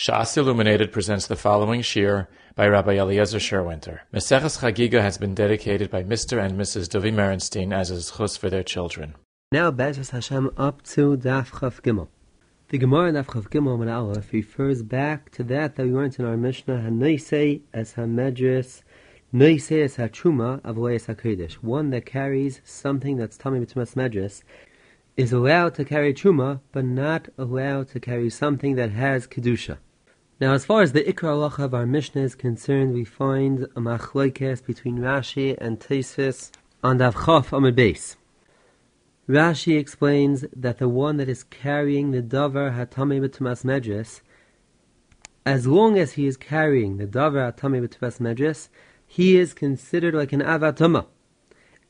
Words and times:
Shas 0.00 0.34
Illuminated 0.34 0.92
presents 0.92 1.26
the 1.26 1.36
following 1.36 1.82
shir 1.82 2.26
by 2.54 2.66
Rabbi 2.66 2.94
Eliezer 2.94 3.36
Sherwinter. 3.36 3.98
Meseches 4.14 4.60
Chagiga 4.60 5.02
has 5.02 5.18
been 5.18 5.34
dedicated 5.34 5.90
by 5.90 6.02
Mr. 6.02 6.42
and 6.42 6.58
Mrs. 6.58 6.88
Dovi 6.88 7.12
Merenstein 7.12 7.70
as 7.70 7.90
a 7.90 8.16
chus 8.16 8.34
for 8.34 8.48
their 8.48 8.62
children. 8.62 9.14
Now, 9.52 9.70
Bezos 9.70 10.12
Hashem 10.12 10.52
up 10.56 10.80
to 10.84 11.18
Daf 11.18 11.50
Chav 11.50 11.82
Gimel. 11.82 12.08
The 12.68 12.78
Gemara 12.78 13.12
Daf 13.12 13.26
Chav 13.26 13.50
Gimel 13.50 13.74
Amid 13.74 13.90
Aleph 13.90 14.32
refers 14.32 14.82
back 14.82 15.30
to 15.32 15.44
that 15.44 15.76
that 15.76 15.84
we 15.84 15.92
learned 15.92 16.18
in 16.18 16.24
our 16.24 16.38
Mishnah, 16.38 16.78
Hanoisei 16.78 17.60
as 17.74 17.92
Hamedris, 17.92 18.82
Noisei 19.34 19.84
as 19.84 19.98
Hachuma, 19.98 20.62
Avoy 20.64 20.94
as 20.94 21.08
HaKadosh. 21.08 21.56
One 21.56 21.90
that 21.90 22.06
carries 22.06 22.62
something 22.64 23.18
that's 23.18 23.36
Tami 23.36 23.66
B'tumas 23.66 23.94
Medris 23.96 24.44
is 25.18 25.30
allowed 25.30 25.74
to 25.74 25.84
carry 25.84 26.14
Chuma, 26.14 26.60
but 26.72 26.86
not 26.86 27.28
allowed 27.36 27.88
to 27.88 28.00
carry 28.00 28.30
something 28.30 28.76
that 28.76 28.92
has 28.92 29.26
Kedusha. 29.26 29.76
Now, 30.40 30.54
as 30.54 30.64
far 30.64 30.80
as 30.80 30.92
the 30.92 31.02
Ikra 31.02 31.34
halacha 31.34 31.64
of 31.64 31.74
our 31.74 31.84
Mishnah 31.84 32.22
is 32.22 32.34
concerned, 32.34 32.94
we 32.94 33.04
find 33.04 33.64
a 33.76 33.80
machlokes 33.80 34.64
between 34.64 34.96
Rashi 34.96 35.54
and 35.60 35.78
Tosfos 35.78 36.50
on 36.82 36.96
Dav 36.96 37.26
Chaf 37.26 37.52
Amid 37.52 37.76
Beis. 37.76 38.16
Rashi 39.28 39.78
explains 39.78 40.46
that 40.56 40.78
the 40.78 40.88
one 40.88 41.18
that 41.18 41.28
is 41.28 41.44
carrying 41.44 42.12
the 42.12 42.22
davar 42.22 42.74
hatame 42.74 43.20
b'tumas 43.20 43.66
medres, 43.66 44.22
as 45.44 45.66
long 45.66 45.98
as 45.98 46.12
he 46.12 46.26
is 46.26 46.38
carrying 46.38 46.96
the 46.96 47.06
davar 47.06 47.54
hatame 47.54 47.86
b'tumas 47.86 48.18
medres, 48.18 48.70
he 49.06 49.36
is 49.36 49.52
considered 49.52 50.14
like 50.14 50.32
an 50.32 50.40
avatuma. 50.40 51.04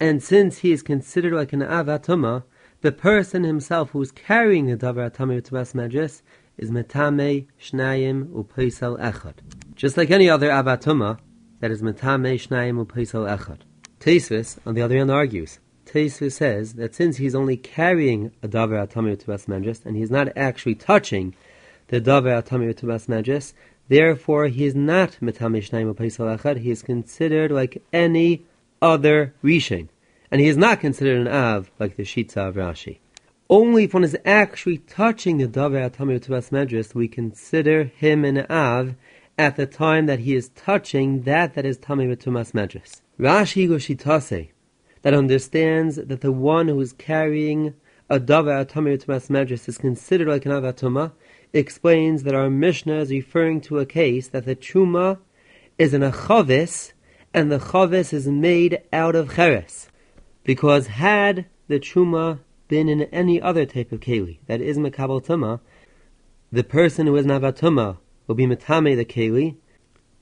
And 0.01 0.21
since 0.21 0.59
he 0.59 0.73
is 0.73 0.83
considered 0.83 1.35
like 1.35 1.53
an 1.53 1.61
avatuma, 1.61 2.43
the 2.81 2.91
person 2.91 3.45
himself 3.45 3.91
who 3.91 4.03
is 4.03 4.11
carrying 4.11 4.67
the 4.67 4.77
davar 4.77 5.09
hatame 5.09 5.41
b'tumas 5.41 5.73
medres 5.73 6.23
is 6.61 6.71
metame 6.71 7.47
shnayim 7.59 8.27
upeisal 8.27 9.01
echad. 9.01 9.37
Just 9.75 9.97
like 9.97 10.11
any 10.11 10.29
other 10.29 10.51
avatuma, 10.51 11.19
that 11.61 11.71
is 11.71 11.81
metame 11.81 12.35
shnayim 12.35 12.85
upeisal 12.85 13.27
echad. 13.35 13.61
Tosfos, 13.99 14.59
on 14.67 14.75
the 14.75 14.83
other 14.83 14.99
hand, 14.99 15.11
argues. 15.11 15.59
Tosfos 15.87 16.33
says 16.33 16.75
that 16.75 16.95
since 16.95 17.17
he's 17.17 17.35
only 17.35 17.57
carrying 17.57 18.31
a 18.43 18.49
davar 18.49 18.87
atami 18.87 19.17
tubas 19.17 19.47
medres 19.47 19.87
and 19.87 19.97
he's 19.97 20.11
not 20.11 20.29
actually 20.37 20.75
touching 20.75 21.35
the 21.89 21.99
davar 21.99 22.43
atami 22.43 22.75
tubas 22.75 23.07
medres, 23.09 23.55
therefore 23.89 24.49
he 24.49 24.67
is 24.67 24.75
not 24.75 25.13
metame 25.23 25.67
shnayim 25.67 25.95
upeisal 25.95 26.39
echad. 26.39 26.59
He 26.59 26.71
is 26.71 26.83
considered 26.83 27.51
like 27.51 27.83
any 27.91 28.45
other 28.83 29.35
rishon, 29.43 29.89
and 30.31 30.43
he 30.43 30.49
is 30.49 30.59
not 30.59 30.81
considered 30.81 31.27
an 31.27 31.29
av 31.29 31.71
like 31.79 31.97
the 31.97 32.03
shitza 32.03 32.49
of 32.49 32.57
Rashi. 32.57 32.99
Only 33.51 33.83
if 33.83 33.95
one 33.95 34.05
is 34.05 34.17
actually 34.25 34.79
touching 34.79 35.39
the 35.39 35.49
Davar 35.49 35.91
Atami 35.91 36.21
Tubas 36.21 36.51
Medris, 36.51 36.95
we 36.95 37.09
consider 37.09 37.83
him 37.83 38.25
an 38.25 38.47
Av 38.49 38.95
at 39.37 39.57
the 39.57 39.67
time 39.67 40.07
that 40.07 40.21
he 40.21 40.37
is 40.37 40.51
touching 40.51 41.23
that 41.23 41.55
that 41.55 41.67
is 41.67 41.77
Tami 41.77 42.15
Tumas 42.17 42.53
Medris. 42.53 43.01
Rashi 43.19 43.69
Goshitase, 43.69 44.51
that 45.03 45.15
understands 45.15 45.97
that 45.97 46.21
the 46.21 46.31
one 46.31 46.69
who 46.69 46.81
is 46.81 46.93
carrying 46.93 47.75
a 48.09 48.21
Davar 48.21 48.65
Atami 48.65 48.97
Tumas 49.03 49.29
Medris 49.29 49.69
is 49.69 49.79
considered 49.79 50.29
like 50.29 50.47
an 50.47 50.53
Avatuma, 50.53 51.11
explains 51.53 52.23
that 52.23 52.37
our 52.37 52.51
Mishnah 52.51 53.01
is 53.01 53.11
referring 53.11 53.61
to 53.63 53.81
a 53.81 53.85
case 53.85 54.29
that 54.29 54.45
the 54.45 54.55
Chuma 54.55 55.19
is 55.77 55.93
in 55.93 56.05
a 56.05 56.13
Chavis, 56.13 56.93
and 57.35 57.51
the 57.51 57.59
Chavis 57.59 58.13
is 58.13 58.29
made 58.29 58.81
out 58.93 59.17
of 59.17 59.35
Cheres. 59.35 59.89
Because 60.45 60.87
had 60.87 61.47
the 61.67 61.81
Chuma 61.81 62.39
been 62.71 62.89
in 62.89 63.03
any 63.03 63.43
other 63.43 63.67
type 63.67 63.93
of 63.93 64.01
keli 64.01 64.39
that 64.47 64.61
is 64.61 64.79
mekabel 64.79 65.23
tuma, 65.23 65.61
the 66.51 66.65
person 66.65 67.07
who 67.07 67.17
is 67.17 67.27
navatuma 67.27 67.99
will 68.27 68.37
be 68.37 68.47
metame 68.47 68.97
the 68.97 69.05
keli, 69.05 69.57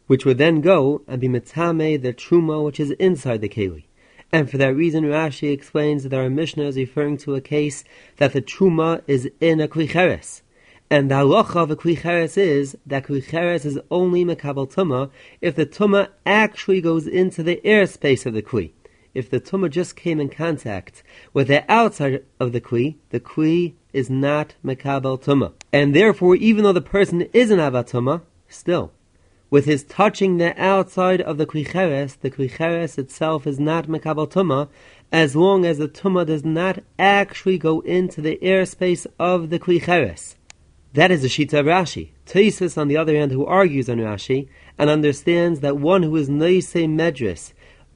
which 0.07 0.25
would 0.25 0.39
then 0.39 0.63
go 0.63 1.03
and 1.07 1.21
be 1.21 1.29
metame 1.29 2.01
the 2.03 2.13
truma 2.13 2.65
which 2.65 2.81
is 2.81 2.91
inside 2.93 3.43
the 3.43 3.49
keli. 3.49 3.85
And 4.33 4.51
for 4.51 4.57
that 4.57 4.75
reason, 4.75 5.05
Rashi 5.05 5.53
explains 5.53 6.03
that 6.03 6.15
our 6.15 6.29
Mishnah 6.29 6.65
is 6.65 6.77
referring 6.77 7.19
to 7.19 7.35
a 7.35 7.41
case 7.41 7.85
that 8.17 8.33
the 8.33 8.43
truma 8.43 9.03
is 9.07 9.31
in 9.41 9.61
a 9.61 9.69
klicheres. 9.69 10.43
And 10.91 11.11
the 11.11 11.17
halacha 11.17 11.57
of 11.57 11.71
a 11.71 11.77
klicheres 11.77 12.39
is 12.39 12.79
that 12.87 13.05
klicheres 13.05 13.67
is 13.67 13.79
only 13.91 14.25
mekabel 14.25 14.73
tuma 14.73 15.11
if 15.43 15.55
the 15.55 15.67
tuma 15.67 16.09
actually 16.25 16.81
goes 16.81 17.07
into 17.07 17.43
the 17.43 17.61
airspace 17.63 18.25
of 18.25 18.33
the 18.33 18.43
kli 18.43 18.73
if 19.15 19.31
the 19.31 19.41
tumah 19.41 19.71
just 19.71 19.97
came 19.97 20.21
in 20.21 20.29
contact 20.29 21.03
with 21.33 21.49
the 21.49 21.65
outside 21.71 22.25
of 22.39 22.53
the 22.53 22.61
kli, 22.61 22.97
the 23.11 23.21
kli 23.21 23.75
is 23.93 24.09
not 24.09 24.55
mekabel 24.65 25.21
tumah. 25.21 25.53
And 25.73 25.95
therefore, 25.95 26.37
even 26.37 26.65
though 26.65 26.73
the 26.73 26.81
person 26.81 27.23
is 27.33 27.51
an 27.51 27.59
avatuma, 27.59 28.23
still, 28.49 28.93
with 29.51 29.65
his 29.65 29.83
touching 29.85 30.37
the 30.37 30.61
outside 30.61 31.21
of 31.21 31.39
the 31.39 31.47
klicheres, 31.47 32.19
the 32.21 32.31
klicheres 32.31 32.99
itself 32.99 33.47
is 33.47 33.59
not 33.59 33.87
mekabel 33.87 34.31
tumah, 34.31 34.69
as 35.11 35.35
long 35.35 35.65
as 35.65 35.79
the 35.79 35.89
tumah 35.89 36.27
does 36.27 36.45
not 36.45 36.81
actually 36.99 37.59
go 37.59 37.81
into 37.81 38.21
the 38.21 38.39
airspace 38.43 39.07
of 39.19 39.51
the 39.51 39.59
klicheres. 39.59 40.35
That 40.95 41.11
is 41.11 41.23
the 41.23 41.29
Shita 41.29 41.61
of 41.61 41.67
Rashi. 41.67 42.11
Tosfos, 42.27 42.79
on 42.79 42.89
the 42.89 42.97
other 42.97 43.15
hand, 43.15 43.31
who 43.31 43.45
argues 43.45 43.89
on 43.89 43.99
Rashi 43.99 44.49
and 44.79 44.89
understands 44.89 45.61
that 45.61 45.77
one 45.77 46.03
who 46.03 46.17
is 46.17 46.29
Neise 46.29 46.87
Medris 46.89 47.53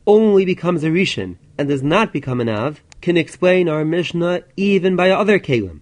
only 0.07 0.45
becomes 0.45 0.85
a 0.85 0.89
Rishon 0.89 1.37
and 1.59 1.69
does 1.69 1.83
not 1.83 2.13
become 2.13 2.41
an 2.41 2.49
Av, 2.49 2.83
can 3.01 3.17
explain 3.17 3.69
our 3.69 3.85
Mishnah 3.85 4.43
even 4.57 4.97
by 4.97 5.11
other 5.11 5.39
Kalim. 5.39 5.81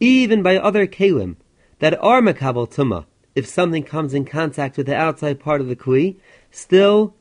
Even 0.00 0.42
by 0.42 0.56
other 0.56 0.86
Kalim 0.86 1.36
that 1.78 1.98
are 2.02 2.20
Makabal 2.20 2.70
Tumah, 2.70 3.06
if 3.34 3.46
something 3.46 3.82
comes 3.82 4.14
in 4.14 4.24
contact 4.24 4.76
with 4.76 4.86
the 4.86 4.96
outside 4.96 5.40
part 5.40 5.60
of 5.60 5.66
the 5.66 5.76
Kli, 5.76 6.16
still 6.50 7.14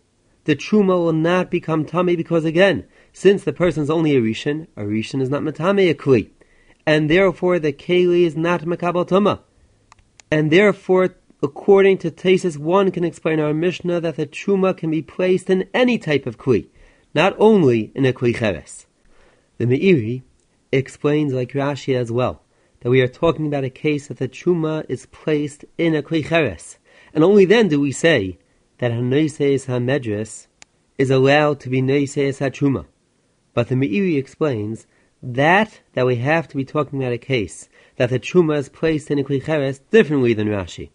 the 0.45 0.55
Truma 0.55 0.97
will 0.99 1.13
not 1.13 1.49
become 1.49 1.85
Tami 1.85 2.15
because 2.15 2.45
again, 2.45 2.85
since 3.11 3.43
the 3.43 3.53
person 3.53 3.83
is 3.83 3.89
only 3.89 4.15
a 4.15 4.21
Rishon, 4.21 4.67
a 4.75 4.81
Rishon 4.81 5.21
is 5.21 5.29
not 5.29 5.41
Matame 5.41 5.89
a 5.89 5.95
Kli. 5.95 6.29
And 6.85 7.09
therefore 7.09 7.59
the 7.59 7.73
Keli 7.73 8.25
is 8.25 8.35
not 8.35 8.61
Makabal 8.61 9.07
Tumah. 9.07 9.39
And 10.29 10.51
therefore 10.51 11.15
According 11.43 11.97
to 11.97 12.09
Tosfos, 12.09 12.57
one 12.57 12.89
can 12.89 13.03
explain 13.03 13.41
our 13.41 13.53
Mishnah 13.53 13.99
that 13.99 14.15
the 14.15 14.25
truma 14.25 14.77
can 14.77 14.89
be 14.89 15.01
placed 15.01 15.49
in 15.49 15.67
any 15.73 15.97
type 15.97 16.25
of 16.25 16.37
kli, 16.37 16.67
not 17.13 17.35
only 17.37 17.91
in 17.93 18.05
a 18.05 18.13
kli 18.13 18.33
cheres. 18.33 18.85
The 19.57 19.65
Meiri 19.65 20.21
explains, 20.71 21.33
like 21.33 21.51
Rashi 21.51 21.97
as 21.97 22.09
well, 22.13 22.43
that 22.79 22.89
we 22.89 23.01
are 23.01 23.09
talking 23.09 23.45
about 23.45 23.65
a 23.65 23.69
case 23.69 24.07
that 24.07 24.19
the 24.19 24.29
truma 24.29 24.85
is 24.87 25.07
placed 25.07 25.65
in 25.77 25.93
a 25.95 26.01
kli 26.01 26.25
cheres, 26.25 26.77
and 27.13 27.25
only 27.25 27.43
then 27.43 27.67
do 27.67 27.77
we 27.77 27.91
say 27.91 28.37
that 28.77 28.93
hanoiseis 28.93 29.65
hamedres 29.65 30.47
is 30.97 31.11
allowed 31.11 31.59
to 31.59 31.69
be 31.69 31.81
noiseis 31.81 32.39
hatruma. 32.39 32.85
But 33.53 33.67
the 33.67 33.75
Meiri 33.75 34.17
explains 34.17 34.87
that 35.21 35.81
that 35.91 36.05
we 36.05 36.15
have 36.15 36.47
to 36.47 36.55
be 36.55 36.63
talking 36.63 36.99
about 37.03 37.11
a 37.11 37.17
case 37.17 37.67
that 37.97 38.11
the 38.11 38.19
truma 38.19 38.59
is 38.59 38.69
placed 38.69 39.11
in 39.11 39.19
a 39.19 39.25
kli 39.25 39.43
cheres 39.43 39.79
differently 39.91 40.33
than 40.33 40.47
Rashi. 40.47 40.91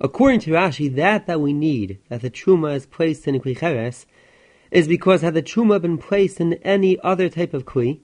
According 0.00 0.40
to 0.40 0.50
Rashi, 0.50 0.92
that 0.96 1.26
that 1.26 1.40
we 1.40 1.52
need, 1.52 1.98
that 2.08 2.20
the 2.20 2.30
truma 2.30 2.74
is 2.74 2.84
placed 2.84 3.28
in 3.28 3.36
a 3.36 3.38
kli 3.38 4.04
is 4.72 4.88
because 4.88 5.22
had 5.22 5.34
the 5.34 5.42
truma 5.42 5.80
been 5.80 5.98
placed 5.98 6.40
in 6.40 6.54
any 6.64 6.98
other 7.00 7.28
type 7.28 7.54
of 7.54 7.64
kli, 7.64 8.00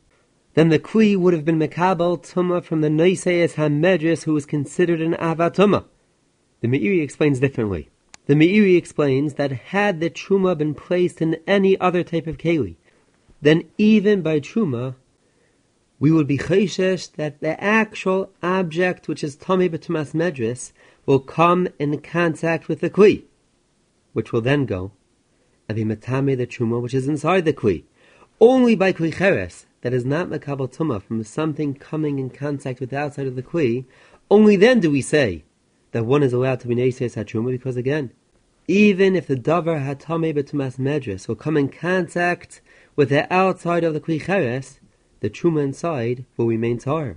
then 0.54 0.68
the 0.68 0.78
kli 0.78 1.16
would 1.16 1.34
have 1.34 1.44
been 1.44 1.58
mekabel 1.58 2.22
tuma 2.22 2.62
from 2.62 2.80
the 2.80 2.88
noiseis 2.88 3.54
hamedris 3.54 4.22
who 4.22 4.32
was 4.32 4.46
considered 4.46 5.00
an 5.00 5.14
avatuma. 5.14 5.84
The 6.60 6.68
Meiri 6.68 7.02
explains 7.02 7.40
differently. 7.40 7.90
The 8.26 8.34
Meiri 8.34 8.76
explains 8.76 9.34
that 9.34 9.50
had 9.50 9.98
the 9.98 10.10
truma 10.10 10.56
been 10.56 10.74
placed 10.74 11.20
in 11.20 11.38
any 11.44 11.76
other 11.80 12.04
type 12.04 12.28
of 12.28 12.38
keli, 12.38 12.76
then 13.42 13.64
even 13.78 14.22
by 14.22 14.38
truma, 14.38 14.94
we 15.98 16.12
would 16.12 16.28
be 16.28 16.38
chayshesh 16.38 17.10
that 17.12 17.40
the 17.40 17.62
actual 17.62 18.30
object 18.42 19.08
which 19.08 19.24
is 19.24 19.34
tummy 19.34 19.68
betumas 19.68 20.12
medris 20.12 20.72
will 21.10 21.18
come 21.18 21.66
in 21.80 22.00
contact 22.00 22.68
with 22.68 22.78
the 22.78 22.88
kli, 22.88 23.24
which 24.12 24.30
will 24.30 24.40
then 24.40 24.64
go 24.64 24.92
and 25.68 25.74
be 25.74 25.84
matame 25.84 26.36
the 26.36 26.46
truma 26.46 26.80
which 26.80 26.94
is 26.94 27.08
inside 27.08 27.44
the 27.44 27.52
kli. 27.52 27.82
Only 28.40 28.76
by 28.76 28.92
kli 28.92 29.12
cheres, 29.12 29.66
that 29.80 29.92
is 29.92 30.04
not 30.04 30.28
makabel 30.28 30.72
tuma, 30.72 31.02
from 31.02 31.24
something 31.24 31.74
coming 31.74 32.20
in 32.20 32.30
contact 32.30 32.78
with 32.78 32.90
the 32.90 32.98
outside 32.98 33.26
of 33.26 33.34
the 33.34 33.42
kli, 33.42 33.86
only 34.30 34.54
then 34.54 34.78
do 34.78 34.88
we 34.88 35.02
say 35.02 35.42
that 35.90 36.06
one 36.06 36.22
is 36.22 36.32
allowed 36.32 36.60
to 36.60 36.68
be 36.68 36.76
neses 36.76 37.16
truma, 37.24 37.50
because 37.50 37.76
again, 37.76 38.12
even 38.68 39.16
if 39.16 39.26
the 39.26 39.34
davar 39.34 39.84
hatame 39.84 40.32
betumas 40.32 40.78
medres 40.78 41.26
will 41.26 41.34
come 41.34 41.56
in 41.56 41.68
contact 41.68 42.60
with 42.94 43.08
the 43.08 43.26
outside 43.34 43.82
of 43.82 43.94
the 43.94 44.00
kli 44.00 44.22
cheres, 44.24 44.78
the 45.18 45.28
truma 45.28 45.64
inside 45.64 46.24
will 46.36 46.46
remain 46.46 46.78
tar. 46.78 47.16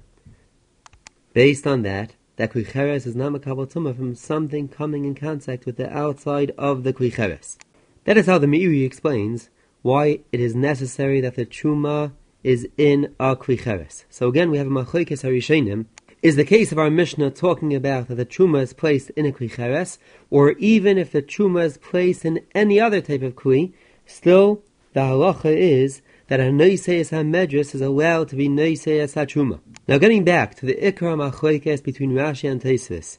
Based 1.33 1.67
on 1.67 1.83
that, 1.83 2.15
that 2.35 2.51
klicheres 2.51 3.05
is 3.05 3.15
not 3.15 3.31
makabel 3.31 3.71
tuma 3.71 3.95
from 3.95 4.15
something 4.15 4.67
coming 4.67 5.05
in 5.05 5.15
contact 5.15 5.65
with 5.65 5.77
the 5.77 5.91
outside 5.95 6.51
of 6.57 6.83
the 6.83 6.93
klicheres. 6.93 7.57
That 8.05 8.17
is 8.17 8.25
how 8.25 8.37
the 8.37 8.47
Meiri 8.47 8.85
explains 8.85 9.49
why 9.81 10.19
it 10.31 10.39
is 10.39 10.55
necessary 10.55 11.21
that 11.21 11.35
the 11.35 11.45
truma 11.45 12.13
is 12.43 12.67
in 12.77 13.13
a 13.19 13.35
klicheres. 13.35 14.05
So 14.09 14.27
again, 14.27 14.51
we 14.51 14.57
have 14.57 14.67
a 14.67 14.69
machlekes 14.69 15.23
harishenim 15.23 15.85
Is 16.21 16.35
the 16.35 16.45
case 16.45 16.71
of 16.71 16.79
our 16.79 16.89
Mishnah 16.89 17.31
talking 17.31 17.75
about 17.75 18.07
that 18.07 18.15
the 18.15 18.25
truma 18.25 18.61
is 18.61 18.73
placed 18.73 19.09
in 19.11 19.25
a 19.25 19.31
kli 19.31 19.97
or 20.29 20.51
even 20.53 20.97
if 20.97 21.11
the 21.11 21.21
truma 21.21 21.63
is 21.65 21.77
placed 21.77 22.25
in 22.25 22.41
any 22.55 22.79
other 22.79 23.01
type 23.01 23.21
of 23.21 23.35
kli, 23.35 23.73
still 24.05 24.61
the 24.93 25.01
halacha 25.01 25.55
is 25.55 26.01
that 26.27 26.39
a 26.39 26.43
noiseis 26.43 27.11
hamedris 27.11 27.75
is 27.75 27.81
allowed 27.81 28.29
to 28.29 28.35
be 28.35 28.47
noiseis 28.49 29.13
truma. 29.27 29.59
Now, 29.85 29.97
getting 29.97 30.23
back 30.23 30.55
to 30.55 30.65
the 30.65 30.75
ikra 30.75 31.17
machlekes 31.17 31.83
between 31.83 32.13
Rashi 32.13 32.49
and 32.49 32.61
Tosfos, 32.61 33.17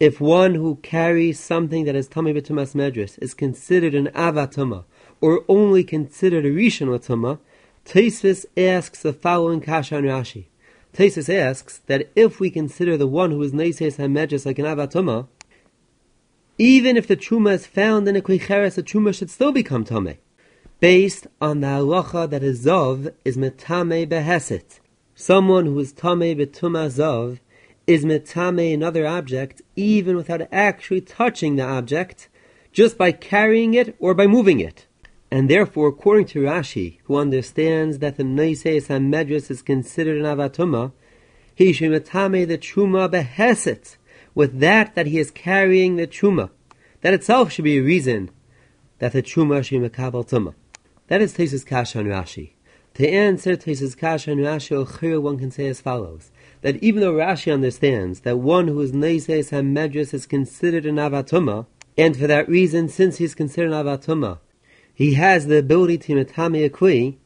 if 0.00 0.18
one 0.18 0.54
who 0.54 0.76
carries 0.76 1.38
something 1.38 1.84
that 1.84 1.94
is 1.94 2.08
tummy 2.08 2.32
b'tumas 2.32 2.74
medris 2.74 3.18
is 3.20 3.34
considered 3.34 3.94
an 3.94 4.06
avatuma 4.14 4.84
or 5.20 5.44
only 5.46 5.84
considered 5.84 6.46
a 6.46 6.50
rishon 6.50 6.88
latuma, 6.88 7.38
Tosfos 7.84 8.46
asks 8.56 9.02
the 9.02 9.12
following 9.12 9.60
kasha 9.60 9.98
on 9.98 10.04
Rashi. 10.04 10.46
Tosfos 10.94 11.28
asks 11.28 11.80
that 11.86 12.10
if 12.16 12.40
we 12.40 12.48
consider 12.48 12.96
the 12.96 13.06
one 13.06 13.30
who 13.30 13.42
is 13.42 13.52
neises 13.52 13.98
hamedris 13.98 14.46
like 14.46 14.58
an 14.58 14.64
avatuma, 14.64 15.28
even 16.56 16.96
if 16.96 17.06
the 17.06 17.16
truma 17.16 17.52
is 17.52 17.66
found 17.66 18.08
in 18.08 18.16
a 18.16 18.22
klicheres, 18.22 18.76
the 18.76 18.82
truma 18.82 19.14
should 19.14 19.28
still 19.28 19.52
become 19.52 19.84
tame, 19.84 20.16
based 20.80 21.26
on 21.42 21.60
the 21.60 21.66
halacha 21.66 22.30
that 22.30 22.42
a 22.42 22.52
zov 22.52 23.12
is 23.22 23.36
metame 23.36 24.08
beheset. 24.08 24.80
Someone 25.16 25.66
who 25.66 25.78
is 25.78 25.92
tame 25.92 26.36
betuma 26.36 26.88
zov 26.88 27.38
is 27.86 28.04
metame 28.04 28.74
another 28.74 29.06
object 29.06 29.62
even 29.76 30.16
without 30.16 30.42
actually 30.50 31.00
touching 31.00 31.54
the 31.54 31.62
object, 31.62 32.28
just 32.72 32.98
by 32.98 33.12
carrying 33.12 33.74
it 33.74 33.94
or 34.00 34.12
by 34.12 34.26
moving 34.26 34.58
it. 34.58 34.86
And 35.30 35.48
therefore, 35.48 35.88
according 35.88 36.26
to 36.26 36.40
Rashi, 36.40 36.98
who 37.04 37.16
understands 37.16 38.00
that 38.00 38.16
the 38.16 38.24
Noiseis 38.24 38.88
HaMedris 38.88 39.52
is 39.52 39.62
considered 39.62 40.18
an 40.18 40.24
Avatuma, 40.24 40.90
he 41.54 41.72
should 41.72 41.92
metame 41.92 42.48
the 42.48 42.58
Truma 42.58 43.08
beheset, 43.08 43.96
with 44.34 44.58
that 44.58 44.96
that 44.96 45.06
he 45.06 45.20
is 45.20 45.30
carrying 45.30 45.94
the 45.94 46.08
Truma. 46.08 46.50
That 47.02 47.14
itself 47.14 47.52
should 47.52 47.64
be 47.64 47.78
a 47.78 47.82
reason 47.82 48.30
that 48.98 49.12
the 49.12 49.22
Truma 49.22 49.62
should 49.62 49.80
be 49.80 49.88
Tuma. 49.88 50.54
That 51.06 51.22
is 51.22 51.34
Tesis 51.34 51.64
Kasha 51.64 52.00
on 52.00 52.06
Rashi. 52.06 52.53
To 52.94 53.08
answer 53.08 53.56
Tesis 53.56 53.98
Kasha 53.98 54.30
and 54.30 54.40
Rashi, 54.40 55.20
one 55.20 55.36
can 55.36 55.50
say 55.50 55.66
as 55.66 55.80
follows 55.80 56.30
that 56.60 56.76
even 56.76 57.00
though 57.00 57.14
Rashi 57.14 57.52
understands 57.52 58.20
that 58.20 58.38
one 58.38 58.68
who 58.68 58.80
is 58.80 58.92
Neises 58.92 59.50
HaMedris 59.50 60.14
is 60.14 60.26
considered 60.26 60.86
an 60.86 60.96
Avatuma, 60.96 61.66
and 61.98 62.16
for 62.16 62.28
that 62.28 62.48
reason, 62.48 62.88
since 62.88 63.16
he 63.16 63.24
is 63.24 63.34
considered 63.34 63.72
an 63.72 63.84
Avatuma, 63.84 64.38
he 64.94 65.14
has 65.14 65.46
the 65.46 65.58
ability 65.58 65.98
to 65.98 66.24
Metami 66.24 66.70
Akui, 66.70 67.16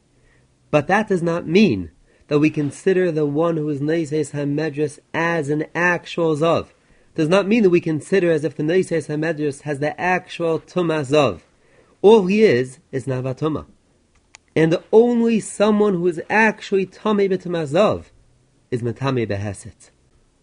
but 0.71 0.87
that 0.87 1.07
does 1.07 1.21
not 1.21 1.45
mean 1.45 1.91
that 2.29 2.39
we 2.39 2.49
consider 2.49 3.11
the 3.11 3.27
one 3.27 3.57
who 3.57 3.69
is 3.69 3.79
Neises 3.79 4.31
HaMedris 4.31 4.97
as 5.13 5.49
an 5.49 5.65
actual 5.75 6.35
Zav. 6.35 6.69
Does 7.13 7.29
not 7.29 7.47
mean 7.47 7.61
that 7.61 7.69
we 7.69 7.79
consider 7.79 8.31
as 8.31 8.43
if 8.43 8.55
the 8.55 8.63
Neises 8.63 9.07
HaMedris 9.07 9.61
has 9.61 9.77
the 9.77 9.99
actual 10.01 10.59
Tuma 10.59 11.01
Zav. 11.01 11.41
All 12.01 12.25
he 12.25 12.41
is, 12.41 12.79
is 12.91 13.05
Navatuma. 13.05 13.67
And 14.59 14.73
the 14.73 14.83
only 14.91 15.39
someone 15.39 15.93
who 15.93 16.07
is 16.07 16.21
actually 16.29 16.85
Tame 16.85 17.29
B'Tumazov 17.29 18.07
is 18.69 18.81
metame 18.81 19.25
beheset. 19.25 19.89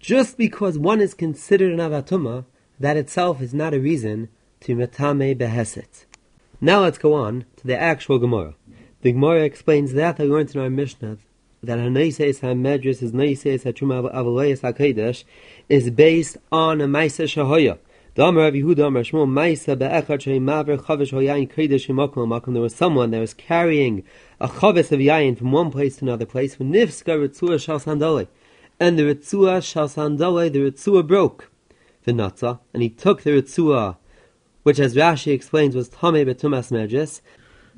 Just 0.01 0.39
because 0.39 0.79
one 0.79 1.03
is 1.03 1.13
considered 1.13 1.71
an 1.71 1.81
avatuma, 1.81 2.47
that 2.81 2.97
itself 2.97 3.43
is 3.43 3.53
not 3.53 3.75
a 3.75 3.79
reason 3.79 4.31
to 4.61 4.75
metame 4.75 5.37
beheset. 5.37 6.07
Now 6.63 6.81
let's 6.81 6.97
go 6.97 7.13
on 7.13 7.45
to 7.57 7.67
the 7.67 7.79
actual 7.79 8.19
Gemara. 8.19 8.55
The 9.03 9.13
Gemara 9.13 9.43
explains 9.43 9.93
that 9.93 10.19
I 10.19 10.23
learned 10.23 10.55
in 10.55 10.63
our 10.63 10.71
Mishnah 10.71 11.19
that 11.63 11.79
Hanaises 11.79 12.41
HaMedris 12.41 13.03
is 13.03 13.13
Naises 13.13 13.65
HaTruma 13.65 14.15
Avalayas 14.15 14.63
HaKadosh 14.63 15.25
is 15.69 15.91
based 15.91 16.39
on 16.51 16.81
a 16.81 16.87
Maisa 16.87 17.27
Shahoya. 17.27 17.79
There 18.17 18.33
was 18.33 18.49
someone 18.49 19.35
that 23.11 23.21
was 23.21 23.35
carrying 23.35 24.05
a 24.41 24.49
chavis 24.49 24.91
of 24.91 25.01
yayin 25.01 25.37
from 25.37 25.53
one 25.53 25.71
place 25.71 25.97
to 25.99 26.05
another 26.07 26.25
place. 26.25 26.59
when 26.59 26.73
Nifska 26.73 27.19
ritzua 27.19 27.61
shal 27.61 27.79
sandale, 27.79 28.27
and 28.81 28.99
the 28.99 29.03
ritzua 29.03 29.63
shal 29.63 29.87
sandale, 29.91 30.51
the 30.51 30.61
ritzua 30.61 31.07
broke 31.07 31.51
the 32.05 32.13
natzah, 32.13 32.59
and 32.73 32.83
he 32.83 32.89
took 32.89 33.23
the 33.23 33.33
ritzua, 33.33 33.99
which, 34.63 34.81
as 34.81 34.97
Rashi 34.97 35.35
explains, 35.35 35.77
was 35.77 35.91
tame 35.91 36.27
betumas 36.27 36.73
medres. 36.73 37.21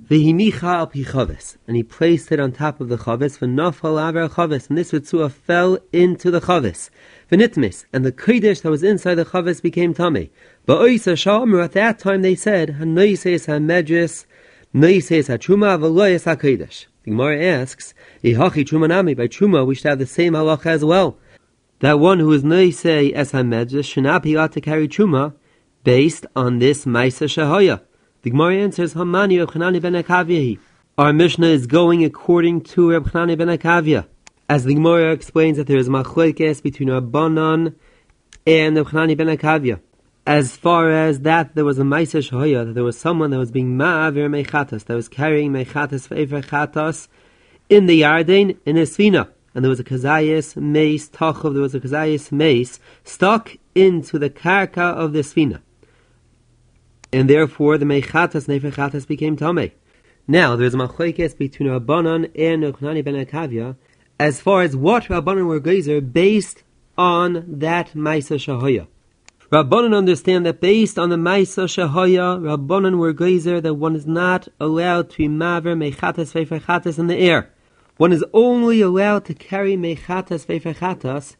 V'himicha 0.00 0.62
al 0.62 0.86
pi 0.86 1.00
chavis, 1.00 1.56
and 1.66 1.76
he 1.76 1.82
placed 1.82 2.30
it 2.32 2.40
on 2.40 2.52
top 2.52 2.80
of 2.80 2.88
the 2.88 2.96
chavis. 2.96 3.38
V'nafal 3.38 4.08
aver 4.08 4.28
chavis, 4.28 4.68
and 4.68 4.78
this 4.78 4.92
ritzua 4.92 5.30
fell 5.30 5.78
into 5.92 6.30
the 6.30 6.40
chavis 6.40 6.88
v'nitmis, 7.30 7.84
and 7.92 8.04
the 8.04 8.12
kodesh 8.12 8.62
that 8.62 8.70
was 8.70 8.82
inside 8.82 9.16
the 9.16 9.24
chavis 9.24 9.60
became 9.60 9.92
tummy. 9.92 10.30
But 10.66 10.80
oisa 10.80 11.16
shalmer 11.16 11.60
at 11.60 11.72
that 11.72 11.98
time 11.98 12.22
they 12.22 12.34
said, 12.34 12.76
hanoises 12.78 13.46
ha-medris, 13.46 14.24
noises 14.72 15.26
ha-truma, 15.26 15.78
v'loyes 15.78 16.24
ha-kodesh. 16.24 16.86
The 17.02 17.10
Gemara 17.10 17.44
asks, 17.44 17.92
ihachi 18.22 18.64
truma 18.64 18.88
nami, 18.88 19.14
by 19.14 19.28
truma 19.28 19.66
we 19.66 19.74
should 19.74 19.88
have 19.88 19.98
the 19.98 20.06
same 20.06 20.32
halacha 20.32 20.66
as 20.66 20.84
well. 20.84 21.18
That 21.80 21.98
one 21.98 22.18
who 22.18 22.32
is 22.32 22.44
noise 22.44 22.84
as 22.86 23.32
ha-medris 23.32 23.84
should 23.84 24.04
not 24.04 24.22
be 24.22 24.36
ought 24.36 24.52
to 24.52 24.60
carry 24.60 24.88
truma, 24.88 25.34
based 25.84 26.24
on 26.34 26.58
this 26.58 26.84
maisa 26.84 27.26
shahaya. 27.26 27.82
The 28.28 28.32
Gemara 28.32 28.56
answers, 28.56 28.92
hamani 28.92 29.38
Reb 29.38 29.48
Chanani 29.52 29.80
ben 29.80 29.94
Akavyahi. 29.94 30.58
Our 30.98 31.14
Mishnah 31.14 31.46
is 31.46 31.66
going 31.66 32.04
according 32.04 32.60
to 32.64 32.90
Reb 32.90 33.06
Chanani 33.06 33.38
ben 33.38 33.48
Akavya 33.48 34.06
as 34.50 34.64
the 34.64 34.74
Gemara 34.74 35.12
explains 35.12 35.56
that 35.56 35.66
there 35.66 35.78
is 35.78 35.88
machlekes 35.88 36.62
between 36.62 36.90
Rabbanon 36.90 37.74
and 38.46 38.76
Rabchanani 38.76 39.16
ben 39.16 39.28
Akavya. 39.28 39.80
As 40.26 40.58
far 40.58 40.90
as 40.90 41.20
that, 41.20 41.54
there 41.54 41.64
was 41.64 41.78
a 41.78 41.84
Maisa 41.84 42.20
Shahoya, 42.20 42.66
that 42.66 42.74
there 42.74 42.84
was 42.84 42.98
someone 42.98 43.30
that 43.30 43.38
was 43.38 43.50
being 43.50 43.78
Ma'avir 43.78 44.28
Mechatas, 44.28 44.84
that 44.84 44.94
was 44.94 45.08
carrying 45.08 45.50
Mechatas 45.50 46.06
Fe'efer 46.08 46.44
Chatas 46.44 47.08
in 47.70 47.86
the 47.86 48.02
Yarden, 48.02 48.58
in 48.66 48.76
a 48.76 48.82
Svina. 48.82 49.30
And 49.54 49.64
there 49.64 49.70
was 49.70 49.80
a 49.80 49.84
Kazayas 49.84 50.54
mace, 50.54 51.08
Tachov, 51.08 51.54
there 51.54 51.62
was 51.62 51.74
a 51.74 51.80
Kazayas 51.80 52.30
mace, 52.30 52.78
stuck 53.04 53.56
into 53.74 54.18
the 54.18 54.28
Karka 54.28 54.76
of 54.76 55.14
the 55.14 55.20
Svina. 55.20 55.62
And 57.12 57.28
therefore, 57.28 57.78
the 57.78 57.86
Mechatas, 57.86 58.46
Nefechatas 58.46 59.06
became 59.06 59.36
Tomei. 59.36 59.72
Now, 60.26 60.56
there's 60.56 60.74
a 60.74 60.76
machlekes 60.76 61.36
between 61.36 61.70
Rabbanon 61.70 62.30
and 62.38 62.62
Rabchanani 62.62 63.02
ben 63.02 63.24
Akavya, 63.24 63.76
as 64.20 64.40
far 64.40 64.62
as 64.62 64.76
what 64.76 65.04
Rabbanan 65.04 65.46
were 65.46 65.60
geyser 65.60 66.00
based 66.02 66.64
on 66.98 67.44
that 67.46 67.92
Maisa 67.94 68.36
Shahaya. 68.36 68.88
Rabbanan 69.50 69.96
understand 69.96 70.44
that 70.44 70.60
based 70.60 70.98
on 70.98 71.08
the 71.08 71.16
Maisa 71.16 71.64
Shahaya, 71.64 72.38
Rabbanan 72.38 72.98
were 72.98 73.14
geyser 73.14 73.58
that 73.62 73.74
one 73.74 73.96
is 73.96 74.06
not 74.06 74.48
allowed 74.60 75.08
to 75.10 75.16
be 75.16 75.28
maver 75.28 75.74
mechatas 75.74 76.34
veifechatas 76.34 76.98
in 76.98 77.06
the 77.06 77.16
air. 77.16 77.50
One 77.96 78.12
is 78.12 78.24
only 78.34 78.82
allowed 78.82 79.24
to 79.24 79.34
carry 79.34 79.76
mechatas 79.76 80.44
veifechatas 80.44 81.36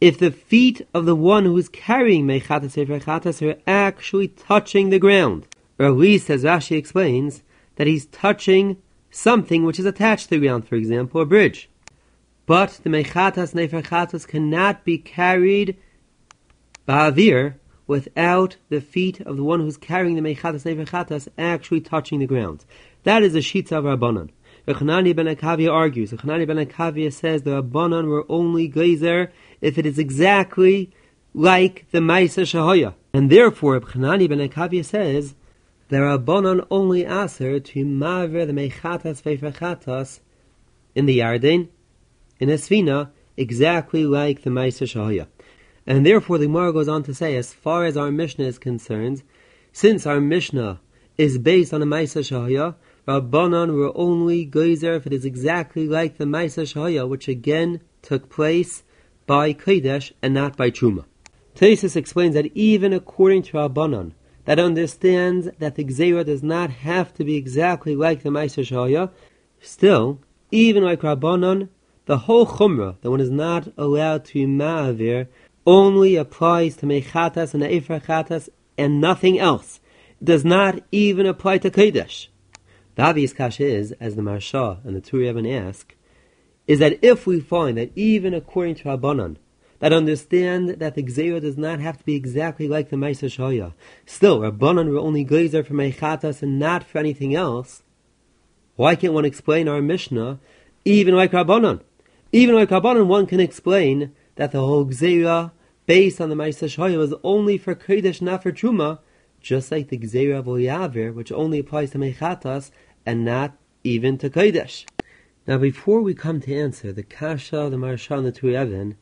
if 0.00 0.18
the 0.18 0.30
feet 0.30 0.86
of 0.92 1.06
the 1.06 1.16
one 1.16 1.44
who 1.44 1.56
is 1.56 1.68
carrying 1.68 2.26
mechatas 2.26 2.74
veifechatas 2.74 3.46
are 3.46 3.58
actually 3.66 4.28
touching 4.28 4.90
the 4.90 4.98
ground. 4.98 5.46
Or 5.78 5.86
at 5.86 5.96
least, 5.96 6.30
as 6.30 6.44
Rashi 6.44 6.76
explains, 6.76 7.42
that 7.76 7.86
he's 7.86 8.06
touching 8.06 8.76
something 9.10 9.64
which 9.64 9.78
is 9.78 9.86
attached 9.86 10.24
to 10.24 10.30
the 10.30 10.46
ground, 10.46 10.68
for 10.68 10.74
example, 10.74 11.20
a 11.20 11.26
bridge. 11.26 11.68
But 12.44 12.80
the 12.82 12.90
mechatas 12.90 13.54
neferchatas 13.54 14.26
cannot 14.26 14.84
be 14.84 14.98
carried 14.98 15.76
ba'avir 16.86 17.54
without 17.86 18.56
the 18.68 18.80
feet 18.80 19.20
of 19.20 19.36
the 19.36 19.44
one 19.44 19.60
who's 19.60 19.76
carrying 19.76 20.14
the 20.14 20.20
mechatas 20.20 20.64
neferchatas 20.64 21.28
actually 21.38 21.80
touching 21.80 22.20
the 22.20 22.26
ground. 22.26 22.64
That 23.04 23.22
is 23.22 23.34
a 23.34 23.38
shitza 23.38 23.72
of 23.72 23.84
Rabbanon. 23.84 24.30
Rechanani 24.66 25.14
ben 25.14 25.26
Akavia 25.26 25.72
argues. 25.72 26.10
Rechanani 26.12 26.46
ben 26.46 26.66
Akavia 26.66 27.12
says 27.12 27.42
the 27.42 27.62
Rabbanon 27.62 28.08
were 28.08 28.26
only 28.28 28.68
gezer 28.68 29.30
if 29.60 29.78
it 29.78 29.86
is 29.86 29.98
exactly 29.98 30.90
like 31.34 31.86
the 31.90 31.98
Maisa 31.98 32.42
Shahoya. 32.42 32.94
And 33.12 33.30
therefore, 33.30 33.80
Rechanani 33.80 34.28
ben 34.28 34.38
Akavia 34.38 34.84
says 34.84 35.34
the 35.88 35.98
Rabbanon 35.98 36.66
only 36.70 37.04
aser 37.04 37.60
to 37.60 37.84
maver 37.84 38.46
the 38.46 38.52
mechatas 38.52 39.22
ve'ferchatas 39.22 40.20
in 40.94 41.06
the 41.06 41.18
Yarden 41.18 41.68
in 42.40 42.50
a 42.50 42.54
svina 42.54 43.10
exactly 43.36 44.04
like 44.04 44.42
the 44.42 44.50
Maisa 44.50 44.86
Shahaya. 44.86 45.26
And 45.86 46.04
therefore 46.04 46.38
the 46.38 46.46
Gemara 46.46 46.72
goes 46.72 46.88
on 46.88 47.02
to 47.04 47.14
say, 47.14 47.36
as 47.36 47.52
far 47.52 47.84
as 47.84 47.96
our 47.96 48.10
Mishnah 48.10 48.46
is 48.46 48.58
concerned, 48.58 49.22
since 49.72 50.06
our 50.06 50.20
Mishnah 50.20 50.80
is 51.16 51.38
based 51.38 51.72
on 51.72 51.80
the 51.80 51.86
Maisa 51.86 52.22
Shahaya, 52.22 52.74
Rabbanon 53.06 53.74
were 53.74 53.92
only 53.94 54.44
geyser 54.44 54.94
if 54.94 55.06
it 55.06 55.12
is 55.12 55.24
exactly 55.24 55.86
like 55.86 56.16
the 56.16 56.24
Maisa 56.24 56.62
Shahaya, 56.64 57.08
which 57.08 57.28
again 57.28 57.80
took 58.02 58.28
place 58.28 58.82
by 59.26 59.52
Kodesh 59.52 60.12
and 60.22 60.34
not 60.34 60.56
by 60.56 60.70
Truma. 60.70 61.04
Tesis 61.54 61.96
explains 61.96 62.34
that 62.34 62.54
even 62.54 62.92
according 62.92 63.42
to 63.44 63.56
Rabbanon, 63.56 64.12
that 64.44 64.58
understands 64.58 65.48
that 65.58 65.74
the 65.74 65.84
Gzera 65.84 66.24
does 66.24 66.42
not 66.42 66.70
have 66.70 67.12
to 67.14 67.24
be 67.24 67.36
exactly 67.36 67.96
like 67.96 68.22
the 68.22 68.30
Maisa 68.30 68.62
Shahaya, 68.64 69.10
still, 69.60 70.20
even 70.50 70.84
like 70.84 71.00
Rabbanon, 71.00 71.68
the 72.04 72.18
whole 72.18 72.46
chumrah, 72.46 73.00
that 73.00 73.10
one 73.10 73.20
is 73.20 73.30
not 73.30 73.72
allowed 73.76 74.24
to 74.26 74.34
be 74.34 74.46
ma'avir, 74.46 75.26
only 75.66 76.14
applies 76.14 76.76
to 76.76 76.86
mechatas 76.86 77.52
and 77.52 77.64
efer 77.64 77.98
chatas 77.98 78.48
and 78.78 79.00
nothing 79.00 79.40
else. 79.40 79.80
It 80.20 80.26
does 80.26 80.44
not 80.44 80.78
even 80.92 81.26
apply 81.26 81.58
to 81.58 81.70
kodesh. 81.70 82.28
The 82.94 83.02
obvious 83.02 83.32
kasha 83.32 83.64
is, 83.64 83.92
as 83.92 84.14
the 84.14 84.22
Maharsha 84.22 84.84
and 84.84 84.94
the 84.94 85.18
Even 85.18 85.46
ask, 85.46 85.95
is 86.66 86.78
that 86.80 86.98
if 87.02 87.26
we 87.26 87.40
find 87.40 87.78
that 87.78 87.90
even 87.96 88.34
according 88.34 88.74
to 88.76 88.84
Rabbanan, 88.84 89.36
that 89.78 89.92
understand 89.92 90.70
that 90.70 90.94
the 90.94 91.02
Gzera 91.02 91.40
does 91.40 91.58
not 91.58 91.80
have 91.80 91.98
to 91.98 92.04
be 92.04 92.14
exactly 92.14 92.66
like 92.66 92.88
the 92.88 92.96
Maisa 92.96 93.28
Shaya. 93.28 93.74
Still, 94.06 94.40
Rabbanan 94.40 94.90
were 94.90 94.98
only 94.98 95.24
glazer 95.24 95.66
for 95.66 95.74
Mechatas 95.74 96.42
and 96.42 96.58
not 96.58 96.82
for 96.82 96.98
anything 96.98 97.34
else. 97.34 97.82
Why 98.76 98.94
can't 98.94 99.12
one 99.12 99.24
explain 99.24 99.68
our 99.68 99.82
Mishnah 99.82 100.38
even 100.84 101.14
like 101.14 101.32
Rabbanan? 101.32 101.80
Even 102.32 102.54
like 102.54 102.70
Rabbanan, 102.70 103.06
one 103.06 103.26
can 103.26 103.40
explain 103.40 104.12
that 104.36 104.52
the 104.52 104.60
whole 104.60 104.86
Gzera, 104.86 105.52
based 105.86 106.20
on 106.20 106.30
the 106.30 106.34
Maisa 106.34 106.68
Shaya, 106.68 106.96
was 106.96 107.14
only 107.22 107.58
for 107.58 107.74
Kodesh, 107.74 108.20
not 108.20 108.42
for 108.42 108.52
Truma, 108.52 109.00
just 109.40 109.70
like 109.70 109.88
the 109.88 109.98
Gzera 109.98 110.38
of 110.38 110.46
Yavir, 110.46 111.14
which 111.14 111.30
only 111.30 111.58
applies 111.58 111.90
to 111.90 111.98
Mechatas 111.98 112.70
and 113.04 113.24
not 113.24 113.56
even 113.84 114.18
to 114.18 114.28
Kodesh. 114.28 114.84
Now, 115.48 115.58
before 115.58 116.00
we 116.00 116.12
come 116.12 116.40
to 116.40 116.52
answer 116.52 116.92
the 116.92 117.04
Kasha, 117.04 117.68
the 117.70 117.76
Maharsha, 117.76 118.18
and 118.18 118.26
the 118.26 118.32
Tur 118.32 118.60
Even, 118.60 118.96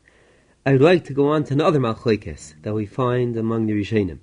I'd 0.63 0.79
like 0.79 1.03
to 1.05 1.13
go 1.13 1.29
on 1.29 1.43
to 1.45 1.53
another 1.53 1.79
machlekes 1.79 2.53
that 2.61 2.75
we 2.75 2.85
find 2.85 3.35
among 3.35 3.65
the 3.65 3.73
Rishonim. 3.73 4.19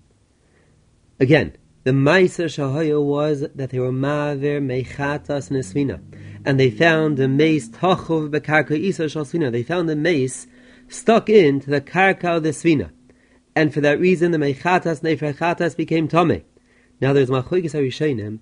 Again, 1.19 1.57
the 1.83 1.91
Meiser 1.91 2.45
Shahaya 2.45 3.05
was 3.05 3.41
that 3.41 3.71
they 3.71 3.81
were 3.81 3.91
Maver 3.91 4.63
Mechatas 4.63 5.51
Nesvina, 5.51 6.01
and 6.45 6.61
they 6.61 6.71
found 6.71 7.17
the 7.17 7.27
mace 7.27 7.69
Tachov 7.69 8.31
Bekarka 8.31 8.79
Isa 8.79 9.07
Shalsvina. 9.07 9.51
They 9.51 9.65
found 9.65 9.89
the 9.89 9.97
mace 9.97 10.47
stuck 10.87 11.29
into 11.29 11.71
the 11.71 11.81
Karka 11.81 12.37
of 12.37 12.45
the 12.45 12.51
Svina, 12.51 12.93
and 13.57 13.75
for 13.75 13.81
that 13.81 13.99
reason 13.99 14.31
the 14.31 14.39
Mechatas 14.39 15.03
Nefrechatas 15.03 15.77
became 15.77 16.07
Tome. 16.07 16.43
Now 17.01 17.13
there's 17.13 17.31
machlekes 17.31 17.75
Rishonim 17.75 18.39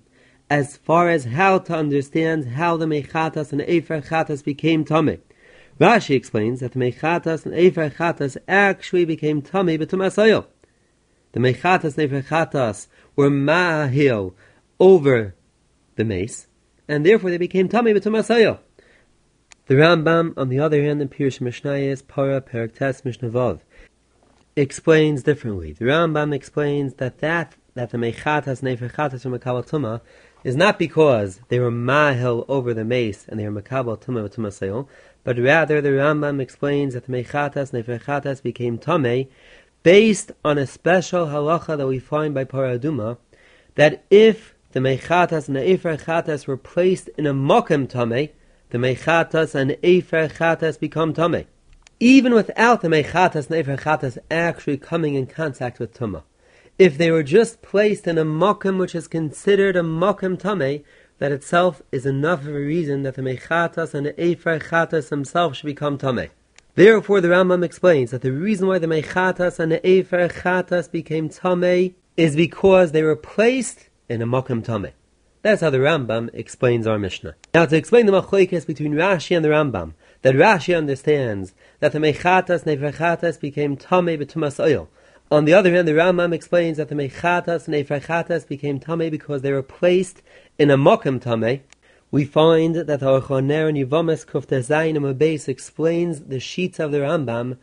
as 0.51 0.75
far 0.75 1.09
as 1.09 1.23
how 1.23 1.57
to 1.57 1.73
understand 1.73 2.45
how 2.45 2.75
the 2.75 2.85
Mechatas 2.85 3.53
and 3.53 3.61
Efer 3.61 4.01
became 4.43 4.83
Tome. 4.83 5.17
Rashi 5.79 6.13
explains 6.13 6.59
that 6.59 6.73
the 6.73 6.79
Mechatas 6.79 7.45
and 7.45 7.55
Efer 7.55 7.89
Chatas 7.89 8.35
actually 8.49 9.05
became 9.05 9.41
Tami 9.41 9.79
B'tumasayo. 9.79 10.47
The 11.31 11.39
Mechatas 11.39 11.97
and 11.97 11.99
Efer 11.99 12.21
Chatas 12.27 12.87
were 13.15 13.29
Ma'ahil 13.29 14.33
over 14.77 15.35
the 15.95 16.03
mace, 16.03 16.47
and 16.85 17.05
therefore 17.05 17.29
they 17.29 17.37
became 17.37 17.69
Tami 17.69 17.97
B'tumasayo. 17.97 18.59
The 19.67 19.75
Rambam, 19.75 20.33
on 20.35 20.49
the 20.49 20.59
other 20.59 20.83
hand, 20.83 21.01
in 21.01 21.07
Pirush 21.07 21.39
Mishnayis, 21.39 22.05
Para 22.05 22.41
Peraktes 22.41 23.03
Mishnavav, 23.03 23.61
explains 24.57 25.23
differently. 25.23 25.71
The 25.71 25.85
Rambam 25.85 26.35
explains 26.35 26.95
that 26.95 27.19
that, 27.19 27.55
that 27.73 27.91
the 27.91 27.97
Mechatas 27.97 28.59
and 28.59 28.67
Efer 28.67 28.89
Chatas 28.89 29.23
were 29.23 29.39
Makabal 29.39 29.65
Tumah 29.65 30.01
is 30.43 30.55
not 30.55 30.79
because 30.79 31.39
they 31.49 31.59
were 31.59 31.71
Mahil 31.71 32.45
over 32.47 32.73
the 32.73 32.83
mace 32.83 33.25
and 33.27 33.39
they 33.39 33.47
were 33.47 33.61
Makabal 33.61 33.99
Tumah 33.99 34.27
B'tumasayo, 34.27 34.87
but 35.23 35.37
rather 35.37 35.81
the 35.81 35.89
Rambam 35.89 36.41
explains 36.41 36.93
that 36.93 37.05
the 37.05 37.11
Mechatas 37.11 37.71
Nefrechatas 37.71 38.41
became 38.41 38.79
Tameh 38.79 39.27
based 39.83 40.31
on 40.43 40.57
a 40.57 40.67
special 40.67 41.27
halacha 41.27 41.77
that 41.77 41.87
we 41.87 41.99
find 41.99 42.33
by 42.33 42.43
Paraduma, 42.43 43.17
that 43.75 44.03
if 44.09 44.55
the 44.71 44.79
Mechatas 44.79 45.47
and 45.47 45.57
the 45.57 46.43
were 46.47 46.57
placed 46.57 47.09
in 47.17 47.27
a 47.27 47.33
Mokem 47.33 47.87
Tameh, 47.87 48.29
the 48.69 48.77
Mechatas 48.77 49.53
and 49.53 49.71
Efrechatas 49.83 50.79
become 50.79 51.13
Tameh. 51.13 51.45
Even 51.99 52.33
without 52.33 52.81
the 52.81 52.87
Mechatas 52.87 53.49
and 53.49 54.23
actually 54.31 54.77
coming 54.77 55.15
in 55.15 55.27
contact 55.27 55.79
with 55.79 55.93
Tumah. 55.93 56.23
If 56.79 56.97
they 56.97 57.11
were 57.11 57.23
just 57.23 57.61
placed 57.61 58.07
in 58.07 58.17
a 58.17 58.25
Mokem 58.25 58.79
which 58.79 58.95
is 58.95 59.07
considered 59.07 59.75
a 59.75 59.81
Mokem 59.81 60.37
Tameh, 60.37 60.83
that 61.19 61.31
itself 61.31 61.81
is 61.91 62.05
enough 62.05 62.41
of 62.41 62.47
a 62.47 62.53
reason 62.53 63.03
that 63.03 63.15
the 63.15 63.21
Mechatas 63.21 63.93
and 63.93 64.07
the 64.07 64.19
Efer 64.19 64.57
Chatas 64.59 65.09
themselves 65.09 65.57
should 65.57 65.67
become 65.67 65.97
Tameh. 65.97 66.29
Therefore, 66.73 67.21
the 67.21 67.27
Rambam 67.27 67.63
explains 67.63 68.11
that 68.11 68.21
the 68.21 68.31
reason 68.31 68.67
why 68.67 68.79
the 68.79 68.87
Mechatas 68.87 69.59
and 69.59 69.71
the 69.71 69.87
Efer 69.87 70.29
Chatas 70.29 70.89
became 70.89 71.29
Tameh 71.29 71.93
is 72.17 72.35
because 72.35 72.91
they 72.91 73.03
were 73.03 73.15
placed 73.15 73.89
in 74.09 74.21
a 74.21 74.25
Mokum 74.25 74.63
Tameh. 74.63 74.93
That's 75.43 75.61
how 75.61 75.69
the 75.69 75.79
Rambam 75.79 76.29
explains 76.33 76.87
our 76.87 76.97
Mishnah. 76.97 77.35
Now, 77.53 77.65
to 77.65 77.75
explain 77.75 78.05
the 78.05 78.13
machlekes 78.13 78.65
between 78.65 78.93
Rashi 78.93 79.35
and 79.35 79.43
the 79.43 79.49
Rambam, 79.49 79.93
that 80.21 80.35
Rashi 80.35 80.75
understands 80.75 81.53
that 81.79 81.91
the 81.91 81.99
Mechatas 81.99 82.65
and 82.65 82.83
Efer 82.83 83.39
became 83.39 83.77
Tameh 83.77 84.19
b'tumas 84.19 84.63
oil, 84.63 84.89
on 85.31 85.45
the 85.45 85.53
other 85.53 85.73
hand, 85.73 85.87
the 85.87 85.93
Rambam 85.93 86.33
explains 86.33 86.75
that 86.75 86.89
the 86.89 86.95
Mechatas 86.95 87.65
and 87.65 87.73
Efrachatas 87.73 88.45
became 88.45 88.81
Tame 88.81 89.09
because 89.09 89.41
they 89.41 89.53
were 89.53 89.63
placed 89.63 90.21
in 90.59 90.69
a 90.69 90.77
Mokim 90.77 91.21
Tame. 91.21 91.61
We 92.11 92.25
find 92.25 92.75
that 92.75 92.87
the 92.87 92.97
Orchoner 92.97 93.69
and 93.69 93.77
Yivames 93.77 94.25
Kuftezayin 94.25 94.97
and 94.97 95.49
explains 95.49 96.25
the 96.25 96.41
sheets 96.41 96.79
of 96.79 96.91
the 96.91 96.97
Rambam 96.97 97.57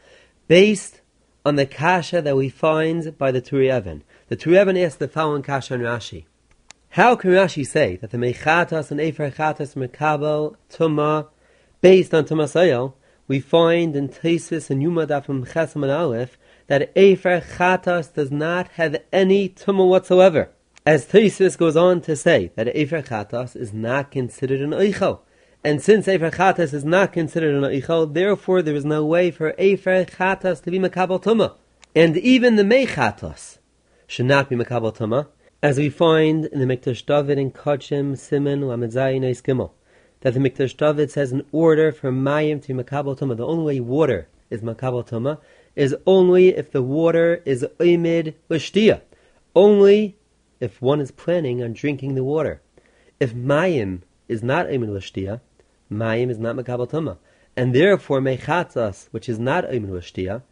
based 0.47 1.03
on 1.45 1.57
the 1.57 1.67
kasha 1.67 2.23
that 2.23 2.37
we 2.37 2.49
find 2.49 3.17
by 3.19 3.31
the 3.31 3.43
Turi. 3.43 4.03
The 4.29 4.37
Turi 4.37 4.61
Even 4.61 4.79
asks 4.79 4.97
the 4.97 5.07
following 5.07 5.43
kasha 5.43 5.75
in 5.75 5.83
Rashi. 5.83 6.25
How 6.91 7.17
can 7.17 7.33
Rashi 7.33 7.67
say 7.67 7.97
that 7.97 8.13
the 8.13 8.17
Mechatas 8.17 8.91
and 8.91 8.99
Efrachatas 8.99 9.77
Mekabel 9.77 10.57
Tuma 10.71 11.29
based 11.83 12.15
on 12.15 12.25
Tumasayel 12.25 12.95
we 13.29 13.39
find 13.39 13.95
in 13.95 14.09
Tesis 14.09 14.71
and 14.71 14.83
Yuma 14.83 15.07
Dafim 15.07 15.47
Chesam 15.47 15.83
and 15.83 15.93
Aleph 15.93 16.39
that 16.67 16.91
Efer 16.97 17.41
Chatas 17.41 18.13
does 18.13 18.31
not 18.31 18.69
have 18.73 18.97
any 19.13 19.51
tumah 19.51 19.87
whatsoever. 19.87 20.51
As 20.87 21.07
Tesis 21.07 21.57
goes 21.57 21.77
on 21.77 22.01
to 22.01 22.17
say 22.17 22.51
that 22.57 22.75
Efer 22.75 23.03
Chatas 23.03 23.55
is 23.55 23.75
not 23.75 24.11
considered 24.11 24.63
an 24.63 24.71
Eichel. 24.71 25.21
And 25.63 25.83
since 25.83 26.09
Efer 26.09 26.31
Chatas 26.31 26.73
is 26.73 26.85
not 26.85 27.13
considered 27.13 27.55
an 27.55 27.71
Eichel, 27.71 28.13
therefore 28.13 28.63
there 28.63 28.75
is 28.75 28.87
no 28.87 29.05
way 29.05 29.31
for 29.31 29.55
Efer 29.59 30.07
Chatas 30.07 30.63
to 30.63 30.71
be 30.71 30.79
Makabal 30.79 31.23
Tumah. 31.23 31.55
And 31.95 32.17
even 32.17 32.57
the 32.57 32.63
Mechatas 32.63 33.59
should 34.07 34.27
not 34.27 34.49
be 34.49 34.57
Makabal 34.57 34.97
Tumah, 34.97 35.27
as 35.63 35.77
we 35.77 35.91
find 35.91 36.47
in 36.47 36.61
the 36.61 36.67
Mikdash 36.67 37.05
David 37.05 37.39
in 37.39 37.51
Kodshim, 37.51 38.17
Simon, 38.17 38.63
Lamedzayin, 38.63 39.23
Gimel, 39.43 39.73
that 40.21 40.35
the 40.35 40.41
Mikdash 40.41 40.77
David 40.77 41.11
says 41.11 41.33
an 41.33 41.45
order 41.53 41.93
for 41.93 42.11
Mayim 42.11 42.63
to 42.65 42.75
Makabal 42.75 43.19
Tumah. 43.19 43.37
The 43.37 43.47
only 43.47 43.65
way 43.65 43.81
water 43.81 44.29
is 44.51 44.63
Makabal 44.63 45.07
Tumah 45.07 45.39
is 45.79 45.95
only 46.07 46.49
if 46.49 46.73
the 46.73 46.83
water 46.83 47.41
is 47.45 47.65
oimid 47.79 48.35
l'shtia. 48.49 49.01
Only 49.55 50.17
if 50.59 50.83
one 50.83 51.01
is 51.01 51.13
planning 51.13 51.63
on 51.63 51.73
drinking 51.73 52.17
the 52.17 52.25
water. 52.25 52.61
If 53.21 53.33
mayim 53.33 54.01
is 54.27 54.43
not 54.43 54.67
oimid 54.67 54.89
l'shtia, 54.89 55.41
mayim 55.91 56.31
is 56.31 56.39
not 56.39 56.57
makabal 56.57 57.19
And 57.57 57.73
therefore 57.73 58.21
mechatas, 58.21 59.07
which 59.13 59.29
is 59.29 59.39
not 59.39 59.67
oimid 59.67 59.91
l'shtia, 59.91 60.43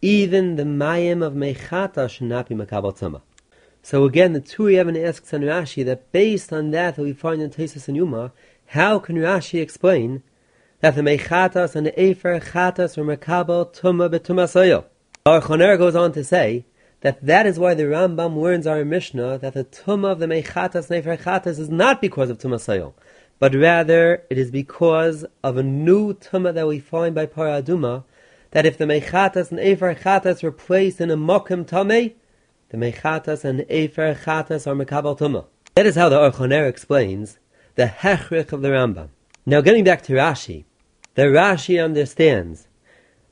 even 0.00 0.54
the 0.54 0.62
mayim 0.62 1.26
of 1.26 1.32
mechata 1.32 2.08
should 2.08 2.28
not 2.28 2.48
be 2.48 2.54
makabal 2.54 3.20
So 3.82 4.04
again, 4.04 4.32
the 4.32 4.40
Tur 4.40 4.70
Even 4.70 4.96
asks 4.96 5.34
on 5.34 5.40
Rashi 5.40 5.84
that 5.84 6.12
based 6.12 6.52
on 6.52 6.70
that 6.70 6.94
that 6.94 7.02
we 7.02 7.12
find 7.12 7.42
in 7.42 7.50
Tesis 7.50 7.88
and 7.88 7.96
Yuma, 7.96 8.30
how 8.72 8.98
can 8.98 9.16
Rashi 9.16 9.62
explain 9.62 10.22
that 10.80 10.94
the 10.94 11.00
mechatas 11.00 11.74
and 11.74 11.86
the 11.86 12.00
efer 12.00 12.38
chatas 12.38 12.98
are 12.98 13.16
mekabel 13.16 13.74
tuma 13.74 14.10
betumasoyo. 14.10 14.84
Our 15.24 15.40
Choner 15.40 15.78
goes 15.78 15.96
on 15.96 16.12
to 16.12 16.22
say 16.22 16.66
that 17.00 17.24
that 17.24 17.46
is 17.46 17.58
why 17.58 17.72
the 17.72 17.84
Rambam 17.84 18.36
learns 18.36 18.66
our 18.66 18.84
Mishnah 18.84 19.38
that 19.38 19.54
the 19.54 19.64
tuma 19.64 20.12
of 20.12 20.18
the 20.18 20.26
mechatas 20.26 20.90
and 20.90 20.98
efer 20.98 21.16
chatas 21.16 21.58
is 21.58 21.70
not 21.70 22.02
because 22.02 22.28
of 22.28 22.36
tumasoyo, 22.36 22.92
but 23.38 23.54
rather 23.54 24.24
it 24.28 24.36
is 24.36 24.50
because 24.50 25.24
of 25.42 25.56
a 25.56 25.62
new 25.62 26.12
tuma 26.12 26.52
that 26.52 26.68
we 26.68 26.78
find 26.78 27.14
by 27.14 27.24
Paraduma, 27.24 28.04
that 28.50 28.66
if 28.66 28.76
the 28.76 28.84
mechatas 28.84 29.50
and 29.50 29.60
efer 29.60 29.94
chatas 29.94 30.42
were 30.42 30.52
placed 30.52 31.00
in 31.00 31.10
a 31.10 31.16
mokim 31.16 31.66
tame, 31.66 32.12
the 32.68 32.76
mechatas 32.76 33.46
and 33.46 33.64
efer 33.70 34.14
chatas 34.14 34.66
are 34.66 34.76
mekabel 34.76 35.18
tuma. 35.18 35.46
That 35.74 35.86
is 35.86 35.94
how 35.94 36.10
the 36.10 36.18
Orchoner 36.18 36.68
explains 36.68 37.38
the 37.78 37.86
hechrich 37.86 38.52
of 38.52 38.60
the 38.60 38.70
Rambam. 38.70 39.08
Now 39.46 39.60
getting 39.60 39.84
back 39.84 40.02
to 40.02 40.14
Rashi, 40.14 40.64
the 41.14 41.26
Rashi 41.26 41.82
understands 41.82 42.66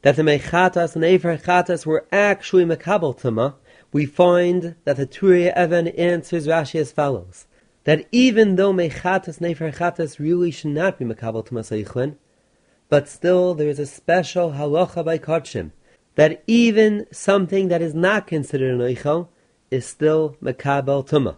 that 0.02 0.14
the 0.14 0.22
Mechatas 0.22 0.94
and 0.94 1.04
Efer 1.04 1.84
were 1.84 2.06
actually 2.12 2.64
Mekabal 2.64 3.20
Tuma, 3.20 3.54
we 3.92 4.06
find 4.06 4.76
that 4.84 4.98
the 4.98 5.06
Turi 5.06 5.52
Even 5.58 5.88
answers 5.88 6.46
Rashi 6.46 6.78
as 6.78 6.92
follows. 6.92 7.48
That 7.82 8.06
even 8.12 8.54
though 8.54 8.72
Mechatas 8.72 9.38
and 9.38 9.50
Efer 9.50 10.20
really 10.20 10.52
should 10.52 10.70
not 10.70 11.00
be 11.00 11.04
Mekabal 11.04 11.44
Tuma 11.44 11.64
Seichlin, 11.64 12.14
but 12.88 13.08
still 13.08 13.52
there 13.52 13.68
is 13.68 13.80
a 13.80 13.84
special 13.84 14.52
halacha 14.52 15.04
by 15.04 15.18
Kodshim, 15.18 15.72
that 16.14 16.44
even 16.46 17.08
something 17.10 17.66
that 17.66 17.82
is 17.82 17.94
not 17.94 18.28
considered 18.28 18.80
an 18.80 18.94
Eichel 18.94 19.26
is 19.72 19.84
still 19.84 20.36
Mekabal 20.40 21.04
Tuma. 21.04 21.34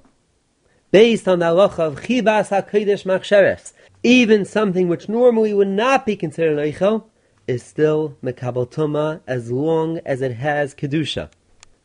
Based 0.91 1.29
on 1.29 1.41
the 1.41 1.45
halacha 1.45 1.81
of 1.81 2.01
Chibas 2.01 2.49
HaKodesh 2.49 3.05
Machsheres, 3.05 3.75
even 4.03 4.47
something 4.47 4.89
which 4.89 5.07
normally 5.07 5.53
would 5.53 5.69
not 5.69 6.07
be 6.07 6.17
considered 6.17 6.57
eichel 6.57 7.05
is 7.47 7.63
still 7.63 8.17
mekabel 8.25 8.67
tuma 8.67 9.21
as 9.27 9.53
long 9.53 9.99
as 10.07 10.23
it 10.23 10.37
has 10.37 10.75
kedusha. 10.75 11.29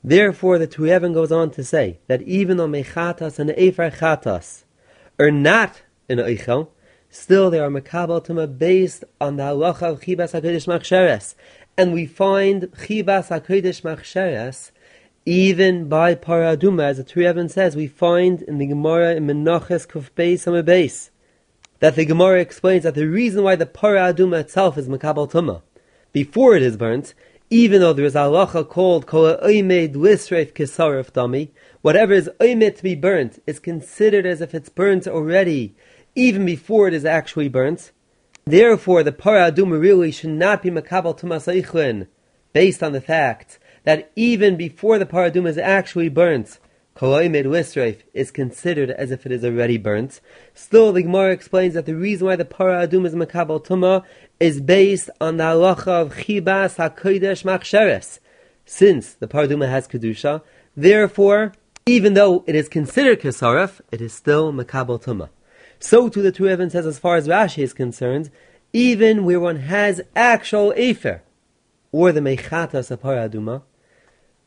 Therefore, 0.01 0.57
the 0.57 0.69
Turei 0.69 0.95
Even 0.95 1.11
goes 1.11 1.33
on 1.33 1.51
to 1.51 1.65
say 1.65 1.99
that 2.07 2.21
even 2.21 2.55
though 2.55 2.69
mechatas 2.69 3.39
and 3.39 3.49
efer 3.57 3.91
chatas 3.91 4.63
are 5.19 5.31
not 5.31 5.81
an 6.07 6.19
eichel, 6.19 6.69
still 7.09 7.49
they 7.49 7.59
are 7.59 7.69
mekabel 7.69 8.25
tuma 8.25 8.57
based 8.57 9.03
on 9.19 9.35
the 9.35 9.43
halacha 9.43 9.81
of 9.81 9.99
chibas 9.99 10.31
hakodesh 10.31 10.65
machsheres, 10.65 11.35
and 11.77 11.91
we 11.91 12.05
find 12.05 12.71
chibas 12.71 13.27
hakodesh 13.27 13.81
machsheres 13.81 14.71
even 15.25 15.87
by 15.87 16.15
paraduma, 16.15 16.83
as 16.83 16.97
the 16.97 17.03
Turei 17.03 17.29
Even 17.29 17.47
says, 17.47 17.75
we 17.75 17.87
find 17.87 18.41
in 18.41 18.57
the 18.57 18.65
Gemara 18.65 19.15
in 19.15 19.25
Menachas 19.25 19.87
Kuf 19.87 20.09
Beis 20.11 20.45
Beis 20.63 21.09
that 21.79 21.95
the 21.95 22.05
Gemara 22.05 22.39
explains 22.39 22.83
that 22.83 22.95
the 22.95 23.07
reason 23.07 23.43
why 23.43 23.55
the 23.55 23.65
para 23.65 24.13
aduma 24.13 24.39
itself 24.39 24.77
is 24.77 24.87
makabel 24.87 25.29
tuma 25.29 25.61
before 26.11 26.55
it 26.55 26.61
is 26.61 26.77
burnt, 26.77 27.13
even 27.49 27.81
though 27.81 27.93
there 27.93 28.05
is 28.05 28.15
a 28.15 28.19
halacha 28.19 28.67
called 28.67 29.05
kol 29.05 29.37
oimed 29.37 29.93
lisreif 29.93 30.53
kisarif 30.53 31.11
dami, 31.11 31.49
whatever 31.81 32.13
is 32.13 32.29
oimed 32.39 32.75
to 32.77 32.83
be 32.83 32.95
burnt 32.95 33.41
is 33.45 33.59
considered 33.59 34.25
as 34.25 34.41
if 34.41 34.53
it's 34.53 34.69
burnt 34.69 35.07
already, 35.07 35.75
even 36.15 36.45
before 36.45 36.87
it 36.87 36.93
is 36.93 37.05
actually 37.05 37.49
burnt. 37.49 37.91
Therefore, 38.45 39.03
the 39.03 39.11
para 39.11 39.51
aduma 39.51 39.79
really 39.79 40.11
should 40.11 40.29
not 40.29 40.63
be 40.63 40.69
makabel 40.69 41.17
tuma 41.17 41.37
seichlin, 41.37 42.07
based 42.53 42.83
on 42.83 42.91
the 42.91 43.01
fact 43.01 43.59
that 43.83 44.11
even 44.15 44.55
before 44.55 44.97
the 44.97 45.05
para 45.05 45.31
aduma 45.31 45.49
is 45.49 45.57
actually 45.57 46.09
burnt, 46.09 46.59
Koloimed 46.95 47.45
Lisreif 47.45 48.01
is 48.13 48.29
considered 48.29 48.91
as 48.91 49.09
if 49.09 49.25
it 49.25 49.31
is 49.31 49.43
already 49.43 49.77
burnt. 49.77 50.21
Still, 50.53 50.91
the 50.91 51.01
Gemara 51.01 51.31
explains 51.31 51.73
that 51.73 51.87
the 51.87 51.95
reason 51.95 52.27
why 52.27 52.35
the 52.35 52.45
Para 52.45 52.87
Adum 52.87 53.07
is 53.07 53.15
Makabal 53.15 53.65
Tuma 53.65 54.03
is 54.39 54.61
based 54.61 55.09
on 55.19 55.37
the 55.37 55.43
halacha 55.43 55.87
of 55.87 56.13
Chibas 56.13 56.77
HaKodesh 56.77 57.43
Machsheres. 57.43 58.19
Since 58.65 59.15
the 59.15 59.27
Para 59.27 59.47
Aduma 59.47 59.67
has 59.67 59.87
Kedusha, 59.87 60.43
therefore, 60.77 61.53
even 61.87 62.13
though 62.13 62.43
it 62.45 62.53
is 62.53 62.69
considered 62.69 63.21
Kesaref, 63.21 63.81
it 63.91 63.99
is 63.99 64.13
still 64.13 64.53
Makabal 64.53 65.01
Tuma. 65.01 65.29
So 65.79 66.09
too 66.09 66.21
the 66.21 66.31
Turei 66.31 66.53
Even 66.53 66.69
says 66.69 66.85
as 66.85 66.99
far 66.99 67.15
as 67.15 67.27
Rashi 67.27 67.63
is 67.63 67.73
concerned, 67.73 68.29
even 68.71 69.25
where 69.25 69.39
one 69.39 69.57
has 69.57 69.99
actual 70.15 70.73
Efer, 70.77 71.23
or 71.91 72.11
the 72.11 72.21
Mechatas 72.21 72.91
of 72.91 73.01
Para 73.01 73.27
Aduma, 73.27 73.63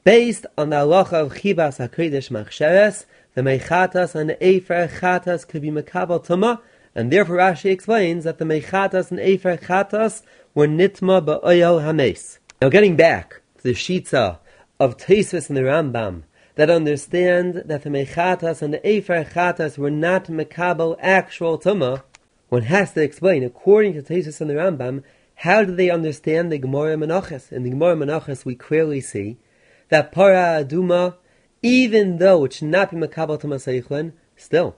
Based 0.06 0.46
on 0.56 0.70
the 0.70 0.76
halacha 0.76 1.14
of 1.14 1.32
chibas 1.32 1.84
hakodesh 1.84 2.30
machsheres, 2.30 3.06
the 3.34 3.42
mechatas 3.42 4.14
and 4.14 4.30
the 4.30 4.46
efer 4.46 4.86
chatas 4.86 5.44
could 5.44 5.62
be 5.62 5.72
mekabel 5.72 6.24
tuma, 6.24 6.60
and 6.94 7.12
therefore 7.12 7.38
Rashi 7.38 7.72
explains 7.72 8.22
that 8.22 8.38
the 8.38 8.44
mechatas 8.44 9.10
and 9.10 9.18
efer 9.18 9.56
chatas 9.56 10.22
were 10.54 10.68
nitma 10.68 11.26
ba'oyel 11.26 11.82
hames. 11.82 12.38
Now 12.62 12.68
getting 12.68 12.94
back 12.94 13.40
to 13.58 13.64
the 13.64 13.74
shitza 13.74 14.38
of 14.78 14.96
Tesis 14.96 15.48
and 15.48 15.56
the 15.56 15.62
Rambam, 15.62 16.22
that 16.54 16.70
understand 16.70 17.64
that 17.66 17.82
the 17.82 17.90
mechatas 17.90 18.62
and 18.62 18.74
the 18.74 18.88
efer 18.88 19.24
chatas 19.24 19.76
were 19.76 19.90
not 19.90 20.26
mekabel 20.26 20.96
actual 21.00 21.58
tuma, 21.58 22.04
one 22.48 22.62
has 22.62 22.92
to 22.92 23.02
explain, 23.02 23.42
according 23.42 23.94
to 23.94 24.02
Tesis 24.02 24.40
and 24.40 24.48
the 24.48 24.54
Rambam, 24.54 25.02
how 25.34 25.64
do 25.64 25.74
they 25.74 25.90
understand 25.90 26.52
the 26.52 26.58
Gemara 26.58 26.94
Menachas? 26.94 27.50
In 27.50 27.64
the 27.64 27.70
Gemara 27.70 27.96
Menachas 27.96 28.44
we 28.44 28.54
clearly 28.54 29.00
see 29.00 29.38
that 29.88 30.12
para 30.12 30.64
aduma, 30.64 31.16
even 31.62 32.18
though 32.18 32.44
it 32.44 32.54
should 32.54 32.68
not 32.68 32.90
be 32.90 32.96
makabel 32.96 33.40
tuma 33.40 34.12
still, 34.36 34.76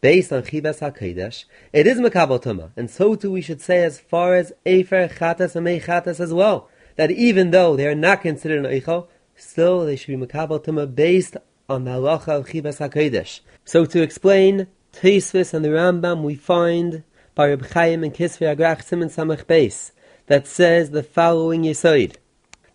based 0.00 0.32
on 0.32 0.42
chibas 0.42 0.80
hakedesh, 0.80 1.44
it 1.72 1.86
is 1.86 1.98
makabel 1.98 2.42
tuma, 2.42 2.70
and 2.76 2.90
so 2.90 3.14
too 3.14 3.32
we 3.32 3.40
should 3.40 3.60
say 3.60 3.82
as 3.82 3.98
far 3.98 4.34
as 4.34 4.52
efer 4.64 5.08
chatas 5.08 5.56
and 5.56 5.66
mechatas 5.66 6.20
as 6.20 6.32
well, 6.32 6.68
that 6.96 7.10
even 7.10 7.50
though 7.50 7.76
they 7.76 7.86
are 7.86 7.94
not 7.94 8.22
considered 8.22 8.64
an 8.64 8.70
eichel, 8.70 9.06
still 9.36 9.84
they 9.84 9.96
should 9.96 10.18
be 10.18 10.26
makabel 10.26 10.62
tuma 10.62 10.92
based 10.92 11.36
on 11.68 11.84
the 11.84 11.90
halacha 11.92 12.28
of 12.28 12.46
chibas 12.46 12.78
hakedesh. 12.78 13.40
So 13.64 13.84
to 13.86 14.02
explain 14.02 14.66
Teisvis 14.92 15.54
and 15.54 15.64
the 15.64 15.68
Rambam, 15.68 16.22
we 16.22 16.34
find 16.34 17.04
by 17.34 17.48
Reb 17.48 17.66
Chaim 17.72 18.02
and 18.02 18.12
Kisvei 18.12 18.54
Agrach 18.54 18.82
Simon 18.82 19.08
Samach 19.08 19.44
Beis 19.44 19.92
that 20.26 20.46
says 20.46 20.90
the 20.90 21.02
following 21.02 21.62
Yisoid 21.62 22.16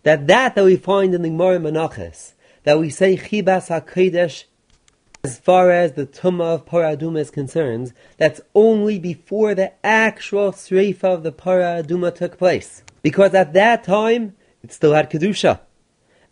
that 0.06 0.28
that 0.28 0.54
that 0.54 0.64
we 0.64 0.76
find 0.76 1.14
in 1.14 1.22
the 1.22 1.28
Gemara 1.28 1.58
Menachos, 1.58 2.34
that 2.62 2.78
we 2.78 2.90
say 2.90 3.16
Chibas 3.16 3.66
HaKodesh, 3.66 4.44
as 5.24 5.36
far 5.36 5.72
as 5.72 5.94
the 5.94 6.06
Tumah 6.06 6.54
of 6.54 6.64
Paraduma 6.64 7.18
is 7.18 7.32
concerned, 7.32 7.92
that's 8.16 8.40
only 8.54 9.00
before 9.00 9.56
the 9.56 9.72
actual 9.84 10.52
Sreifa 10.52 11.02
of 11.02 11.24
the 11.24 11.32
Paraduma 11.32 12.14
took 12.14 12.38
place. 12.38 12.84
Because 13.02 13.34
at 13.34 13.52
that 13.54 13.82
time, 13.82 14.36
it 14.62 14.72
still 14.72 14.92
had 14.92 15.10
Kedusha. 15.10 15.58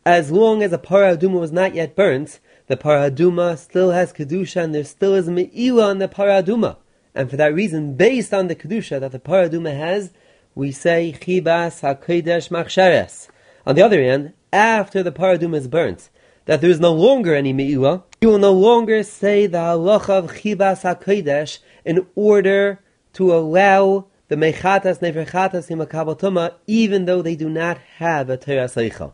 As 0.06 0.30
long 0.30 0.62
as 0.62 0.70
the 0.70 0.78
Paraduma 0.78 1.40
was 1.40 1.50
not 1.50 1.74
yet 1.74 1.96
burnt, 1.96 2.38
the 2.68 2.76
Paraduma 2.76 3.58
still 3.58 3.90
has 3.90 4.12
Kedusha 4.12 4.62
and 4.62 4.72
there 4.72 4.84
still 4.84 5.14
is 5.14 5.28
Me'ila 5.28 5.90
on 5.90 5.98
the 5.98 6.06
Paraduma. 6.06 6.76
And 7.12 7.28
for 7.28 7.36
that 7.38 7.52
reason, 7.52 7.96
based 7.96 8.32
on 8.32 8.46
the 8.46 8.54
Kedusha 8.54 9.00
that 9.00 9.10
the 9.10 9.18
Paraduma 9.18 9.76
has, 9.76 10.12
we 10.54 10.70
say 10.70 11.12
Chibas 11.20 11.80
HaKodesh 11.82 12.50
Machsheres. 12.50 13.30
On 13.66 13.74
the 13.74 13.82
other 13.82 14.02
hand, 14.02 14.34
after 14.52 15.02
the 15.02 15.12
paradum 15.12 15.54
is 15.54 15.68
burnt, 15.68 16.10
that 16.44 16.60
there 16.60 16.70
is 16.70 16.80
no 16.80 16.92
longer 16.92 17.34
any 17.34 17.52
me'ila, 17.52 18.04
you 18.20 18.28
will 18.28 18.38
no 18.38 18.52
longer 18.52 19.02
say 19.02 19.46
the 19.46 19.58
halacha 19.58 20.10
of 20.10 20.32
chibas 20.32 20.82
hakodesh 20.82 21.58
in 21.84 22.06
order 22.14 22.80
to 23.14 23.34
allow 23.34 24.06
the 24.28 24.36
mechatas 24.36 25.00
neferchatas 25.00 25.70
in 25.70 26.50
even 26.66 27.04
though 27.06 27.22
they 27.22 27.36
do 27.36 27.48
not 27.48 27.78
have 27.96 28.28
a 28.28 28.36
teras. 28.36 29.12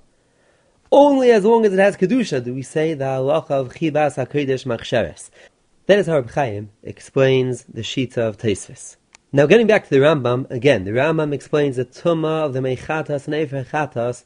Only 0.90 1.30
as 1.30 1.44
long 1.44 1.64
as 1.64 1.72
it 1.72 1.78
has 1.78 1.96
kedusha 1.96 2.42
do 2.42 2.52
we 2.52 2.62
say 2.62 2.94
the 2.94 3.04
halacha 3.04 3.50
of 3.50 3.74
chibas 3.74 4.16
hakodesh 4.16 4.66
machsheres. 4.66 5.30
That 5.86 5.98
is 5.98 6.06
how 6.06 6.16
Reb 6.16 6.30
Chaim 6.30 6.70
explains 6.82 7.64
the 7.64 7.82
shita 7.82 8.18
of 8.18 8.38
Teisvis. 8.38 8.96
Now, 9.32 9.46
getting 9.46 9.68
back 9.68 9.84
to 9.84 9.90
the 9.90 9.98
Rambam, 9.98 10.50
again, 10.50 10.82
the 10.82 10.90
Rambam 10.90 11.32
explains 11.32 11.76
the 11.76 11.84
Tumah 11.84 12.46
of 12.46 12.52
the 12.52 12.58
Mechatas 12.58 13.26
and 13.26 13.34
Efer 13.34 13.62
Chatas 13.62 14.24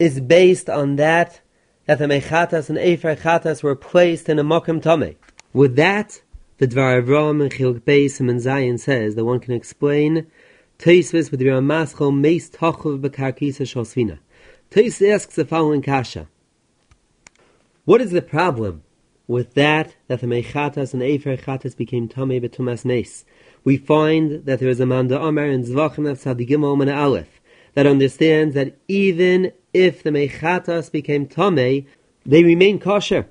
is 0.00 0.18
based 0.18 0.68
on 0.68 0.96
that, 0.96 1.40
that 1.86 2.00
the 2.00 2.06
Mechatas 2.06 2.68
and 2.68 2.76
Efer 2.76 3.14
Chatas 3.14 3.62
were 3.62 3.76
placed 3.76 4.28
in 4.28 4.40
a 4.40 4.44
Mokim 4.44 4.82
Tomei. 4.82 5.14
With 5.52 5.76
that, 5.76 6.22
the 6.58 6.66
Dvar 6.66 7.00
Avram 7.00 7.40
and 7.40 7.52
Chilk 7.52 7.82
Beis 7.82 8.18
and 8.18 8.28
Zayin 8.30 8.80
says 8.80 9.14
that 9.14 9.24
one 9.24 9.38
can 9.38 9.54
explain 9.54 10.26
Teisvis 10.80 11.30
with 11.30 11.38
the 11.38 11.46
Ramaschal 11.46 12.12
Meis 12.12 12.50
Tochov 12.50 13.00
Bekarkisa 13.00 13.62
Shosvina. 13.62 14.18
Teisvis 14.72 15.14
asks 15.14 15.36
the 15.36 15.44
following 15.44 15.82
kasha. 15.82 16.26
What 17.84 18.00
is 18.00 18.10
the 18.10 18.22
problem 18.22 18.82
with 19.28 19.54
that, 19.54 19.94
that 20.08 20.20
the 20.20 20.26
Mechatas 20.26 20.92
and 20.92 21.02
Efer 21.02 21.36
Chatas 21.36 21.76
became 21.76 22.08
Tomei 22.08 22.42
Betumas 22.42 22.84
Nes? 22.84 23.24
We 23.66 23.76
find 23.76 24.44
that 24.46 24.60
there 24.60 24.68
is 24.68 24.78
a 24.78 24.86
man 24.86 25.12
Omer 25.12 25.46
in 25.46 25.64
Zvachim 25.64 26.08
of 26.08 26.20
Sadigim 26.20 26.80
and 26.80 26.88
Aleph 26.88 27.40
that 27.74 27.84
understands 27.84 28.54
that 28.54 28.76
even 28.86 29.50
if 29.74 30.04
the 30.04 30.10
mechatas 30.10 30.90
became 30.90 31.26
tame, 31.26 31.84
they 32.24 32.44
remain 32.44 32.78
kosher, 32.78 33.26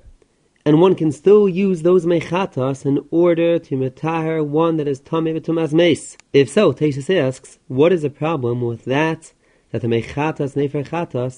and 0.66 0.78
one 0.78 0.94
can 0.94 1.10
still 1.10 1.48
use 1.48 1.80
those 1.80 2.04
mechatas 2.04 2.84
in 2.84 3.02
order 3.10 3.58
to 3.58 3.76
metaher 3.76 4.46
one 4.46 4.76
that 4.76 4.86
is 4.86 5.00
tame 5.00 5.24
b'tumas 5.24 5.72
meis. 5.72 6.18
If 6.34 6.50
so, 6.50 6.70
Tesis 6.70 7.08
asks, 7.08 7.58
what 7.66 7.90
is 7.90 8.02
the 8.02 8.10
problem 8.10 8.60
with 8.60 8.84
that 8.84 9.32
that 9.70 9.80
the 9.80 9.88
mechatas 9.88 10.54
nefer 10.54 11.30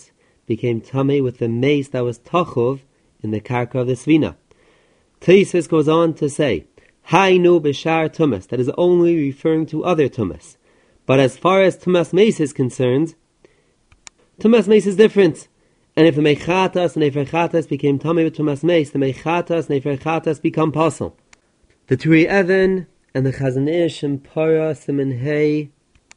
became 0.44 0.80
tame 0.80 1.22
with 1.22 1.38
the 1.38 1.48
mace 1.48 1.88
that 1.90 2.02
was 2.02 2.18
tachov 2.18 2.80
in 3.22 3.30
the 3.30 3.40
karka 3.40 3.76
of 3.76 3.86
the 3.86 3.92
svina? 3.92 4.34
Tesis 5.20 5.68
goes 5.68 5.86
on 5.86 6.14
to 6.14 6.28
say 6.28 6.66
Hainu 7.10 7.58
b'shar 7.58 8.10
tumas, 8.10 8.48
that 8.48 8.60
is 8.60 8.70
only 8.76 9.16
referring 9.16 9.64
to 9.64 9.82
other 9.82 10.10
tumas. 10.10 10.56
But 11.06 11.18
as 11.18 11.38
far 11.38 11.62
as 11.62 11.78
tumas 11.78 12.12
meis 12.12 12.38
is 12.38 12.52
concerned, 12.52 13.14
tumas 14.38 14.68
meis 14.68 14.86
is 14.86 14.96
different. 14.96 15.48
And 15.96 16.06
if 16.06 16.16
the 16.16 16.20
mechatas 16.20 16.96
and 16.96 17.02
neferchatas 17.02 17.66
became 17.66 17.98
tummy 17.98 18.24
with 18.24 18.36
tumas 18.36 18.62
meis, 18.62 18.90
the 18.90 18.98
mechatas 18.98 19.70
and 19.70 19.82
neferchatas 19.82 20.42
become 20.42 20.70
possible. 20.70 21.16
The 21.86 21.96
Turei 21.96 22.24
Even 22.24 22.86
and 23.14 23.24
the 23.24 23.32
Chazon 23.32 23.72
Ish 23.72 24.02
and 24.02 24.22
Para 24.22 24.74
Simon 24.74 25.18
Hey 25.20 25.70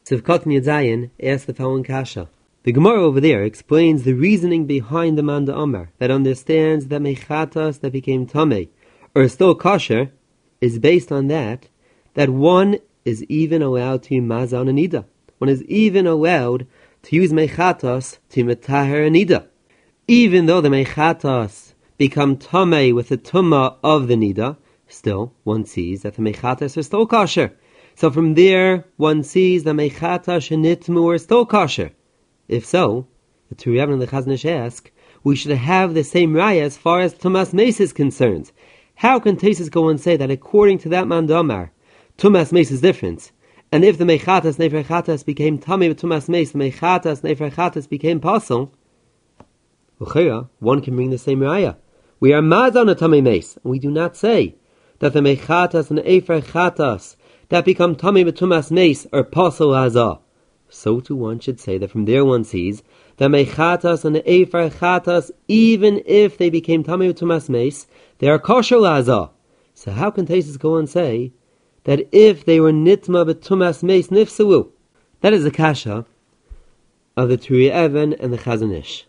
Sivkot 0.04 0.44
Yadzayin 0.44 1.10
ask 1.24 1.46
the 1.46 1.54
following 1.54 1.86
kasha. 1.86 2.28
The 2.64 2.74
Gemara 2.74 3.02
over 3.02 3.22
there 3.22 3.44
explains 3.44 4.04
the 4.04 4.14
reasoning 4.14 4.66
behind 4.66 5.18
the 5.18 5.24
Manda 5.24 5.56
Omer 5.56 5.92
that 6.00 6.12
understands 6.12 6.88
that 6.88 7.02
mechatas 7.02 7.80
that 7.80 7.94
became 7.94 8.26
tummy 8.26 8.70
are 9.16 9.30
still 9.30 9.56
kosher 9.56 10.12
is 10.62 10.80
based 10.80 11.12
on 11.12 11.28
that, 11.28 11.68
that 12.14 12.30
one 12.30 12.78
is 13.04 13.24
even 13.26 13.62
allowed 13.62 14.04
to 14.04 14.22
mazan 14.22 14.68
anida. 14.68 15.04
One 15.40 15.50
is 15.50 15.64
even 15.64 16.08
allowed 16.08 16.68
to 17.04 17.16
use 17.16 17.34
mechatas 17.34 18.20
to 18.30 18.44
metaher 18.44 19.10
anida. 19.10 19.48
Even 20.08 20.46
though 20.46 20.62
the 20.62 20.70
mechatas 20.70 21.74
become 21.98 22.38
tamei 22.38 22.94
with 22.94 23.10
the 23.10 23.18
tuma 23.18 23.76
of 23.84 24.08
the 24.08 24.16
nida, 24.16 24.58
still 24.88 25.34
one 25.44 25.66
sees 25.66 26.04
that 26.04 26.16
the 26.16 26.22
mechatas 26.22 26.78
are 26.78 26.84
still 26.84 27.08
kosher. 27.08 27.52
So 27.96 28.10
from 28.10 28.34
there, 28.36 28.86
one 28.98 29.24
sees 29.24 29.64
the 29.64 29.72
Mechata 29.72 30.40
Shenitmu 30.40 31.14
are 31.14 31.18
still 31.18 31.46
kosher. 31.46 31.92
If 32.48 32.66
so, 32.66 33.08
the 33.50 33.56
Turei 33.56 33.84
Even 33.84 33.94
and 33.94 34.02
the 34.02 34.08
Chazon 34.08 34.34
Ish 34.34 34.46
ask, 34.46 34.92
we 35.24 35.36
should 35.36 35.52
have 35.52 35.94
the 35.94 36.04
same 36.04 36.34
raya 36.34 36.64
as 36.64 36.78
far 36.78 37.02
as 37.02 37.14
Tumas 37.14 37.54
Mace 37.54 37.80
is 37.80 37.94
concerned. 37.94 38.52
How 39.02 39.20
can 39.20 39.36
Tesis 39.36 39.72
go 39.72 39.90
and 39.90 40.00
say 40.00 40.16
that 40.16 40.30
according 40.30 40.78
to 40.80 40.90
that 40.90 41.08
man 41.08 41.28
Mandamar, 41.28 41.72
Tumas 42.20 42.52
Mace 42.52 42.70
is 42.70 42.82
different? 42.82 43.32
And 43.72 43.84
if 43.84 43.98
the 43.98 44.04
Mechatas 44.04 44.58
Neferchatas 44.60 45.26
became 45.26 45.58
Tami 45.58 45.88
with 45.88 46.00
Tumas 46.00 46.30
Mace, 46.30 46.52
the 46.52 46.60
Mechatas 46.60 47.22
Neferchatas 47.24 47.90
became 47.90 48.20
Pasul, 48.20 48.72
one 50.60 50.82
can 50.84 50.96
bring 50.96 51.10
the 51.10 51.18
same 51.18 51.40
raya. 51.40 51.78
We 52.20 52.32
are 52.32 52.44
mad 52.44 52.78
on 52.78 52.90
a 52.90 52.94
Tami 52.94 53.24
Mace, 53.24 53.58
and 53.64 53.72
we 53.72 53.80
do 53.80 53.90
not 53.90 54.16
say 54.16 54.54
that 55.00 55.14
the 55.14 55.22
Mechatas 55.22 55.90
and 55.90 55.98
Eferchatas 55.98 57.16
that 57.50 57.66
become 57.66 57.96
Tami 57.96 58.24
with 58.24 58.38
Tumas 58.38 58.70
Mace 58.70 59.08
are 59.12 59.24
Pasul 59.24 59.72
Hazah. 59.72 60.20
So 60.70 61.02
too 61.02 61.16
one 61.18 61.40
should 61.40 61.60
say 61.60 61.78
that 61.80 61.92
from 61.92 62.06
there 62.06 62.24
one 62.24 62.44
sees 62.44 62.82
the 63.18 63.28
mechatas 63.28 64.06
and 64.06 64.16
the 64.16 64.24
efer 64.24 65.30
even 65.48 66.02
if 66.06 66.38
they 66.38 66.50
became 66.50 66.84
tamei 66.84 67.14
tumas 67.14 67.50
meis, 67.50 67.88
they 68.22 68.30
are 68.30 68.38
kosher 68.38 68.76
laza. 68.76 69.32
So 69.74 69.92
how 69.92 70.12
can 70.12 70.28
Taisus 70.28 70.60
go 70.60 70.76
and 70.76 70.88
say 70.88 71.34
that 71.86 72.08
if 72.12 72.46
they 72.46 72.60
were 72.60 72.72
nitma 72.72 73.26
betumas 73.28 73.82
meis 73.82 74.10
nifsulu? 74.10 74.70
That 75.22 75.34
is 75.34 75.44
the 75.44 75.50
kasha 75.50 76.06
of 77.18 77.30
the 77.30 77.38
Turei 77.38 77.72
Even 77.86 78.14
and 78.14 78.32
the 78.32 78.38
Chazon 78.38 78.78
Ish. 78.78 79.08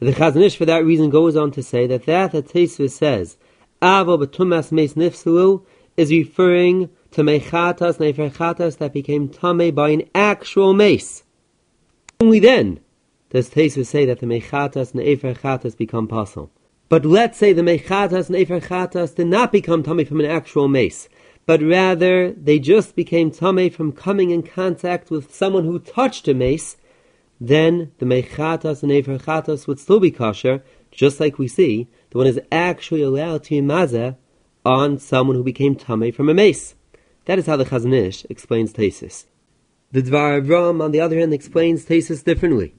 The 0.00 0.12
Chazon 0.12 0.42
Ish, 0.42 0.56
for 0.56 0.64
that 0.64 0.84
reason, 0.84 1.10
goes 1.10 1.36
on 1.36 1.50
to 1.52 1.62
say 1.62 1.86
that 1.88 2.06
that 2.06 2.32
that 2.32 2.48
Taisus 2.48 2.92
says 2.92 3.36
avo 3.82 4.18
betumas 4.18 4.72
meis 4.72 4.94
nifsulu 4.94 5.64
is 5.98 6.10
referring 6.10 6.88
to 7.10 7.22
mechatas 7.22 8.00
efer 8.00 8.78
that 8.78 8.92
became 8.94 9.28
tamei 9.28 9.74
by 9.74 9.90
an 9.90 10.08
actual 10.14 10.72
mace. 10.72 11.22
Only 12.18 12.38
then 12.38 12.80
does 13.28 13.50
Tesis 13.50 13.86
say 13.86 14.06
that 14.06 14.20
the 14.20 14.26
Mechatas 14.26 14.94
and 14.94 15.02
Efer 15.02 15.34
Chatas 15.34 15.76
become 15.76 16.06
possible. 16.08 16.50
But 16.94 17.04
let's 17.04 17.38
say 17.38 17.52
the 17.52 17.62
Mechatas 17.62 18.28
and 18.28 18.36
Efer 18.36 18.60
did 19.16 19.26
not 19.26 19.50
become 19.50 19.82
tummy 19.82 20.04
from 20.04 20.20
an 20.20 20.26
actual 20.26 20.68
mace, 20.68 21.08
but 21.44 21.60
rather 21.60 22.30
they 22.30 22.60
just 22.60 22.94
became 22.94 23.32
tummy 23.32 23.68
from 23.68 23.90
coming 23.90 24.30
in 24.30 24.44
contact 24.44 25.10
with 25.10 25.34
someone 25.34 25.64
who 25.64 25.80
touched 25.80 26.28
a 26.28 26.34
mace, 26.34 26.76
then 27.40 27.90
the 27.98 28.06
Mechatas 28.06 28.84
and 28.84 28.92
Efer 28.92 29.18
would 29.66 29.80
still 29.80 29.98
be 29.98 30.12
kosher, 30.12 30.62
just 30.92 31.18
like 31.18 31.36
we 31.36 31.48
see, 31.48 31.88
the 32.10 32.18
one 32.18 32.28
is 32.28 32.38
actually 32.52 33.02
allowed 33.02 33.42
to 33.42 33.60
be 33.60 34.14
on 34.64 34.96
someone 34.96 35.34
who 35.34 35.42
became 35.42 35.74
tummy 35.74 36.12
from 36.12 36.28
a 36.28 36.34
mace. 36.34 36.76
That 37.24 37.40
is 37.40 37.46
how 37.46 37.56
the 37.56 37.64
Chazon 37.64 37.92
Ish 37.92 38.24
explains 38.30 38.72
Tesis. 38.72 39.24
The 39.90 40.00
Dvar 40.00 40.40
Avram, 40.40 40.80
on 40.80 40.92
the 40.92 41.00
other 41.00 41.18
hand, 41.18 41.34
explains 41.34 41.86
Tesis 41.86 42.22
differently. 42.22 42.72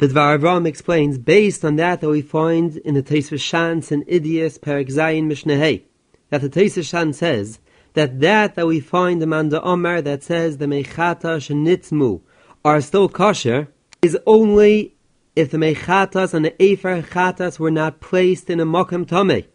The 0.00 0.08
Dvar 0.08 0.66
explains, 0.66 1.18
based 1.18 1.62
on 1.62 1.76
that 1.76 2.00
that 2.00 2.08
we 2.08 2.22
find 2.22 2.78
in 2.78 2.94
the 2.94 3.02
Teisva 3.02 3.38
Shans 3.38 3.92
and 3.92 4.02
Idias 4.06 4.58
Perik 4.58 4.88
Zayin 4.88 5.26
Mishnehei, 5.26 5.82
that 6.30 6.40
the 6.40 6.48
Teisva 6.48 6.88
Shan 6.88 7.12
says 7.12 7.58
that 7.92 8.18
that 8.20 8.54
that 8.54 8.66
we 8.66 8.80
find 8.80 9.22
among 9.22 9.50
the 9.50 9.60
Omar 9.60 10.00
that 10.00 10.22
says 10.22 10.56
the 10.56 10.64
Mechata 10.64 11.36
Shenitzmu 11.36 12.22
are 12.64 12.80
still 12.80 13.10
kosher 13.10 13.68
is 14.00 14.16
only 14.24 14.96
if 15.36 15.50
the 15.50 15.58
Mechatas 15.58 16.32
and 16.32 16.46
the 16.46 16.62
Efer 16.62 17.02
Chatas 17.02 17.58
were 17.58 17.70
not 17.70 18.00
placed 18.00 18.48
in 18.48 18.58
a 18.58 18.64
Mokum 18.64 19.04
Tomei. 19.04 19.48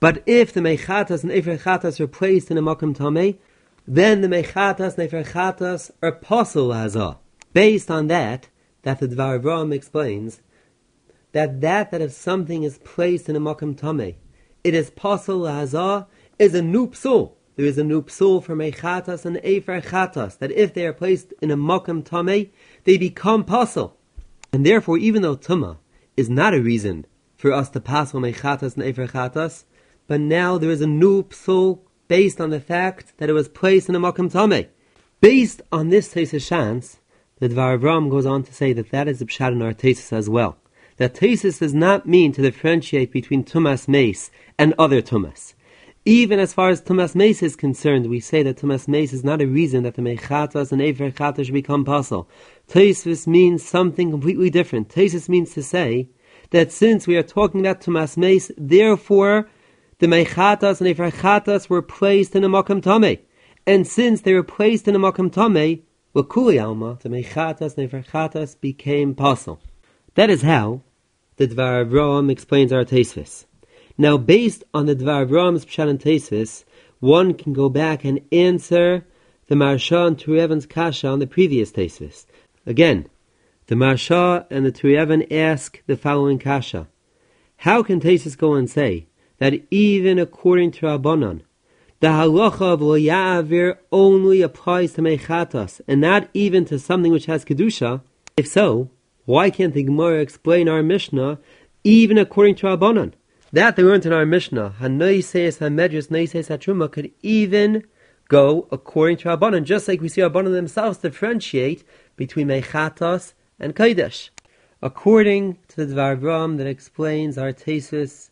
But 0.00 0.20
if 0.26 0.52
the 0.52 0.62
Mechatas 0.62 1.22
and 1.22 1.30
Efer 1.30 1.58
Chatas 1.58 2.00
are 2.00 2.08
placed 2.08 2.50
in 2.50 2.58
a 2.58 2.62
Mokum 2.62 2.92
Tomei, 2.92 3.36
then 3.86 4.20
the 4.20 4.26
Mechatas 4.26 4.98
and 4.98 5.08
Efer 5.08 5.22
Chatas 5.22 5.92
are 6.02 6.10
Posel 6.10 6.74
Hazah. 6.74 7.18
Based 7.52 7.88
on 7.88 8.08
that, 8.08 8.48
that 8.86 9.00
the 9.00 9.08
Dvar 9.08 9.40
Avram 9.40 9.74
explains 9.74 10.40
that 11.32 11.60
that 11.60 11.90
that 11.90 12.00
if 12.00 12.12
something 12.12 12.62
is 12.62 12.78
placed 12.78 13.28
in 13.28 13.34
a 13.34 13.40
makam 13.40 13.76
tame, 13.76 14.14
it 14.62 14.74
is 14.74 14.90
possible 14.90 15.40
hazah 15.40 16.06
is 16.38 16.54
a 16.54 16.62
new 16.62 16.86
psul. 16.90 17.32
There 17.56 17.66
is 17.66 17.78
a 17.78 17.82
new 17.82 18.02
psul 18.02 18.44
for 18.44 18.54
mechatas 18.54 19.24
and 19.24 19.40
efer 19.42 19.80
chatas 19.80 20.38
that 20.38 20.52
if 20.52 20.72
they 20.72 20.86
are 20.86 20.92
placed 20.92 21.34
in 21.42 21.50
a 21.50 21.56
makam 21.56 22.04
tame, 22.04 22.52
they 22.84 22.96
become 22.96 23.42
possible. 23.42 23.96
And 24.52 24.64
therefore, 24.64 24.98
even 24.98 25.22
though 25.22 25.36
tuma 25.36 25.78
is 26.16 26.30
not 26.30 26.54
a 26.54 26.62
reason 26.62 27.06
for 27.36 27.52
us 27.52 27.68
to 27.70 27.80
pass 27.80 28.14
on 28.14 28.22
mechatas 28.22 28.76
and 28.76 28.84
efer 28.84 29.08
chatas, 29.08 29.64
but 30.06 30.20
now 30.20 30.58
there 30.58 30.70
is 30.70 30.80
a 30.80 30.86
new 30.86 31.24
psul 31.24 31.80
based 32.06 32.40
on 32.40 32.50
the 32.50 32.60
fact 32.60 33.18
that 33.18 33.28
it 33.28 33.32
was 33.32 33.48
placed 33.48 33.88
in 33.88 33.96
a 33.96 34.00
makam 34.00 34.30
tame. 34.30 34.68
Based 35.20 35.60
on 35.72 35.88
this 35.88 36.12
chance, 36.46 37.00
the 37.38 37.48
Dvar 37.50 38.10
goes 38.10 38.24
on 38.24 38.42
to 38.44 38.52
say 38.52 38.72
that 38.72 38.90
that 38.90 39.08
is 39.08 39.18
the 39.18 39.26
Pshat 39.26 39.52
in 39.52 39.60
our 39.60 39.74
thesis 39.74 40.12
as 40.12 40.30
well. 40.30 40.56
That 40.96 41.18
thesis 41.18 41.58
does 41.58 41.74
not 41.74 42.06
mean 42.06 42.32
to 42.32 42.40
differentiate 42.40 43.12
between 43.12 43.44
Tumas 43.44 43.86
Mace 43.86 44.30
and 44.58 44.72
other 44.78 45.02
Tumas. 45.02 45.52
Even 46.06 46.38
as 46.38 46.54
far 46.54 46.70
as 46.70 46.80
Tumas 46.80 47.14
Mace 47.14 47.42
is 47.42 47.54
concerned, 47.54 48.06
we 48.06 48.20
say 48.20 48.42
that 48.42 48.56
Tumas 48.56 48.88
Mace 48.88 49.12
is 49.12 49.22
not 49.22 49.42
a 49.42 49.46
reason 49.46 49.82
that 49.82 49.96
the 49.96 50.02
Mechatas 50.02 50.72
and 50.72 50.80
Efer 50.80 51.10
Chatas 51.10 51.44
should 51.44 51.52
become 51.52 51.84
possible. 51.84 52.30
Tesis 52.68 53.26
means 53.26 53.62
something 53.62 54.10
completely 54.10 54.48
different. 54.48 54.88
Tesis 54.88 55.28
means 55.28 55.52
to 55.52 55.62
say 55.62 56.08
that 56.52 56.72
since 56.72 57.06
we 57.06 57.16
are 57.16 57.22
talking 57.22 57.60
about 57.60 57.82
Tumas 57.82 58.16
Mace, 58.16 58.50
therefore 58.56 59.50
the 59.98 60.06
Mechatas 60.06 60.80
and 60.80 60.88
Efer 60.88 61.68
were 61.68 61.82
placed 61.82 62.34
in 62.34 62.44
a 62.44 62.48
Makam 62.48 62.80
Tameh. 62.80 63.18
And 63.66 63.86
since 63.86 64.22
they 64.22 64.32
were 64.32 64.42
placed 64.42 64.88
in 64.88 64.94
a 64.94 64.98
Makam 64.98 65.30
Tameh, 65.30 65.82
Wakuli 66.16 66.58
Alma, 66.58 66.98
the 67.02 67.10
Mechatas 67.10 67.74
Neferchatas 67.74 68.58
became 68.58 69.14
possible. 69.14 69.60
That 70.14 70.30
is 70.30 70.40
how 70.40 70.80
the 71.36 71.46
Dvar 71.46 71.84
Avram 71.84 72.30
explains 72.30 72.72
our 72.72 72.86
Tesvis. 72.86 73.44
Now, 73.98 74.16
based 74.16 74.64
on 74.72 74.86
the 74.86 74.96
Dvar 74.96 75.26
Avram's 75.26 75.66
Pshat 75.66 75.90
and 75.90 76.00
Tesvis, 76.00 76.64
one 77.00 77.34
can 77.34 77.52
go 77.52 77.68
back 77.68 78.02
and 78.02 78.22
answer 78.32 79.04
the 79.48 79.56
Maharsha 79.56 80.06
and 80.06 80.16
Turei 80.16 80.40
Even's 80.40 80.64
Kasha 80.64 81.06
on 81.06 81.18
the 81.18 81.26
previous 81.26 81.70
Tesvis. 81.70 82.24
Again, 82.64 83.10
the 83.66 83.74
Maharsha 83.74 84.46
and 84.48 84.64
the 84.64 84.72
Turei 84.72 85.02
Even 85.02 85.30
ask 85.30 85.82
the 85.86 85.98
following 85.98 86.38
Kasha. 86.38 86.88
How 87.58 87.82
can 87.82 88.00
Tesvis 88.00 88.38
go 88.38 88.54
and 88.54 88.70
say 88.70 89.06
that 89.36 89.60
even 89.70 90.18
according 90.18 90.70
to 90.70 90.86
Rabbanon, 90.86 91.42
the 92.00 92.08
halacha 92.08 92.74
of 92.74 92.82
lo 92.82 93.74
only 93.90 94.42
applies 94.42 94.92
to 94.92 95.02
mechatas 95.02 95.80
and 95.88 96.00
not 96.00 96.28
even 96.34 96.64
to 96.66 96.78
something 96.78 97.10
which 97.10 97.26
has 97.26 97.44
kedusha. 97.44 98.02
If 98.36 98.46
so, 98.46 98.90
why 99.24 99.50
can't 99.50 99.72
the 99.72 99.82
Gemara 99.82 100.20
explain 100.20 100.68
our 100.68 100.82
Mishnah 100.82 101.38
even 101.84 102.18
according 102.18 102.56
to 102.56 102.66
Rabbanan? 102.66 103.14
That 103.52 103.76
they 103.76 103.82
learned 103.82 104.04
in 104.04 104.12
our 104.12 104.26
Mishnah, 104.26 104.74
Hanoises 104.80 105.58
Hamedris 105.58 106.10
Noises 106.10 106.48
Hatruma 106.48 106.92
could 106.92 107.12
even 107.22 107.84
go 108.28 108.68
according 108.70 109.16
to 109.18 109.28
Rabbanan, 109.28 109.64
just 109.64 109.88
like 109.88 110.00
we 110.02 110.08
see 110.08 110.20
Rabbanan 110.20 110.52
themselves 110.52 110.98
differentiate 110.98 111.82
between 112.16 112.48
mechatas 112.48 113.32
and 113.58 113.74
kodesh. 113.74 114.28
According 114.82 115.58
to 115.68 115.86
the 115.86 115.94
Dvar 115.94 116.58
that 116.58 116.66
explains 116.66 117.38
our 117.38 117.52
thesis 117.52 118.30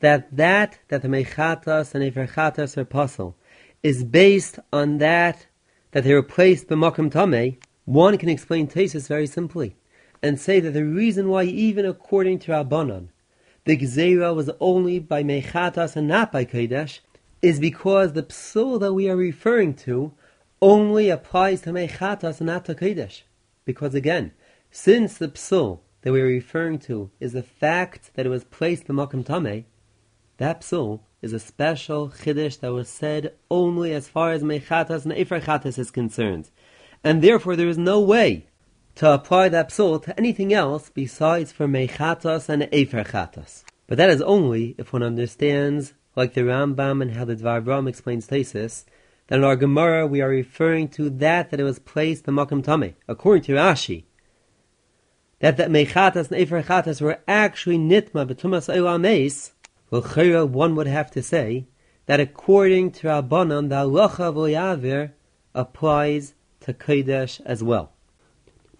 that 0.00 0.36
that 0.36 0.78
that 0.88 1.02
the 1.02 1.08
mechatas 1.08 1.94
and 1.94 2.04
eferchatas 2.04 2.76
are 2.76 2.84
puzzle 2.84 3.36
is 3.82 4.04
based 4.04 4.58
on 4.72 4.98
that 4.98 5.46
that 5.92 6.04
they 6.04 6.12
were 6.12 6.22
placed 6.22 6.68
b'makom 6.68 7.10
tamei, 7.10 7.56
one 7.84 8.18
can 8.18 8.28
explain 8.28 8.66
Tesis 8.68 9.08
very 9.08 9.26
simply 9.26 9.76
and 10.22 10.40
say 10.40 10.60
that 10.60 10.72
the 10.72 10.84
reason 10.84 11.28
why 11.28 11.44
even 11.44 11.86
according 11.86 12.38
to 12.40 12.52
Rabbanon 12.52 13.08
the 13.64 13.76
Gzeira 13.76 14.34
was 14.34 14.50
only 14.60 14.98
by 14.98 15.22
mechatas 15.22 15.96
and 15.96 16.06
not 16.06 16.30
by 16.30 16.44
Kodesh 16.44 17.00
is 17.42 17.58
because 17.58 18.12
the 18.12 18.22
psul 18.22 18.78
that 18.80 18.94
we 18.94 19.10
are 19.10 19.16
referring 19.16 19.74
to 19.74 20.12
only 20.62 21.10
applies 21.10 21.62
to 21.62 21.70
mechatas 21.70 22.38
and 22.38 22.46
not 22.46 22.64
to 22.64 22.74
Kodesh. 22.74 23.22
Because 23.64 23.94
again, 23.94 24.32
since 24.70 25.18
the 25.18 25.28
psul 25.28 25.80
that 26.02 26.12
we 26.12 26.20
are 26.20 26.26
referring 26.26 26.78
to 26.78 27.10
is 27.18 27.32
the 27.32 27.42
fact 27.42 28.12
that 28.14 28.24
it 28.24 28.30
was 28.30 28.44
placed 28.44 28.86
b'makom 28.86 29.24
tamei, 29.24 29.64
that 30.38 30.60
psul 30.60 31.00
is 31.22 31.32
a 31.32 31.40
special 31.40 32.10
chiddush 32.10 32.60
that 32.60 32.72
was 32.72 32.88
said 32.88 33.32
only 33.50 33.92
as 33.92 34.08
far 34.08 34.32
as 34.32 34.42
mechatas 34.42 35.04
and 35.04 35.12
eferchatas 35.12 35.78
is 35.78 35.90
concerned, 35.90 36.50
and 37.02 37.22
therefore 37.22 37.56
there 37.56 37.68
is 37.68 37.78
no 37.78 38.00
way 38.00 38.46
to 38.96 39.10
apply 39.10 39.48
that 39.48 39.70
psul 39.70 40.02
to 40.02 40.18
anything 40.18 40.52
else 40.52 40.90
besides 40.90 41.52
for 41.52 41.66
mechatas 41.66 42.48
and 42.48 42.62
eferchatas. 42.64 43.64
But 43.86 43.98
that 43.98 44.10
is 44.10 44.22
only 44.22 44.74
if 44.78 44.92
one 44.92 45.02
understands, 45.02 45.94
like 46.16 46.34
the 46.34 46.40
Rambam 46.42 47.02
and 47.02 47.12
how 47.12 47.24
the 47.24 47.36
Dvar 47.36 47.88
explains 47.88 48.26
Tesis, 48.26 48.84
that 49.28 49.38
in 49.38 49.44
our 49.44 49.56
Gemara 49.56 50.06
we 50.06 50.20
are 50.20 50.28
referring 50.28 50.88
to 50.88 51.10
that 51.10 51.50
that 51.50 51.60
it 51.60 51.64
was 51.64 51.78
placed 51.78 52.26
in 52.26 52.34
Makam 52.34 52.64
Tame, 52.64 52.94
according 53.06 53.44
to 53.44 53.52
Rashi. 53.52 54.04
That 55.40 55.58
that 55.58 55.68
mechatas 55.68 56.30
and 56.30 56.40
eferchatas 56.40 57.00
were 57.00 57.20
actually 57.28 57.78
nitma 57.78 58.26
betumas 58.26 58.74
olam 58.74 59.04
well, 59.90 60.46
one 60.46 60.74
would 60.74 60.86
have 60.86 61.10
to 61.12 61.22
say 61.22 61.66
that 62.06 62.20
according 62.20 62.92
to 62.92 63.08
Rabbanon, 63.08 63.68
the 63.68 63.76
halacha 63.76 65.04
of 65.04 65.10
applies 65.54 66.34
to 66.60 66.74
Kodesh 66.74 67.40
as 67.44 67.62
well. 67.62 67.92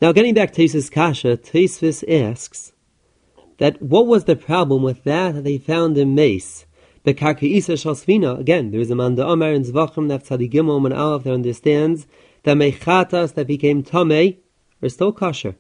Now, 0.01 0.13
getting 0.13 0.35
back 0.35 0.53
to 0.53 0.63
Tesis 0.63 0.91
Kasha, 0.91 1.37
Tesvis 1.37 2.05
asks 2.09 2.73
that 3.59 3.81
what 3.81 4.07
was 4.07 4.25
the 4.25 4.37
problem 4.37 4.83
with 4.83 5.05
that 5.05 5.35
that 5.35 5.45
they 5.45 5.59
found 5.59 5.97
in 5.97 6.15
Mace? 6.15 6.67
The 7.05 7.15
Karkaisa 7.15 7.77
Shalsvina, 7.77 8.39
again, 8.39 8.73
there 8.73 8.81
is 8.81 8.91
a 8.91 8.97
man 8.97 9.15
the 9.15 9.25
Omer 9.25 9.53
in 9.53 9.63
Zvachim, 9.63 10.07
Nef 10.07 10.29
Tzadigimel, 10.29 10.85
and 10.85 10.93
Aleph 10.93 11.23
that 11.23 11.33
understands 11.33 12.07
that 12.43 12.57
Mechatas 12.57 13.35
that 13.35 13.47
became 13.47 13.83
Tomei 13.83 14.39
are 14.83 14.89
still 14.89 15.13
kosher. 15.13 15.55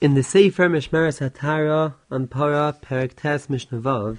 In 0.00 0.14
the 0.14 0.22
Sefer 0.22 0.68
Mishmeres 0.68 1.20
Hatara 1.20 1.94
on 2.10 2.26
Para 2.26 2.74
Perek 2.82 3.14
Tes 3.14 3.46
Mishnavav, 3.46 4.18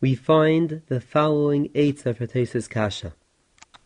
we 0.00 0.14
find 0.14 0.82
the 0.88 1.00
following 1.00 1.70
eight 1.74 2.00
for 2.00 2.12
Tesis 2.12 2.68
Kasha. 2.68 3.14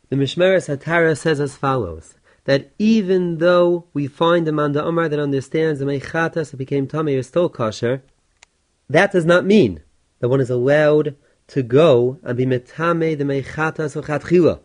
The 0.09 0.17
Mishmeres 0.17 0.69
Hatara 0.69 1.17
says 1.17 1.41
as 1.41 1.57
follows 1.57 2.15
that 2.45 2.73
even 2.79 3.39
though 3.39 3.87
we 3.93 4.09
find 4.09 4.49
a 4.49 4.53
man 4.53 4.73
Manda 4.73 4.85
Omar 4.85 5.09
that 5.09 5.21
understands 5.21 5.79
the 5.79 5.87
Mechatas 5.87 6.51
that 6.51 6.57
became 6.57 6.89
Tamei 6.89 7.17
is 7.17 7.29
still 7.29 7.49
kosher, 7.49 8.03
that 8.89 9.13
does 9.13 9.25
not 9.25 9.45
mean 9.45 9.83
that 10.19 10.29
one 10.29 10.41
is 10.41 10.51
allowed 10.51 11.15
to 11.49 11.63
go 11.63 12.19
and 12.23 12.37
be 12.37 12.47
Metame 12.47 13.17
the 13.17 13.25
Mechatas 13.25 13.95
of 13.95 14.07
Chatchila. 14.07 14.61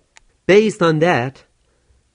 Based 0.47 0.81
on 0.81 0.99
that, 0.99 1.43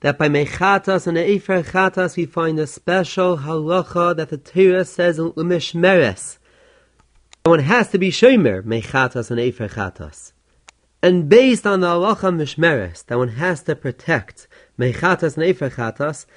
that 0.01 0.17
by 0.17 0.27
Mechatas 0.27 1.07
and 1.07 1.17
Efer 1.17 1.63
Chatas 1.63 2.17
we 2.17 2.25
find 2.25 2.59
a 2.59 2.67
special 2.67 3.37
halacha 3.37 4.15
that 4.17 4.29
the 4.29 4.37
Torah 4.37 4.83
says 4.83 5.19
in 5.19 5.31
Umishmeres. 5.33 6.37
One 7.43 7.57
has 7.61 7.89
to 7.89 7.97
be 7.97 8.11
Shomer, 8.11 8.61
Mechatas 8.61 9.31
and 9.31 9.39
Efer 9.39 9.67
Chatas. 9.67 10.31
And 11.01 11.27
based 11.27 11.65
on 11.65 11.79
the 11.79 11.87
halacha 11.87 12.31
Mishmeres, 12.35 13.03
that 13.07 13.17
one 13.17 13.29
has 13.29 13.63
to 13.63 13.75
protect 13.75 14.47
mechatas 14.77 15.35
neferchatas, 15.35 16.27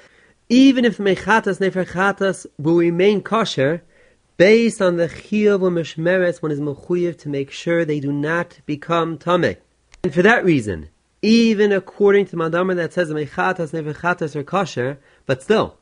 even 0.49 0.87
if 0.87 0.97
the 0.97 1.03
mechatas 1.03 1.59
neferchatas 1.61 2.47
will 2.59 2.79
remain 2.79 3.21
kosher, 3.21 3.83
based 4.39 4.81
on 4.81 4.97
the 4.97 5.07
chiyuv 5.07 5.61
or 5.61 5.71
mishmeres, 5.71 6.41
one 6.41 6.51
is 6.51 6.61
mechuyev 6.61 7.19
to 7.19 7.29
make 7.29 7.51
sure 7.51 7.85
they 7.85 8.01
do 8.01 8.11
not 8.11 8.61
become 8.65 9.19
tameh. 9.19 9.59
And 10.05 10.15
for 10.15 10.23
that 10.23 10.43
reason, 10.43 10.89
even 11.21 11.71
according 11.71 12.25
to 12.27 12.31
the 12.31 12.37
Mandamar 12.39 12.77
that 12.77 12.95
says 12.95 13.11
the 13.11 13.15
mechatas 13.15 13.73
neferchatas 13.73 14.35
are 14.35 14.43
kosher, 14.43 14.99
but 15.27 15.43
still, 15.43 15.77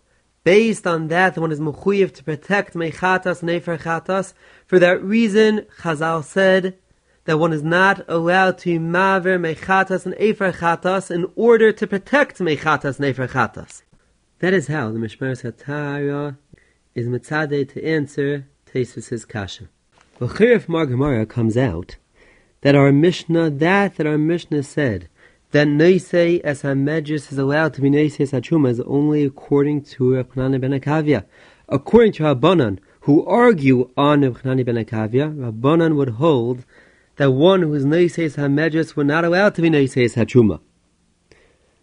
based 0.44 0.86
on 0.86 1.08
that, 1.08 1.38
one 1.38 1.52
is 1.52 1.60
mechuyev 1.60 2.12
to 2.14 2.24
protect 2.24 2.74
mechatas 2.74 3.42
neferchatas. 3.42 4.34
For 4.66 4.78
that 4.78 5.02
reason, 5.02 5.66
Chazal 5.80 6.24
said 6.24 6.78
that 7.24 7.38
one 7.38 7.52
is 7.52 7.62
not 7.62 8.04
allowed 8.08 8.58
to 8.58 8.80
maver 8.80 9.38
mechatas 9.38 10.06
and 10.06 10.14
efer 10.18 10.52
chatas 10.52 11.10
in 11.10 11.30
order 11.36 11.72
to 11.72 11.86
protect 11.86 12.38
mechatas 12.38 12.98
and 12.98 13.06
efer 13.06 13.28
chatas. 13.28 13.82
That 14.40 14.52
is 14.52 14.66
how 14.66 14.90
the 14.90 14.98
Mishmeres 14.98 15.42
Hatara 15.44 16.36
is 16.94 17.06
mitzade 17.06 17.72
to 17.72 17.84
answer 17.84 18.48
Tesis' 18.66 19.26
kasha. 19.28 19.68
V'chirif 20.18 20.68
Mar 20.68 21.24
comes 21.26 21.56
out 21.56 21.96
that 22.62 22.74
our 22.74 22.90
Mishnah, 22.92 23.50
that 23.50 23.96
that 23.96 24.06
our 24.06 24.18
Mishnah 24.18 24.62
said, 24.62 25.08
that 25.52 25.68
Neisei 25.68 26.40
as 26.40 26.62
Hamedris 26.62 27.30
is 27.32 27.38
allowed 27.38 27.72
to 27.74 27.80
be 27.80 27.90
Neisei 27.90 28.20
as 28.20 28.32
Hachuma 28.32 28.70
is 28.70 28.80
only 28.80 29.24
according 29.24 29.82
to 29.84 30.04
Rabbanan 30.04 30.60
ben 30.60 30.78
Akavia. 30.78 31.24
According 31.68 32.12
to 32.14 32.24
Rabbanan, 32.24 32.78
who 33.02 33.24
argue 33.24 33.90
on 33.96 34.22
Rabbanan 34.22 34.66
ben 34.66 34.74
Akavia, 34.74 35.34
Rabbanan 35.34 35.94
would 35.96 36.10
hold 36.10 36.64
that 37.16 37.30
one 37.32 37.62
who 37.62 37.74
is 37.74 37.84
Noiseis 37.84 38.36
HaMedris 38.36 38.96
were 38.96 39.04
not 39.04 39.24
allowed 39.24 39.54
to 39.54 39.62
be 39.62 39.70
Noiseis 39.70 40.14
HaTruma. 40.14 40.60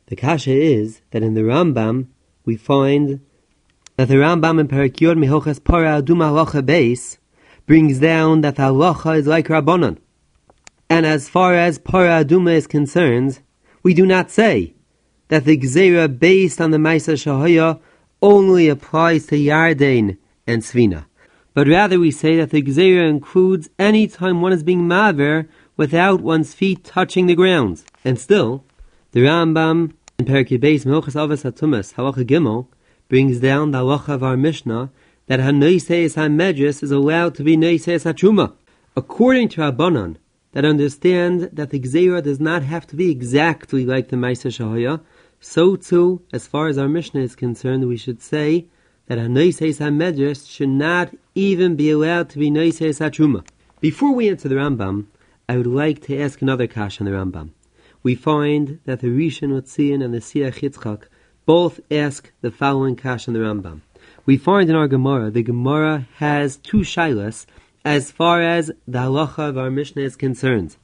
The 0.07 0.15
kasha 0.15 0.51
is 0.51 1.01
that 1.11 1.21
in 1.21 1.35
the 1.35 1.41
Rambam 1.41 2.07
we 2.45 2.57
find 2.57 3.21
that 3.97 4.07
the 4.07 4.15
Rambam 4.15 4.59
in 4.59 4.67
Parakyod 4.67 5.23
Mihochas 5.23 5.63
Para 5.63 6.01
Aduma 6.01 6.31
Halacha 6.31 6.65
base 6.65 7.19
brings 7.67 7.99
down 7.99 8.41
that 8.41 8.55
the 8.55 8.63
halacha 8.63 9.17
is 9.17 9.27
like 9.27 9.47
Rabbanon. 9.47 9.99
And 10.89 11.05
as 11.05 11.29
far 11.29 11.53
as 11.53 11.77
Para 11.77 12.25
Aduma 12.25 12.53
is 12.53 12.65
concerned, 12.65 13.41
we 13.83 13.93
do 13.93 14.05
not 14.05 14.29
say 14.29 14.73
that 15.29 15.45
the 15.45 15.57
Gzera 15.57 16.07
based 16.19 16.59
on 16.59 16.71
the 16.71 16.77
Maisa 16.77 17.13
Shahaya 17.13 17.79
only 18.21 18.67
applies 18.67 19.27
to 19.27 19.35
Yarden 19.35 20.17
and 20.45 20.61
Svina 20.61 21.05
but 21.53 21.67
rather 21.67 21.99
we 21.99 22.09
say 22.09 22.37
that 22.37 22.51
the 22.51 22.61
Gzeira 22.61 23.09
includes 23.09 23.69
any 23.77 24.07
time 24.07 24.41
one 24.41 24.53
is 24.53 24.63
being 24.63 24.83
Maver 24.83 25.47
without 25.75 26.21
one's 26.21 26.53
feet 26.53 26.83
touching 26.85 27.25
the 27.25 27.35
ground. 27.35 27.83
And 28.05 28.19
still, 28.19 28.63
the 29.11 29.21
Rambam 29.21 29.93
in 30.17 30.25
Perikei 30.25 30.57
Beis 30.57 30.85
Mehochas 30.85 31.15
Avos 31.15 31.43
Hatumas 31.43 31.95
Halacha 31.95 32.25
Gimel 32.25 32.67
brings 33.09 33.39
down 33.39 33.71
the 33.71 33.79
halacha 33.79 34.13
of 34.13 34.23
our 34.23 34.37
Mishnah 34.37 34.91
that 35.27 35.39
Hanoiseis 35.39 36.15
HaMedris 36.15 36.81
is 36.81 36.91
allowed 36.91 37.35
to 37.35 37.43
be 37.43 37.57
Noiseis 37.57 38.05
HaTruma. 38.05 38.53
According 38.95 39.49
to 39.49 39.61
Rabbanon, 39.61 40.17
that 40.51 40.65
understand 40.65 41.49
that 41.53 41.69
the 41.69 41.79
Gzeira 41.79 42.23
does 42.23 42.39
not 42.39 42.63
have 42.63 42.87
to 42.87 42.95
be 42.95 43.11
exactly 43.11 43.85
like 43.85 44.09
the 44.09 44.15
Maisa 44.15 44.49
Shahaya, 44.49 45.01
so 45.39 45.75
too, 45.75 46.21
as 46.33 46.47
far 46.47 46.67
as 46.67 46.77
our 46.77 46.89
Mishnah 46.89 47.21
is 47.21 47.35
concerned, 47.35 47.87
we 47.87 47.97
should 47.97 48.21
say 48.21 48.65
that 49.07 49.17
a 49.17 49.29
noises 49.29 49.79
hamedres 49.79 50.49
should 50.49 50.69
not 50.69 51.15
even 51.33 51.75
be 51.75 51.91
allowed 51.91 52.29
to 52.31 52.39
be 52.39 52.51
noises 52.51 52.99
hatruma. 52.99 53.45
Before 53.79 54.13
we 54.13 54.29
answer 54.29 54.49
the 54.49 54.55
Rambam, 54.55 55.05
I 55.47 55.57
would 55.57 55.67
like 55.67 56.01
to 56.03 56.19
ask 56.19 56.41
another 56.41 56.67
kash 56.67 56.99
on 56.99 57.05
the 57.05 57.11
Rambam. 57.13 57.51
We 58.03 58.15
find 58.15 58.79
that 58.85 58.99
the 58.99 59.07
Rishon 59.07 59.51
Utzian 59.51 60.03
and 60.03 60.13
the 60.13 60.19
Siach 60.19 60.59
Yitzchak 60.59 61.03
both 61.45 61.79
ask 61.89 62.31
the 62.41 62.51
following 62.51 62.95
kash 62.95 63.27
on 63.27 63.33
the 63.33 63.39
Rambam. 63.39 63.81
We 64.25 64.37
find 64.37 64.69
in 64.69 64.75
our 64.75 64.87
Gemara, 64.87 65.31
the 65.31 65.41
Gemara 65.41 66.07
has 66.17 66.57
two 66.57 66.81
shilas 66.81 67.45
as 67.85 68.11
far 68.11 68.41
as 68.41 68.71
the 68.87 68.99
halacha 68.99 69.49
of 69.49 69.57
our 69.57 69.71
Mishnah 69.71 70.01
is 70.01 70.15
concerned. 70.15 70.77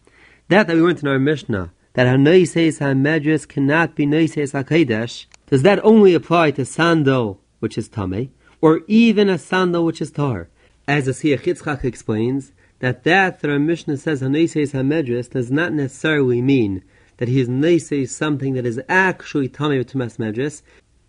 That 0.48 0.68
that 0.68 0.76
we 0.76 0.82
went 0.82 1.02
in 1.02 1.08
our 1.08 1.20
Mishnah, 1.20 1.72
that 1.94 2.08
ha-noises 2.08 2.80
ha-medres 2.80 3.46
cannot 3.46 3.96
be 3.96 4.06
noises 4.06 4.52
ha-kedesh, 4.52 5.26
does 5.48 5.62
that 5.64 5.84
only 5.84 6.14
apply 6.14 6.52
to 6.52 6.66
sandal 6.66 7.42
which 7.60 7.78
is 7.78 7.88
tame, 7.88 8.32
or 8.62 8.82
even 8.88 9.30
a 9.30 9.38
sandal 9.38 9.86
which 9.86 10.02
is 10.02 10.12
tar. 10.12 10.50
As 10.88 11.06
the 11.06 11.12
Siach 11.12 11.42
Yitzchak 11.42 11.84
explains, 11.84 12.52
that 12.80 13.04
that 13.04 13.40
that 13.40 13.50
our 13.50 13.60
Mishnah 13.60 13.98
says 13.98 14.22
Haneses 14.22 14.72
Hamedris 14.72 15.30
does 15.30 15.50
not 15.50 15.74
necessarily 15.74 16.42
mean 16.42 16.84
that 17.18 17.28
he 17.28 17.40
is 17.40 17.48
Neses 17.48 18.10
something 18.10 18.54
that 18.54 18.66
is 18.66 18.82
actually 18.90 19.50
Tamei 19.50 19.84
Tumas 19.84 20.18
Medris, 20.18 20.62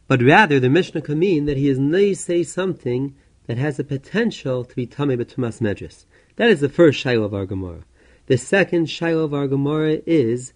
but 0.06 0.22
rather 0.22 0.60
the 0.60 0.70
Mishnah 0.70 1.02
can 1.02 1.18
mean 1.18 1.46
that 1.46 1.56
he 1.56 1.68
is 1.68 1.78
Neses 1.78 2.46
something 2.46 3.14
that 3.46 3.58
has 3.58 3.76
the 3.76 3.84
potential 3.84 4.64
to 4.64 4.74
be 4.74 4.86
Tamei 4.86 5.16
Tumas 5.24 5.60
Medris. 5.60 6.04
That 6.36 6.50
is 6.50 6.60
the 6.60 6.68
first 6.68 6.98
Shiloh 6.98 7.24
of 7.24 7.34
our 7.34 7.46
Gemara. 7.46 7.84
The 8.26 8.36
second 8.36 8.90
Shiloh 8.90 9.24
of 9.24 9.34
our 9.34 9.46
Gemara 9.46 10.00
is, 10.06 10.52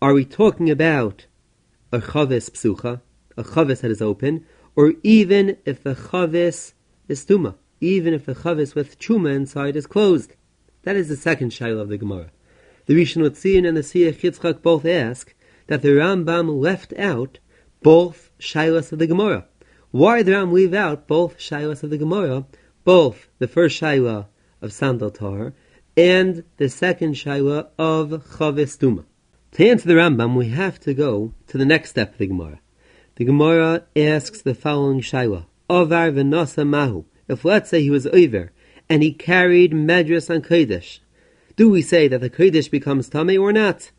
are 0.00 0.14
we 0.14 0.24
talking 0.24 0.70
about 0.70 1.26
a 1.92 1.98
Chavis 1.98 2.50
Psucha, 2.50 3.00
a 3.36 3.42
Chavis 3.42 3.80
that 3.80 3.90
is 3.90 4.00
open, 4.02 4.46
or 4.74 4.94
even 5.02 5.56
if 5.64 5.82
the 5.82 5.94
chavis 5.94 6.72
is 7.08 7.24
tuma, 7.26 7.56
even 7.80 8.14
if 8.14 8.24
the 8.24 8.34
chavis 8.34 8.74
with 8.74 8.98
chuma 8.98 9.34
inside 9.34 9.76
is 9.76 9.86
closed. 9.86 10.34
That 10.82 10.96
is 10.96 11.08
the 11.08 11.16
second 11.16 11.50
shaila 11.50 11.82
of 11.82 11.88
the 11.88 11.98
Gemara. 11.98 12.30
The 12.86 12.94
Rishon 12.94 13.22
Utzian 13.22 13.66
and 13.66 13.76
the 13.76 13.82
Siach 13.82 14.20
Yitzchak 14.20 14.62
both 14.62 14.84
ask 14.84 15.34
that 15.66 15.82
the 15.82 15.90
Rambam 15.90 16.60
left 16.60 16.92
out 16.94 17.38
both 17.82 18.30
shailas 18.40 18.92
of 18.92 18.98
the 18.98 19.06
Gemara. 19.06 19.46
Why 19.92 20.22
did 20.22 20.32
Rambam 20.32 20.52
leave 20.52 20.72
out 20.72 21.06
both 21.06 21.36
shailas 21.36 21.82
of 21.82 21.90
the 21.90 21.98
Gemara, 21.98 22.46
both 22.82 23.28
the 23.38 23.46
first 23.46 23.78
shaila 23.78 24.24
of 24.62 24.72
sandal 24.72 25.10
tar 25.10 25.52
and 25.94 26.44
the 26.56 26.70
second 26.70 27.12
shaila 27.12 27.68
of 27.78 28.08
chavis 28.38 28.78
tuma? 28.78 29.04
To 29.50 29.68
answer 29.68 29.88
the 29.88 29.94
Rambam, 29.96 30.34
we 30.34 30.48
have 30.48 30.80
to 30.80 30.94
go 30.94 31.34
to 31.48 31.58
the 31.58 31.66
next 31.66 31.90
step 31.90 32.12
of 32.12 32.18
the 32.18 32.26
Gemara. 32.26 32.60
The 33.16 33.26
Gemara 33.26 33.84
asks 33.94 34.40
the 34.40 34.54
following 34.54 35.02
shaila: 35.02 35.44
Ovar 35.68 36.10
v'nasa 36.10 36.66
mahu. 36.66 37.04
If 37.28 37.44
let's 37.44 37.68
say 37.68 37.82
he 37.82 37.90
was 37.90 38.06
over 38.06 38.50
and 38.88 39.02
he 39.02 39.12
carried 39.12 39.72
medras 39.72 40.34
on 40.34 40.40
kodesh, 40.40 41.00
do 41.56 41.68
we 41.68 41.82
say 41.82 42.08
that 42.08 42.22
the 42.22 42.30
kodesh 42.30 42.70
becomes 42.70 43.10
tame 43.10 43.38
or 43.38 43.52
not? 43.52 43.90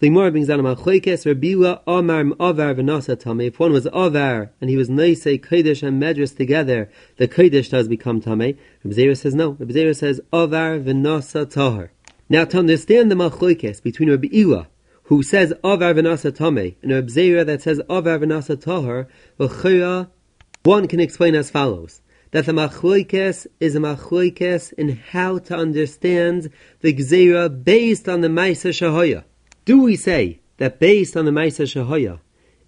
Gemara 0.00 0.30
brings 0.30 0.48
down 0.48 0.60
a 0.60 0.62
machlekes 0.62 1.24
Rabila 1.24 1.82
Omar 1.86 2.24
Ovar 2.24 2.74
v'nasa 2.74 3.18
tame. 3.18 3.42
If 3.42 3.58
one 3.58 3.72
was 3.72 3.86
Ovar 3.86 4.50
and 4.60 4.70
he 4.70 4.76
was 4.76 4.88
nice 4.88 5.24
kodesh 5.24 5.86
and 5.86 6.02
medras 6.02 6.36
together, 6.36 6.90
the 7.16 7.28
kodesh 7.28 7.70
does 7.70 7.88
become 7.88 8.20
tame. 8.20 8.58
Rabbi 8.84 9.12
says 9.14 9.34
no. 9.34 9.50
Rabbi 9.52 9.92
says 9.92 10.20
Ovar 10.32 10.82
v'nasa 10.82 11.50
tahar. 11.50 11.90
Now 12.28 12.44
to 12.46 12.58
understand 12.58 13.10
the 13.10 13.16
machlekes 13.16 13.82
between 13.82 14.10
Rabbi 14.10 14.28
Ila 14.32 14.68
who 15.12 15.22
says 15.22 15.52
Avar 15.62 15.92
Vanasa 15.92 16.34
Tame, 16.34 16.76
and 16.82 16.92
a 16.92 17.02
Bzeira 17.02 17.44
that 17.44 17.60
says 17.60 17.80
Avar 17.90 18.18
Vanasa 18.18 18.58
Tahar, 18.58 19.08
one 20.62 20.88
can 20.88 21.00
explain 21.00 21.34
as 21.34 21.50
follows. 21.50 22.00
That 22.30 22.46
the 22.46 22.52
machloikes 22.52 23.46
is 23.60 23.76
a 23.76 23.78
machloikes 23.78 24.72
in 24.72 24.96
how 24.96 25.38
to 25.38 25.54
understand 25.54 26.50
the 26.80 26.94
Gzeira 26.94 27.62
based 27.62 28.08
on 28.08 28.22
the 28.22 28.28
Maisa 28.28 28.70
Shahoya. 28.70 29.24
Do 29.64 29.80
we 29.80 29.94
say 29.94 30.40
that 30.56 30.80
based 30.80 31.16
on 31.16 31.24
the 31.24 31.30
Maisa 31.30 31.62
Shahoya, 31.62 32.18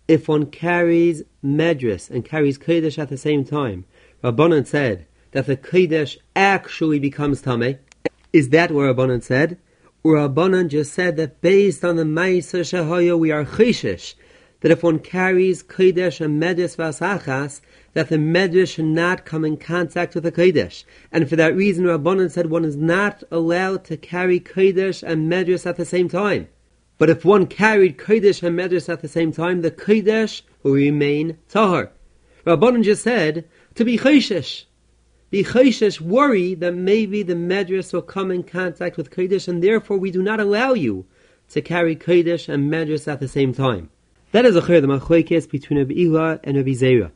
if 0.07 0.28
one 0.28 0.46
carries 0.46 1.24
medris 1.44 2.09
and 2.09 2.24
carries 2.24 2.57
kodesh 2.57 3.00
at 3.00 3.09
the 3.09 3.16
same 3.16 3.44
time, 3.44 3.85
Rabbanan 4.22 4.64
said 4.64 5.07
that 5.33 5.46
the 5.46 5.57
kodesh 5.57 6.18
actually 6.37 7.00
becomes 7.00 7.42
tame. 7.42 7.80
Is 8.33 8.50
that 8.50 8.70
what 8.70 8.85
Rabbanan 8.85 9.24
said? 9.24 9.59
Or 10.04 10.14
Rabbanan 10.14 10.68
just 10.68 10.92
said 10.92 11.16
that 11.16 11.40
based 11.40 11.85
on 11.85 11.96
the 11.96 12.04
Maisa 12.04 12.61
Shahaya 12.61 13.18
we 13.18 13.33
are 13.33 13.44
chishish, 13.44 14.14
that 14.61 14.70
if 14.70 14.85
one 14.85 15.00
carries 15.00 15.64
kodesh 15.64 16.24
and 16.24 16.40
medris 16.40 16.76
vasachas, 16.76 17.61
that 17.94 18.09
the 18.09 18.18
medrash 18.18 18.74
should 18.74 18.85
not 18.85 19.24
come 19.24 19.44
in 19.44 19.57
contact 19.57 20.14
with 20.14 20.22
the 20.22 20.30
kodesh. 20.30 20.85
And 21.11 21.28
for 21.28 21.35
that 21.35 21.57
reason, 21.57 21.87
Rabbanan 21.87 22.30
said 22.30 22.50
one 22.50 22.64
is 22.64 22.76
not 22.76 23.24
allowed 23.33 23.85
to 23.87 23.96
carry 23.96 24.38
kodesh 24.38 25.02
and 25.02 25.28
medrash 25.28 25.66
at 25.66 25.74
the 25.74 25.85
same 25.85 26.09
time. 26.09 26.46
But 26.96 27.11
if 27.11 27.24
one 27.24 27.46
carried 27.46 27.98
kodesh 27.98 28.42
and 28.42 28.59
medrash 28.59 28.88
at 28.88 29.02
the 29.02 29.09
same 29.09 29.33
time, 29.33 29.62
the 29.62 29.70
kodesh 29.70 30.42
will 30.62 30.72
remain 30.72 31.38
tahar. 31.48 31.90
Rabbanan 32.46 32.85
just 32.85 33.02
said 33.02 33.48
to 33.74 33.85
be 33.85 33.98
chayshish. 33.98 34.64
Be 35.30 35.42
chayshish, 35.42 36.00
worry 36.00 36.54
that 36.54 36.74
maybe 36.74 37.22
the 37.22 37.35
medrash 37.35 37.92
will 37.92 38.02
come 38.02 38.30
in 38.30 38.44
contact 38.44 38.96
with 38.96 39.11
kodesh, 39.11 39.48
and 39.48 39.62
therefore 39.62 39.96
we 39.96 40.11
do 40.11 40.22
not 40.22 40.40
allow 40.40 40.72
you 40.72 41.07
to 41.50 41.61
carry 41.61 41.96
kodesh 41.96 42.48
and 42.48 42.70
medrash 42.70 43.11
at 43.11 43.20
the 43.20 43.28
same 43.28 43.52
time. 43.52 43.90
That 44.33 44.44
is 44.44 44.57
a 44.57 44.62
chayr 44.62 44.80
the 44.80 44.88
machlekes 44.88 45.50
between 45.50 45.78
Rabbi 45.78 45.94
Ila 45.94 46.40
and 46.44 46.57
Rabbi 46.57 46.70
Zera. 46.70 47.11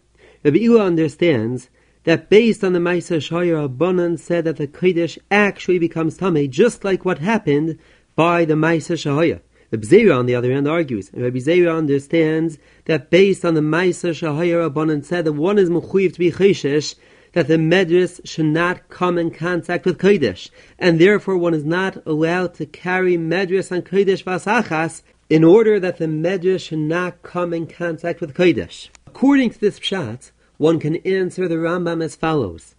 Rabbi 0.44 0.58
Ila 0.58 0.84
understands 0.84 1.68
that 2.04 2.30
based 2.30 2.62
on 2.62 2.72
the 2.72 2.78
Maisa 2.78 3.18
Shaya 3.18 3.68
Rabbanan 3.68 4.18
said 4.18 4.44
that 4.44 4.56
the 4.56 4.68
Kodesh 4.68 5.18
actually 5.30 5.78
becomes 5.78 6.16
Tameh, 6.16 6.48
just 6.48 6.84
like 6.84 7.04
what 7.04 7.18
happened 7.18 7.78
by 8.14 8.44
the 8.44 8.54
Maisa 8.54 8.94
Shahaya. 8.96 9.40
Rabbi 9.70 9.86
Zera, 9.86 10.18
on 10.18 10.26
the 10.26 10.34
other 10.34 10.52
hand, 10.52 10.66
argues, 10.66 11.10
and 11.12 11.22
Rabbi 11.22 11.38
Zera 11.38 11.76
understands 11.76 12.58
that 12.86 13.10
based 13.10 13.44
on 13.44 13.54
the 13.54 13.60
Maisa 13.60 14.10
Shahaya 14.10 14.70
Rabbanan 14.70 15.04
said 15.04 15.24
that 15.26 15.34
one 15.34 15.58
is 15.58 15.68
Mechuyiv 15.68 16.14
to 16.14 16.18
be 16.18 16.32
Cheshesh, 16.32 16.94
that 17.32 17.48
the 17.48 17.58
Medris 17.58 18.20
should 18.26 18.46
not 18.46 18.88
come 18.88 19.18
in 19.18 19.30
contact 19.30 19.84
with 19.84 19.98
Kodesh, 19.98 20.48
and 20.78 20.98
therefore 20.98 21.36
one 21.36 21.52
is 21.52 21.64
not 21.64 22.04
allowed 22.06 22.54
to 22.54 22.64
carry 22.66 23.18
Medris 23.18 23.70
and 23.70 23.84
Kodesh 23.84 24.24
Vasachas 24.24 25.02
in 25.28 25.44
order 25.44 25.78
that 25.78 25.98
the 25.98 26.06
Medrash 26.06 26.68
should 26.68 26.78
not 26.78 27.22
come 27.22 27.52
in 27.52 27.66
contact 27.66 28.20
with 28.20 28.34
Kodesh. 28.34 28.88
According 29.06 29.50
to 29.50 29.60
this 29.60 29.78
pshat, 29.78 30.30
one 30.56 30.80
can 30.80 30.96
answer 30.96 31.46
the 31.46 31.56
Rambam 31.56 32.02
as 32.02 32.16
follows. 32.16 32.74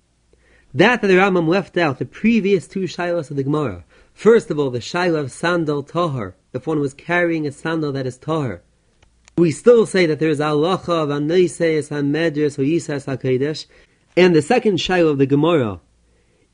That 0.74 1.02
the 1.02 1.08
Rambam 1.10 1.48
left 1.48 1.78
out 1.78 2.00
the 2.00 2.06
previous 2.06 2.68
two 2.68 2.82
shilas 2.82 3.30
of 3.30 3.38
the 3.38 3.44
Gemara. 3.44 3.86
First 4.14 4.50
of 4.50 4.60
all, 4.60 4.70
the 4.70 4.80
shilah 4.80 5.20
of 5.20 5.32
sandal 5.32 5.84
tahar, 5.84 6.36
if 6.54 6.68
one 6.68 6.80
was 6.80 6.94
carrying 6.94 7.46
a 7.46 7.52
sandal 7.52 7.92
that 7.92 8.08
is 8.08 8.18
tahar. 8.18 8.62
We 9.38 9.52
still 9.52 9.86
say 9.86 10.06
that 10.06 10.20
there 10.20 10.30
is 10.30 10.40
halacha 10.40 11.04
of 11.04 11.10
aneiseis 11.10 11.90
hamedris 11.90 12.60
or 12.60 12.64
yisas 12.64 13.06
hakodesh, 13.06 13.66
and 14.18 14.36
the 14.36 14.42
second 14.42 14.78
shilah 14.78 15.12
of 15.12 15.18
the 15.18 15.26
Gemara, 15.26 15.80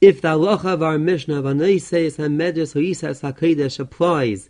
if 0.02 0.22
the 0.22 0.30
halacha 0.30 0.74
of 0.74 0.84
our 0.84 1.00
Mishnah 1.00 1.40
of 1.40 1.46
aneiseis 1.46 2.18
hamedris 2.18 2.76
or 2.76 2.80
yisas 2.80 3.22
hakodesh 3.22 3.80
applies 3.80 4.50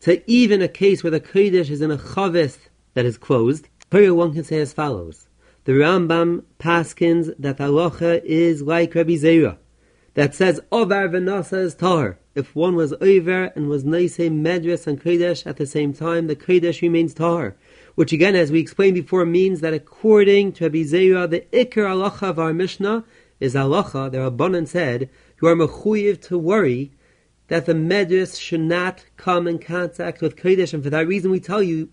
to 0.00 0.22
even 0.30 0.62
a 0.62 0.68
case 0.68 1.02
where 1.02 1.10
the 1.10 1.20
Kodesh 1.20 1.70
is 1.70 1.80
in 1.80 1.90
a 1.90 1.98
chavis 1.98 2.58
that 2.94 3.04
is 3.04 3.18
closed, 3.18 3.68
here 3.90 4.14
one 4.14 4.32
can 4.32 4.44
say 4.44 4.60
as 4.60 4.72
follows. 4.72 5.28
The 5.64 5.72
Rambam 5.72 6.44
paskins 6.58 7.34
that 7.38 7.58
halacha 7.58 8.22
is 8.24 8.62
like 8.62 8.94
Rabbi 8.94 9.16
that 10.16 10.34
says 10.34 10.58
Ovar 10.72 11.10
v'nasa 11.10 11.58
is 11.58 11.74
tar. 11.74 12.18
If 12.34 12.56
one 12.56 12.74
was 12.74 12.94
over 13.02 13.44
and 13.54 13.68
was 13.68 13.84
nice 13.84 14.16
medres 14.16 14.86
and 14.86 14.98
kodesh 14.98 15.46
at 15.46 15.58
the 15.58 15.66
same 15.66 15.92
time, 15.92 16.26
the 16.26 16.34
kodesh 16.34 16.80
remains 16.80 17.12
tar. 17.12 17.54
Which 17.96 18.14
again, 18.14 18.34
as 18.34 18.50
we 18.50 18.58
explained 18.58 18.94
before, 18.94 19.26
means 19.26 19.60
that 19.60 19.74
according 19.74 20.52
to 20.54 20.64
Rabbi 20.64 20.84
the 20.84 21.44
ikar 21.52 21.84
halacha 21.84 22.30
of 22.30 22.38
our 22.38 22.54
Mishnah 22.54 23.04
is 23.40 23.54
halacha. 23.54 24.10
The 24.10 24.30
Rabbanan 24.30 24.66
said 24.66 25.10
you 25.42 25.48
are 25.48 25.54
mechuyev 25.54 26.22
to 26.28 26.38
worry 26.38 26.92
that 27.48 27.66
the 27.66 27.74
medris 27.74 28.40
should 28.40 28.60
not 28.60 29.04
come 29.18 29.46
in 29.46 29.58
contact 29.58 30.22
with 30.22 30.34
Kodesh, 30.34 30.72
and 30.72 30.82
for 30.82 30.90
that 30.90 31.06
reason 31.06 31.30
we 31.30 31.40
tell 31.40 31.62
you 31.62 31.90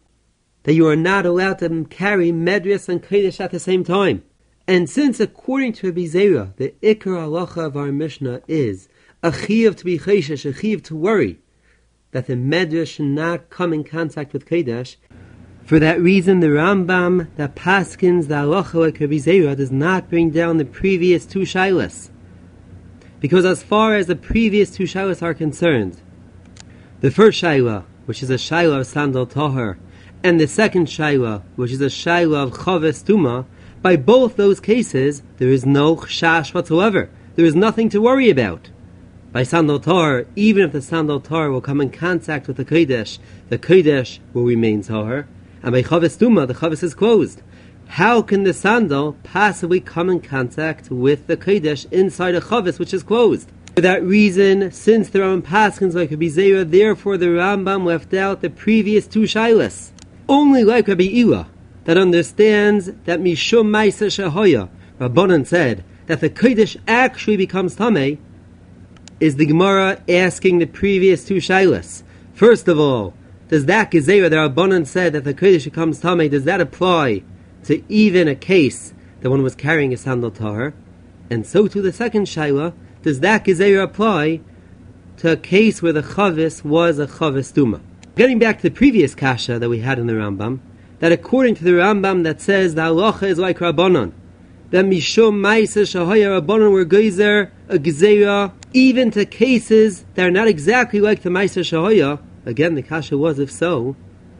that 0.63 0.73
you 0.73 0.87
are 0.87 0.95
not 0.95 1.25
allowed 1.25 1.59
to 1.59 1.85
carry 1.89 2.31
medris 2.31 2.87
and 2.87 3.03
Kodesh 3.03 3.41
at 3.41 3.51
the 3.51 3.59
same 3.59 3.83
time. 3.83 4.23
And 4.67 4.89
since, 4.89 5.19
according 5.19 5.73
to 5.73 5.87
Rabbi 5.87 6.05
Zera, 6.05 6.55
the 6.55 6.73
Ikar 6.81 7.27
halacha 7.27 7.65
of 7.65 7.75
our 7.75 7.91
Mishnah 7.91 8.41
is 8.47 8.87
a 9.21 9.31
chiv 9.33 9.75
to 9.77 9.85
be 9.85 9.99
cheshesh, 9.99 10.45
a 10.45 10.81
to 10.81 10.95
worry, 10.95 11.39
that 12.11 12.27
the 12.27 12.35
medrash 12.35 12.95
should 12.95 13.05
not 13.05 13.49
come 13.49 13.73
in 13.73 13.83
contact 13.83 14.31
with 14.31 14.45
Kodesh, 14.45 14.95
for 15.65 15.79
that 15.79 16.01
reason, 16.01 16.41
the 16.41 16.47
Rambam 16.47 17.33
the 17.37 17.47
paskins 17.47 18.27
the 18.27 18.35
halacha 18.35 18.73
like 18.73 18.95
Zera 18.95 19.55
does 19.55 19.71
not 19.71 20.09
bring 20.09 20.29
down 20.29 20.57
the 20.57 20.65
previous 20.65 21.25
two 21.25 21.39
shilas. 21.39 22.09
Because 23.21 23.45
as 23.45 23.63
far 23.63 23.95
as 23.95 24.07
the 24.07 24.15
previous 24.15 24.71
two 24.71 24.83
shilas 24.83 25.21
are 25.21 25.33
concerned, 25.33 26.01
the 26.99 27.11
first 27.11 27.41
shaila, 27.41 27.85
which 28.05 28.21
is 28.21 28.29
a 28.29 28.35
shaila 28.35 28.81
of 28.81 28.87
sandal 28.87 29.25
tahar, 29.25 29.77
and 30.21 30.37
the 30.37 30.47
second 30.47 30.87
shaila, 30.87 31.43
which 31.55 31.71
is 31.71 31.79
a 31.79 31.85
shaila 31.85 32.43
of 32.43 32.51
chaves 32.51 33.01
tuma, 33.01 33.45
by 33.83 33.95
both 33.95 34.35
those 34.35 34.59
cases, 34.59 35.21
there 35.37 35.49
is 35.49 35.67
no 35.67 35.95
chash 35.97 36.55
whatsoever. 36.55 37.11
There 37.35 37.45
is 37.45 37.53
nothing 37.53 37.89
to 37.89 38.01
worry 38.01 38.31
about. 38.31 38.71
By 39.31 39.43
sandal 39.43 39.79
tar, 39.79 40.25
even 40.35 40.63
if 40.63 40.71
the 40.71 40.81
sandal 40.81 41.19
tar 41.19 41.51
will 41.51 41.61
come 41.61 41.79
in 41.79 41.91
contact 41.91 42.47
with 42.47 42.57
the 42.57 42.65
kodesh, 42.65 43.19
the 43.49 43.59
kodesh 43.59 44.17
will 44.33 44.45
remain 44.45 44.81
tar, 44.81 45.27
and 45.61 45.71
by 45.71 45.83
chaves 45.83 46.17
tuma, 46.17 46.47
the 46.47 46.55
chaves 46.55 46.81
is 46.81 46.95
closed 46.95 47.43
how 47.93 48.23
can 48.23 48.43
the 48.43 48.53
sandal 48.53 49.15
possibly 49.23 49.79
come 49.79 50.09
in 50.09 50.19
contact 50.19 50.89
with 50.89 51.27
the 51.27 51.37
Kodesh 51.37 51.85
inside 51.91 52.33
a 52.33 52.41
chavis 52.41 52.79
which 52.79 52.91
is 52.91 53.03
closed? 53.03 53.51
For 53.75 53.81
that 53.81 54.03
reason, 54.03 54.71
since 54.71 55.09
the 55.09 55.19
Rambam 55.19 55.43
Paskins 55.43 55.93
like 55.93 56.09
Rabbi 56.09 56.25
Zera, 56.25 56.69
therefore 56.69 57.17
the 57.17 57.27
Rambam 57.27 57.85
left 57.85 58.13
out 58.15 58.41
the 58.41 58.49
previous 58.49 59.05
two 59.05 59.23
shilas. 59.23 59.91
Only 60.27 60.63
like 60.63 60.87
Rabbi 60.87 61.03
Ila, 61.03 61.47
that 61.85 61.97
understands 61.97 62.87
that 63.05 63.19
Mishum 63.19 63.67
Maisa 63.67 64.07
Shahoya, 64.07 64.69
Rabbanan 64.99 65.45
said 65.45 65.83
that 66.07 66.21
the 66.21 66.29
Kodesh 66.29 66.77
actually 66.87 67.37
becomes 67.37 67.75
Tameh, 67.75 68.17
is 69.19 69.35
the 69.35 69.45
Gemara 69.45 70.01
asking 70.09 70.59
the 70.59 70.65
previous 70.65 71.25
two 71.25 71.35
shilas. 71.35 72.03
First 72.33 72.67
of 72.67 72.79
all, 72.79 73.13
does 73.49 73.65
that 73.65 73.91
Gezerah, 73.91 74.29
that 74.29 74.55
Rabbanan 74.55 74.85
said 74.85 75.13
that 75.13 75.23
the 75.23 75.33
Kodesh 75.33 75.65
becomes 75.65 76.01
Tameh, 76.01 76.29
does 76.29 76.43
that 76.43 76.61
apply 76.61 77.23
to 77.65 77.83
even 77.89 78.27
a 78.27 78.35
case 78.35 78.93
that 79.21 79.29
one 79.29 79.43
was 79.43 79.55
carrying 79.55 79.93
a 79.93 79.97
sandal 79.97 80.31
tahar, 80.31 80.73
and 81.29 81.47
so 81.47 81.67
to 81.67 81.81
the 81.81 81.93
second 81.93 82.25
shaila, 82.25 82.73
does 83.01 83.21
that 83.21 83.45
gezerah 83.45 83.83
apply 83.83 84.41
to 85.17 85.31
a 85.31 85.37
case 85.37 85.81
where 85.81 85.93
the 85.93 86.01
chavis 86.01 86.63
was 86.63 86.99
a 86.99 87.07
chavis 87.07 87.53
duma? 87.53 87.79
Getting 88.15 88.37
back 88.37 88.57
to 88.57 88.63
the 88.63 88.75
previous 88.75 89.15
kasha 89.15 89.59
that 89.59 89.69
we 89.69 89.79
had 89.79 89.97
in 89.97 90.07
the 90.07 90.13
Rambam, 90.13 90.59
that 91.03 91.11
according 91.11 91.53
to 91.53 91.65
the 91.65 91.71
Rambam 91.71 92.23
that 92.23 92.39
says 92.39 92.75
the 92.75 92.81
halacha 92.83 93.23
is 93.23 93.37
like 93.37 93.57
Rabbanon, 93.57 94.13
that 94.69 94.85
mishum 94.85 95.35
ma'isa 95.35 95.81
shahaya 95.83 96.39
Rabbanon 96.39 96.71
were 96.71 96.85
geyser 96.85 97.51
a 97.67 97.77
gezerah 97.77 98.53
even 98.71 99.11
to 99.11 99.25
cases 99.25 100.05
that 100.13 100.25
are 100.25 100.31
not 100.31 100.47
exactly 100.47 101.01
like 101.01 101.21
the 101.21 101.29
ma'isa 101.29 101.59
shahaya. 101.59 102.21
Again, 102.45 102.75
the 102.75 102.81
kasha 102.81 103.17
was 103.17 103.37
if 103.37 103.51
so, 103.51 103.97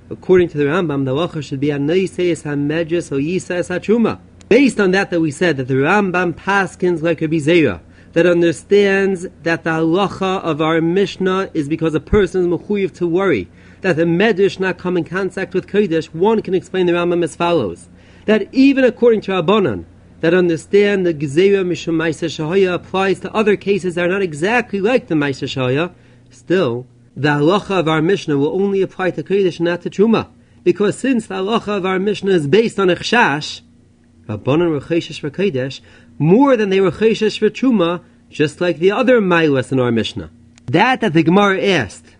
according 0.09 0.47
to 0.47 0.57
the 0.57 0.63
Rambam, 0.63 1.03
the 1.03 1.11
halacha 1.11 1.43
should 1.43 1.59
be 1.59 1.67
anoiseis 1.67 2.43
hamedres 2.43 3.11
or 3.11 3.17
hachuma. 3.17 4.21
Based 4.47 4.79
on 4.79 4.91
that, 4.91 5.09
that 5.09 5.19
we 5.19 5.31
said 5.31 5.57
that 5.57 5.67
the 5.67 5.73
Rambam 5.73 6.31
paskins 6.31 7.01
like 7.01 7.21
a 7.21 7.27
bizera 7.27 7.81
that 8.13 8.25
understands 8.25 9.27
that 9.41 9.65
the 9.65 9.71
halacha 9.71 10.41
of 10.41 10.61
our 10.61 10.79
Mishnah 10.79 11.49
is 11.53 11.67
because 11.67 11.93
a 11.93 11.99
person 11.99 12.43
is 12.43 12.47
mechuyev 12.47 12.93
to 12.93 13.05
worry 13.05 13.49
that 13.83 13.95
the 13.95 14.03
medrash 14.03 14.59
not 14.59 14.77
come 14.77 14.97
in 14.97 15.03
contact 15.03 15.53
with 15.53 15.67
kodesh. 15.67 16.07
One 16.07 16.41
can 16.41 16.55
explain 16.55 16.87
the 16.87 16.93
Rambam 16.93 17.23
as 17.23 17.35
follows: 17.35 17.87
that 18.25 18.47
even 18.51 18.83
according 18.83 19.21
to 19.21 19.31
Rabbanan, 19.33 19.85
that 20.21 20.33
understand 20.33 21.05
the 21.05 21.13
gezerah 21.13 21.65
mishum 21.65 21.95
ma'aser 21.95 22.29
shahaya 22.29 22.73
applies 22.73 23.19
to 23.19 23.31
other 23.33 23.55
cases 23.55 23.95
that 23.95 24.05
are 24.05 24.09
not 24.09 24.21
exactly 24.21 24.81
like 24.81 25.07
the 25.07 25.15
ma'aser 25.15 25.47
shahaya, 25.47 25.93
still 26.31 26.87
the 27.15 27.29
halacha 27.29 27.79
of 27.79 27.87
our 27.87 28.01
Mishnah 28.01 28.37
will 28.37 28.59
only 28.59 28.81
apply 28.81 29.11
to 29.11 29.21
Kodesh, 29.21 29.59
not 29.59 29.81
to 29.83 29.89
Truma. 29.89 30.29
Because 30.63 30.97
since 30.97 31.27
the 31.27 31.35
halacha 31.35 31.77
of 31.77 31.85
our 31.85 31.99
Mishnah 31.99 32.31
is 32.31 32.47
based 32.47 32.79
on 32.79 32.89
a 32.89 32.95
chashash, 32.95 33.61
Rabbanan 34.27 34.71
were 34.71 34.79
cheshesh 34.79 35.19
for 35.19 35.29
Kodesh, 35.29 35.81
more 36.17 36.55
than 36.55 36.69
they 36.69 36.81
were 36.81 36.89
for 36.89 37.09
Truma, 37.09 38.01
just 38.29 38.61
like 38.61 38.79
the 38.79 38.91
other 38.91 39.21
milas 39.21 39.71
in 39.71 39.79
our 39.79 39.91
Mishnah. 39.91 40.31
That 40.65 41.01
that 41.01 41.13
the 41.13 41.23
Gemara 41.23 41.61
asked, 41.61 42.15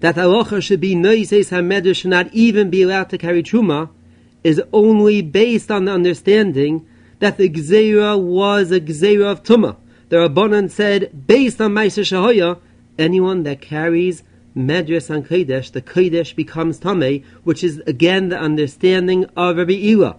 that 0.00 0.16
halacha 0.16 0.62
should 0.62 0.80
be 0.80 0.94
noises 0.94 1.50
hamedrash 1.50 1.96
should 1.96 2.10
not 2.10 2.32
even 2.32 2.70
be 2.70 2.82
allowed 2.82 3.10
to 3.10 3.18
carry 3.18 3.42
Truma, 3.42 3.90
is 4.44 4.62
only 4.72 5.22
based 5.22 5.70
on 5.70 5.84
the 5.84 5.92
understanding 5.92 6.86
that 7.18 7.36
the 7.36 7.48
Gzeira 7.48 8.20
was 8.20 8.70
a 8.70 8.80
Gzeira 8.80 9.32
of 9.32 9.42
Tumah. 9.42 9.76
The 10.08 10.16
Rabbanan 10.16 10.70
said, 10.70 11.26
based 11.26 11.60
on 11.60 11.72
Meiser 11.72 12.02
Shahoya, 12.04 12.60
anyone 12.98 13.42
that 13.42 13.60
carries 13.60 14.22
Medres 14.56 15.10
and 15.10 15.26
Kodesh, 15.26 15.70
the 15.70 15.82
Kodesh 15.82 16.34
becomes 16.34 16.80
Tameh, 16.80 17.24
which 17.44 17.62
is 17.62 17.78
again 17.86 18.28
the 18.28 18.38
understanding 18.38 19.26
of 19.36 19.56
Rabbi 19.56 19.72
Ila. 19.72 20.16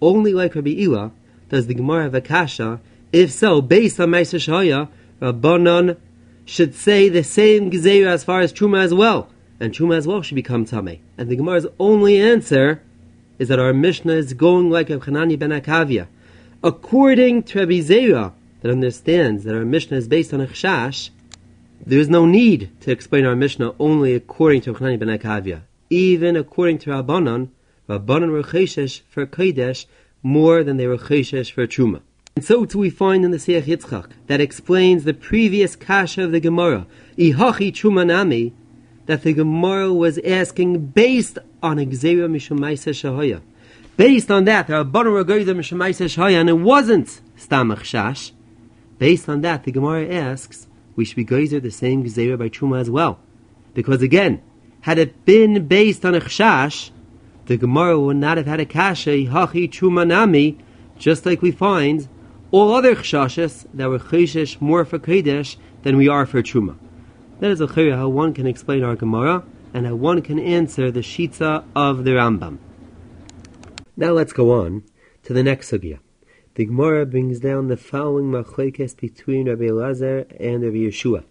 Only 0.00 0.32
like 0.32 0.54
Rabbi 0.54 0.70
Ila 0.70 1.12
does 1.48 1.66
the 1.66 1.74
Gemara 1.74 2.04
have 2.04 2.14
a 2.14 2.20
kasha. 2.20 2.80
If 3.12 3.30
so, 3.30 3.60
based 3.62 4.00
on 4.00 4.10
Meiser 4.10 4.40
Shaya, 4.40 4.88
Rabbanon 5.20 5.96
should 6.44 6.74
say 6.74 7.08
the 7.08 7.24
same 7.24 7.70
Gezeira 7.70 8.08
as 8.08 8.24
far 8.24 8.40
as 8.40 8.52
Truma 8.52 8.82
as 8.82 8.92
well, 8.92 9.28
and 9.60 9.72
Truma 9.72 9.96
as 9.96 10.06
well 10.06 10.22
should 10.22 10.34
become 10.34 10.64
Tameh. 10.64 10.98
And 11.16 11.28
the 11.28 11.36
Gemara's 11.36 11.66
only 11.78 12.20
answer 12.20 12.82
is 13.38 13.48
that 13.48 13.58
our 13.58 13.72
Mishnah 13.72 14.12
is 14.12 14.34
going 14.34 14.70
like 14.70 14.88
Reb 14.88 15.04
Hanani 15.04 15.36
ben 15.36 15.50
Akavia. 15.50 16.06
According 16.62 17.44
to 17.44 17.58
Rabbi 17.60 17.80
that 17.80 18.70
understands 18.70 19.44
that 19.44 19.54
our 19.54 19.64
Mishnah 19.64 19.96
is 19.96 20.08
based 20.08 20.32
on 20.32 20.40
a 20.40 20.46
chashash, 20.46 21.10
there 21.84 21.98
is 21.98 22.08
no 22.08 22.26
need 22.26 22.70
to 22.80 22.92
explain 22.92 23.24
our 23.24 23.34
Mishnah 23.34 23.74
only 23.78 24.14
according 24.14 24.60
to 24.62 24.74
Chanani 24.74 24.98
ben 24.98 25.08
Akavia. 25.08 25.62
Even 25.90 26.36
according 26.36 26.78
to 26.78 26.90
Rabbanon, 26.90 27.48
Rabbanon 27.88 28.30
were 28.30 28.42
cheshesh 28.42 29.00
for 29.08 29.26
Kodesh 29.26 29.86
more 30.22 30.62
than 30.62 30.76
they 30.76 30.86
were 30.86 30.98
cheshesh 30.98 31.50
for 31.50 31.66
Truma. 31.66 32.00
And 32.34 32.44
so 32.44 32.64
too 32.64 32.78
we 32.78 32.90
find 32.90 33.24
in 33.24 33.30
the 33.30 33.36
Siach 33.36 33.64
Yitzchak 33.64 34.10
that 34.26 34.40
explains 34.40 35.04
the 35.04 35.14
previous 35.14 35.76
kasha 35.76 36.24
of 36.24 36.32
the 36.32 36.40
Gemara, 36.40 36.86
Ihachi 37.18 37.72
Truma 37.72 38.06
Nami, 38.06 38.54
that 39.06 39.22
the 39.22 39.32
Gemara 39.32 39.92
was 39.92 40.18
asking 40.18 40.86
based 40.86 41.38
on 41.62 41.76
Exera 41.76 42.30
Mishumaisa 42.30 42.92
Shahaya. 42.92 43.42
Based 43.96 44.30
on 44.30 44.44
that, 44.44 44.66
the 44.66 44.72
Rabbanon 44.72 45.12
were 45.12 45.24
Gerida 45.24 45.54
Mishumaisa 45.54 46.06
Shahaya, 46.06 46.40
and 46.40 46.48
it 46.48 46.54
wasn't 46.54 47.20
Stamach 47.36 47.80
Shash. 47.80 48.32
Based 48.98 49.28
on 49.28 49.42
that, 49.42 49.64
the 49.64 49.72
Gemara 49.72 50.08
asks, 50.08 50.68
we 50.96 51.04
should 51.04 51.16
be 51.16 51.24
geyser 51.24 51.60
the 51.60 51.70
same 51.70 52.04
gezerah 52.04 52.38
by 52.38 52.48
truma 52.48 52.80
as 52.80 52.90
well, 52.90 53.18
because 53.74 54.02
again, 54.02 54.42
had 54.82 54.98
it 54.98 55.24
been 55.24 55.66
based 55.66 56.04
on 56.04 56.14
a 56.14 56.20
chashash, 56.20 56.90
the 57.46 57.56
Gemara 57.56 57.98
would 57.98 58.16
not 58.16 58.36
have 58.36 58.46
had 58.46 58.60
a 58.60 58.66
kasha 58.66 59.10
hachi 59.10 59.68
truma 59.68 60.06
nami, 60.06 60.58
just 60.98 61.26
like 61.26 61.42
we 61.42 61.50
find 61.50 62.08
all 62.52 62.74
other 62.74 62.94
chashashes 62.94 63.66
that 63.72 63.88
were 63.88 63.98
cheshesh 63.98 64.60
more 64.60 64.84
for 64.84 64.98
kodesh 64.98 65.56
than 65.82 65.96
we 65.96 66.06
are 66.06 66.26
for 66.26 66.42
truma. 66.42 66.76
That 67.40 67.50
is 67.50 67.60
a 67.62 67.66
how 67.66 68.08
one 68.08 68.34
can 68.34 68.46
explain 68.46 68.84
our 68.84 68.94
Gemara 68.94 69.42
and 69.74 69.86
how 69.86 69.94
one 69.94 70.20
can 70.20 70.38
answer 70.38 70.90
the 70.90 71.00
shita 71.00 71.64
of 71.74 72.04
the 72.04 72.12
Rambam. 72.12 72.58
Now 73.96 74.12
let's 74.12 74.34
go 74.34 74.52
on 74.52 74.84
to 75.24 75.32
the 75.32 75.42
next 75.42 75.70
sugya. 75.70 75.98
The 76.54 76.66
Gemara 76.66 77.06
brings 77.06 77.40
down 77.40 77.68
the 77.68 77.78
following 77.78 78.26
machlekes 78.26 78.94
between 78.94 79.48
Rabbi 79.48 79.64
Elazar 79.64 80.26
and 80.38 80.62
Rabbi 80.62 80.76
Yeshua. 80.76 81.24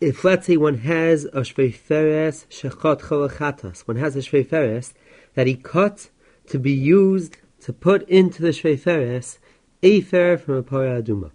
If 0.00 0.24
let's 0.24 0.46
say 0.46 0.56
one 0.56 0.78
has 0.78 1.26
a 1.26 1.42
shveiferes 1.42 2.46
shechot 2.46 3.02
cholachatas, 3.02 3.80
one 3.82 3.96
has 3.96 4.16
a 4.16 4.20
shveiferes 4.20 4.94
that 5.34 5.46
he 5.46 5.56
cut 5.56 6.08
to 6.48 6.58
be 6.58 6.72
used 6.72 7.36
to 7.60 7.72
put 7.74 8.08
into 8.08 8.40
the 8.40 8.48
shveiferes 8.48 9.38
afer 9.84 10.36
from 10.36 10.54
a 10.56 10.62
para 10.62 11.00
aduma. 11.00 11.30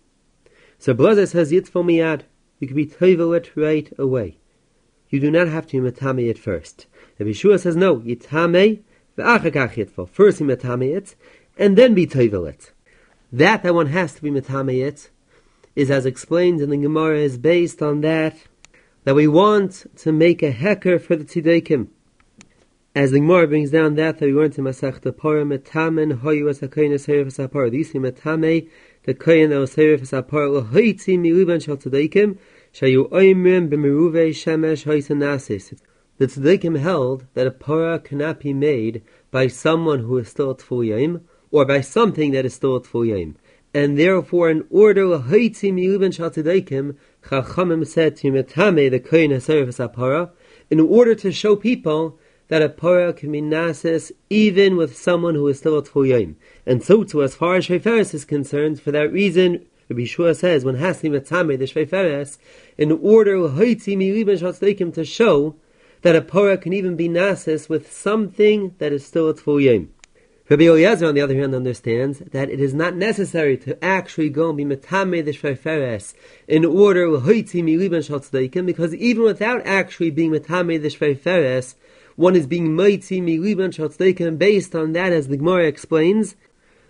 So 0.78 0.94
Blazer 0.94 1.26
says 1.26 1.52
yitzfol 1.52 1.86
miyad, 1.86 2.24
you 2.60 2.68
can 2.68 2.76
be 2.76 2.86
toivel 2.86 3.38
it 3.38 3.52
right 3.56 3.92
away. 3.98 4.38
You 5.10 5.20
do 5.20 5.32
not 5.32 5.48
have 5.48 5.68
to 5.68 5.82
matame 5.82 6.30
it 6.30 6.38
first. 6.38 6.88
Rabbi 7.18 7.32
Yeshua 7.32 7.60
says 7.60 7.76
no, 7.76 7.98
yitame 7.98 8.82
v'achakach 9.18 9.74
yitfol. 9.76 10.10
First 10.10 10.40
you 10.40 10.48
matame 10.48 10.96
it, 10.96 11.16
and 11.58 11.78
then 11.78 11.94
be 11.94 12.08
toivel 12.08 12.54
That 13.32 13.64
that 13.64 13.74
one 13.74 13.88
has 13.88 14.14
to 14.16 14.22
be 14.22 14.32
metameyit 14.32 15.10
is, 15.76 15.92
as 15.92 16.06
explained 16.06 16.62
in 16.62 16.70
the 16.70 16.78
Gemara, 16.78 17.20
is 17.20 17.38
based 17.38 17.82
on 17.82 18.02
that 18.02 18.38
that 19.04 19.16
we 19.16 19.28
want 19.28 19.86
to 19.98 20.12
make 20.12 20.44
a 20.44 20.52
hecker 20.52 21.00
for 21.00 21.16
the 21.16 21.24
tzideikim. 21.24 21.88
As 22.96 23.12
the 23.12 23.20
Gemara 23.20 23.48
brings 23.48 23.70
down 23.70 23.94
that 23.96 24.18
that 24.18 24.26
we 24.26 24.34
want 24.34 24.54
to 24.54 24.62
masach 24.62 25.00
pora 25.02 25.46
metamen 25.46 26.22
hoyu 26.22 26.50
as 26.50 26.60
hakoyin 26.60 26.92
es 26.92 27.06
herif 27.06 27.28
es 27.28 27.38
hapara. 27.38 27.70
These 27.70 27.94
metame 27.94 28.68
the 29.04 29.14
koyin 29.14 29.50
that 29.50 29.60
was 29.60 29.76
herif 29.76 30.02
es 30.02 30.10
hapara 30.10 30.50
lohoitzi 30.50 31.20
miluban 31.20 31.64
shal 31.64 31.78
tzideikim 31.78 32.40
shayu 32.74 33.08
oimrim 33.12 33.70
b'meruve 33.70 34.30
shemesh 34.30 34.86
hoysa 34.86 35.16
nasis. 35.16 35.80
The 36.18 36.26
tzideikim 36.26 36.80
held 36.80 37.28
that 37.36 37.46
a 37.46 37.52
pora 37.52 38.04
cannot 38.04 38.40
be 38.40 38.54
made 38.54 39.04
by 39.30 39.46
someone 39.46 40.00
who 40.00 40.18
is 40.18 40.30
still 40.30 40.50
at 40.50 40.60
full 40.60 41.22
or 41.52 41.66
by 41.66 41.82
something 41.82 42.32
that 42.32 42.44
is 42.44 42.56
still 42.56 42.76
at 42.76 42.88
full. 42.88 43.36
And 43.72 44.00
therefore, 44.00 44.50
in 44.50 44.66
order 44.72 45.04
lahaitzi 45.04 45.72
miuben 45.72 46.10
shaltidaikim, 46.10 46.98
Chachamim 47.24 47.86
said 47.86 48.16
to 48.16 48.32
Metame, 48.32 48.90
the 48.90 49.00
Kohen 49.00 49.30
Haserif 49.30 49.68
Sapara, 49.68 50.32
in 50.72 50.80
order 50.80 51.14
to 51.14 51.32
show 51.32 51.56
people 51.56 52.18
that 52.50 52.62
a 52.62 52.70
para 52.70 53.14
can 53.14 53.32
be 53.32 53.42
nasis 53.42 54.12
even 54.30 54.76
with 54.76 54.98
someone 54.98 55.36
who 55.36 55.48
is 55.48 55.58
still 55.60 55.78
a 55.78 56.08
yom. 56.08 56.36
And 56.66 56.84
so 56.84 57.04
too, 57.04 57.24
as 57.24 57.36
far 57.36 57.56
as 57.56 57.68
Shreferis 57.68 58.14
is 58.14 58.26
concerned, 58.26 58.82
for 58.82 58.92
that 58.92 59.12
reason, 59.12 59.66
Rabbi 59.88 60.06
Shua 60.06 60.36
says, 60.36 60.66
when 60.66 60.76
hasni 60.78 61.10
metame 61.10 61.58
the 61.58 61.66
Shreferis, 61.66 62.38
in 62.78 62.92
order 62.92 63.38
to 64.92 65.06
show 65.06 65.56
that 66.02 66.16
a 66.16 66.22
para 66.22 66.58
can 66.58 66.74
even 66.74 66.96
be 66.96 67.10
nasis 67.10 67.70
with 67.70 67.92
something 67.92 68.76
that 68.80 68.92
is 68.92 69.06
still 69.06 69.30
a 69.30 69.62
yom. 69.62 69.90
Rabbi 70.50 70.64
Eliezer, 70.64 71.06
on 71.06 71.14
the 71.14 71.22
other 71.22 71.40
hand, 71.40 71.54
understands 71.54 72.20
that 72.20 72.50
it 72.50 72.60
is 72.60 72.74
not 72.74 72.96
necessary 72.96 73.56
to 73.58 73.84
actually 73.86 74.30
go 74.30 74.50
and 74.50 74.58
be 74.58 74.66
metame 74.66 75.24
the 75.24 75.32
shveiferes 75.32 76.16
in 76.48 76.66
order 76.66 77.08
because 78.66 78.96
even 78.96 79.24
without 79.24 79.62
actually 79.64 80.10
being 80.10 80.32
metame 80.32 80.82
the 80.82 80.88
shveiferes, 80.88 81.76
one 82.20 82.36
is 82.36 82.48
being 82.48 82.76
moitzi 82.76 83.22
miliben 83.22 83.74
shal 83.74 83.88
based 84.36 84.76
on 84.76 84.92
that, 84.92 85.14
as 85.14 85.30
the 85.30 85.38
Gemara 85.38 85.68
explains, 85.68 86.36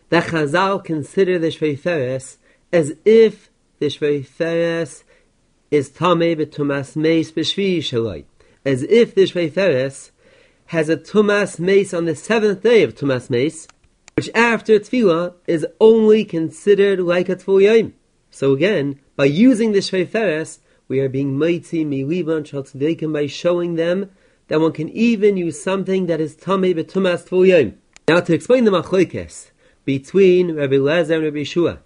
that 0.10 0.24
Chazal 0.24 0.84
consider 0.84 1.38
the 1.38 1.50
shveiferes 1.50 2.38
as 2.74 2.94
if 3.06 3.52
the 3.78 3.86
shveiferes 3.86 5.04
is 5.70 5.92
tamei 5.92 6.36
betumas 6.36 6.96
meis 6.96 7.32
b'shvi 7.32 7.78
shalai, 7.78 8.26
as 8.66 8.82
if 8.82 9.14
the 9.14 9.26
shveiferes 9.26 10.10
has 10.66 10.90
a 10.90 10.98
Tumas 10.98 11.60
Mace 11.60 11.94
on 11.94 12.06
the 12.06 12.16
seventh 12.16 12.64
day 12.64 12.82
of 12.82 12.96
Tumas 12.96 13.30
Mace, 13.30 13.68
which 14.16 14.32
after 14.34 14.80
Tefillah 14.80 15.36
is 15.46 15.64
only 15.80 16.26
considered 16.26 17.00
like 17.00 17.30
a 17.30 17.36
Tfil 17.36 17.94
So 18.32 18.54
again, 18.54 19.00
by 19.16 19.26
using 19.26 19.74
the 19.74 19.80
Shveiferes, 19.80 20.60
we 20.88 21.00
are 21.00 21.10
being 21.10 21.38
mighty 21.38 21.86
miliban 21.86 22.44
shaltzedekim 22.44 23.14
by 23.14 23.28
showing 23.28 23.76
them 23.76 24.12
that 24.50 24.60
one 24.60 24.74
can 24.74 24.90
even 24.90 25.38
use 25.38 25.62
something 25.62 26.08
that 26.08 26.20
is 26.20 26.36
tamei 26.36 26.76
betumas 26.76 27.28
tful 27.28 27.74
Now 28.08 28.20
to 28.20 28.34
explain 28.34 28.66
the 28.66 28.72
machlokes 28.72 29.52
between 29.86 30.56
Rabbi 30.56 30.76
Lezer 30.76 31.16
and 31.16 31.24
Rabbi 31.24 31.38
Yeshua, 31.38 31.80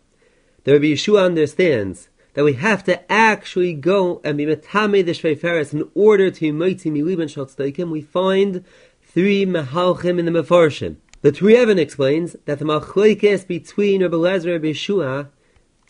the 0.63 0.73
Rabbi 0.73 0.85
Yeshua 0.85 1.25
understands 1.25 2.09
that 2.33 2.43
we 2.43 2.53
have 2.53 2.83
to 2.85 3.11
actually 3.11 3.73
go 3.73 4.21
and 4.23 4.37
be 4.37 4.45
metame 4.45 5.05
the 5.05 5.11
shveiferes 5.11 5.73
in 5.73 5.89
order 5.93 6.31
to 6.31 6.51
mighty 6.51 6.89
miliban 6.89 7.29
shaltzdeikim, 7.31 7.91
we 7.91 8.01
find 8.01 8.63
three 9.01 9.45
mehalchim 9.45 10.17
in 10.17 10.25
the 10.25 10.31
mefarshim. 10.31 10.95
The 11.21 11.31
Turei 11.31 11.61
Even 11.61 11.79
explains 11.79 12.35
that 12.45 12.59
the 12.59 12.65
machlekes 12.65 13.45
between 13.45 14.01
Rabbi 14.01 14.15
Lezer 14.15 14.55
and 14.55 14.63
Rabbi 14.63 14.67
Yeshua 14.67 15.29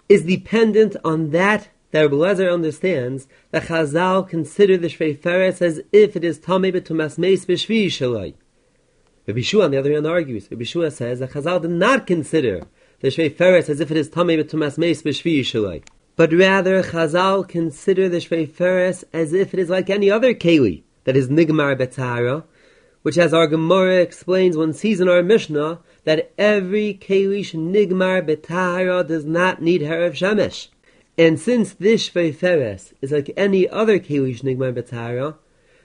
is 0.09 0.25
dependent 0.25 0.95
on 1.05 1.29
that 1.31 1.69
that 1.93 2.01
Rabbi 2.01 2.43
understands 2.43 3.27
that 3.51 3.63
Chazal 3.63 4.27
consider 4.27 4.75
the 4.75 4.89
shveiferes 4.89 5.61
as 5.61 5.81
if 5.93 6.17
it 6.17 6.25
is 6.25 6.37
tamei 6.37 6.73
betumas 6.73 7.17
meis 7.17 7.45
b'shvi 7.45 7.85
shalai. 7.85 8.33
Rabbi 9.25 9.39
Yeshua, 9.39 9.63
on 9.63 9.71
the 9.71 9.77
other 9.77 9.93
hand, 9.93 10.05
argues. 10.05 10.51
Rabbi 10.51 10.63
Yeshua 10.63 10.91
says 10.91 11.19
that 11.19 11.31
Chazal 11.31 11.61
did 11.61 11.71
not 11.71 12.05
consider 12.05 12.63
the 12.99 13.07
shveiferes 13.07 13.69
as 13.69 13.79
if 13.79 13.89
it 13.89 13.95
is 13.95 14.09
tamei 14.09 14.37
betumas 14.37 14.77
meis 14.77 15.01
b'shvi 15.01 15.39
shalai 15.39 15.81
but 16.15 16.31
rather 16.31 16.83
Chazal 16.83 17.47
consider 17.47 18.07
the 18.07 18.17
Shveiferes 18.17 19.03
as 19.13 19.33
if 19.33 19.53
it 19.53 19.59
is 19.59 19.69
like 19.69 19.89
any 19.89 20.11
other 20.11 20.33
Keli, 20.33 20.83
that 21.05 21.17
is 21.17 21.27
Nigmar 21.27 21.75
Betara, 21.75 22.43
which 23.01 23.17
as 23.17 23.33
our 23.33 23.47
Gemara 23.47 23.95
explains 23.95 24.55
one 24.55 24.73
sees 24.73 25.01
in 25.01 25.09
our 25.09 25.23
Mishnah, 25.23 25.79
that 26.03 26.31
every 26.37 26.93
Keli 26.93 27.41
Nigmar 27.53 28.27
Betara 28.27 29.05
does 29.05 29.25
not 29.25 29.61
need 29.61 29.81
Herav 29.81 30.11
Shemesh. 30.11 30.67
And 31.17 31.39
since 31.39 31.73
this 31.73 32.09
Shveiferes 32.09 32.93
is 33.01 33.11
like 33.11 33.31
any 33.37 33.69
other 33.69 33.99
Keli 33.99 34.41
Nigmar 34.41 34.73
Betara, 34.73 35.35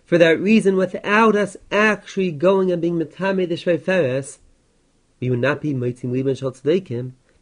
for 0.07 0.17
that 0.17 0.41
reason, 0.41 0.77
without 0.77 1.37
us 1.37 1.55
actually 1.71 2.33
going 2.33 2.73
and 2.73 2.81
being 2.81 2.99
Metame 2.99 3.47
the 3.47 3.57
Shveiferes, 3.57 4.39
we 5.21 5.29
would 5.29 5.41
not 5.41 5.61
be 5.61 5.75
Mitzim 5.75 6.13
Liban 6.13 6.35
Shal 6.35 6.57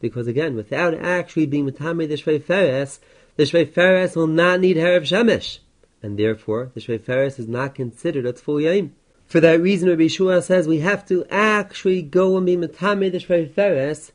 because 0.01 0.27
again, 0.27 0.57
without 0.57 0.95
actually 0.95 1.47
being 1.47 1.71
Matame 1.71 2.09
the 2.09 2.17
Shveiferes, 2.17 2.99
the 3.37 3.45
Shveiferes 3.45 4.17
will 4.17 4.27
not 4.27 4.59
need 4.59 4.77
Herav 4.77 5.03
Shemesh, 5.03 5.61
and 6.03 6.19
therefore 6.19 6.73
the 6.75 6.81
Shveiferes 6.81 7.39
is 7.39 7.47
not 7.47 7.77
considered 7.77 8.27
a 8.27 8.33
Tful 8.33 8.63
Yaim. 8.63 8.91
For 9.27 9.39
that 9.39 9.61
reason, 9.61 9.89
Rabbi 9.89 10.09
Shua 10.09 10.43
says 10.43 10.67
we 10.67 10.81
have 10.81 11.07
to 11.07 11.25
actually 11.31 12.03
go 12.03 12.37
and 12.37 12.47
be 12.47 12.57
Matame 12.57 13.13
the 13.13 13.19
Shveiferes 13.19 14.11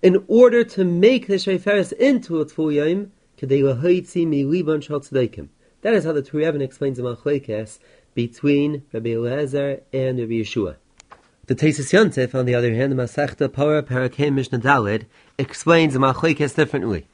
in 0.00 0.24
order 0.28 0.62
to 0.62 0.84
make 0.84 1.26
the 1.26 1.34
Shveiferes 1.34 1.92
into 1.92 2.40
a 2.40 2.46
Tful 2.46 2.72
Yaim, 2.72 3.10
That 3.38 3.50
is 5.92 6.04
how 6.04 6.12
the 6.12 6.22
Turei 6.22 6.48
Even 6.48 6.62
explains 6.62 6.96
the 6.96 7.02
Machlekes 7.02 7.78
between 8.14 8.82
Rabbi 8.92 9.10
Eliezer 9.10 9.82
and 9.92 10.18
Rabbi 10.18 10.32
Yeshua. 10.32 10.76
The 11.46 11.54
Tesis 11.54 11.92
Yontif, 11.92 12.34
on 12.34 12.46
the 12.46 12.54
other 12.54 12.74
hand, 12.74 12.92
the 12.92 12.96
Masechta 12.96 13.48
Parakim 13.48 14.34
Mishnah 14.34 14.60
Dalid, 14.60 15.04
explains 15.36 15.92
the 15.92 15.98
Machlekes 15.98 16.54
differently. 16.54 17.06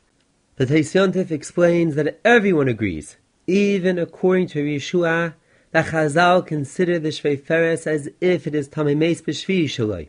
The 0.56 0.66
Tesis 0.66 0.94
Yontif 0.94 1.32
explains 1.32 1.96
that 1.96 2.20
everyone 2.24 2.68
agrees, 2.68 3.16
even 3.48 3.98
according 3.98 4.46
to 4.48 4.60
Rabbi 4.60 4.76
Yeshua, 4.76 5.34
that 5.72 5.86
Chazal 5.86 6.46
consider 6.46 7.00
the 7.00 7.08
Shvei 7.08 7.86
as 7.86 8.08
if 8.20 8.46
it 8.46 8.54
is 8.54 8.68
Tamimes 8.68 9.22
B'Shvi 9.22 9.64
Shalai. 9.64 10.08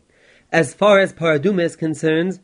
As 0.51 0.75
far 0.75 0.99
as 0.99 1.11
Paraduma 1.11 1.63
is 1.63 1.75
concerned, 1.75 2.39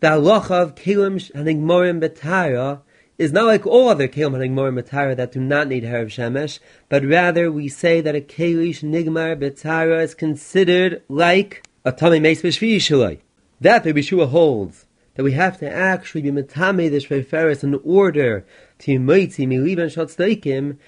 the 0.00 0.08
halacha 0.08 0.50
of 0.50 0.74
Kelim 0.74 1.32
Hanigmorim 1.32 2.02
Betara 2.02 2.82
is 3.20 3.32
not 3.32 3.44
like 3.44 3.66
all 3.66 3.90
other 3.90 4.08
Kelim 4.08 4.32
Hanigmorim 4.32 4.82
Betara 4.82 5.14
that 5.14 5.32
do 5.32 5.40
not 5.40 5.68
need 5.68 5.82
Harav 5.82 6.06
Shemesh, 6.06 6.58
but 6.88 7.04
rather 7.04 7.52
we 7.52 7.68
say 7.68 8.00
that 8.00 8.16
a 8.16 8.20
Kelish 8.22 8.82
Nigmar 8.82 9.38
Betara 9.38 10.02
is 10.02 10.14
considered 10.14 11.02
like 11.06 11.62
a 11.84 11.92
Tamimes 11.92 12.40
B'Shvi 12.40 12.76
Shalai. 12.76 13.18
That 13.60 13.84
the 13.84 13.92
Yeshua 13.92 14.30
holds 14.30 14.86
that 15.16 15.22
we 15.22 15.32
have 15.32 15.58
to 15.58 15.70
actually 15.70 16.22
be 16.22 16.30
metame 16.30 16.90
the 16.90 16.96
shveiferes 16.96 17.62
in 17.62 17.74
order 17.84 18.46
to 18.78 18.98
moitzi 18.98 19.46
milivan 19.46 19.92
shotzleikim 19.94 20.78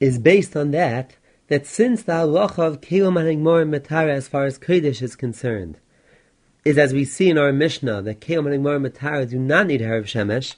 is 0.00 0.18
based 0.18 0.56
on 0.56 0.70
that, 0.70 1.16
that 1.48 1.66
since 1.66 2.04
the 2.04 2.12
halacha 2.12 2.60
of 2.60 2.80
kelim 2.80 3.20
and 3.20 3.44
metara 3.70 4.14
as 4.14 4.28
far 4.28 4.46
as 4.46 4.58
kodesh 4.58 5.02
is 5.02 5.14
concerned, 5.14 5.76
is 6.64 6.78
as 6.78 6.94
we 6.94 7.04
see 7.04 7.28
in 7.28 7.36
our 7.36 7.52
Mishnah 7.52 8.00
that 8.00 8.22
kelim 8.22 8.50
and 8.50 8.64
metara 8.64 9.28
do 9.28 9.38
not 9.38 9.66
need 9.66 9.82
harav 9.82 10.04
shemesh, 10.04 10.54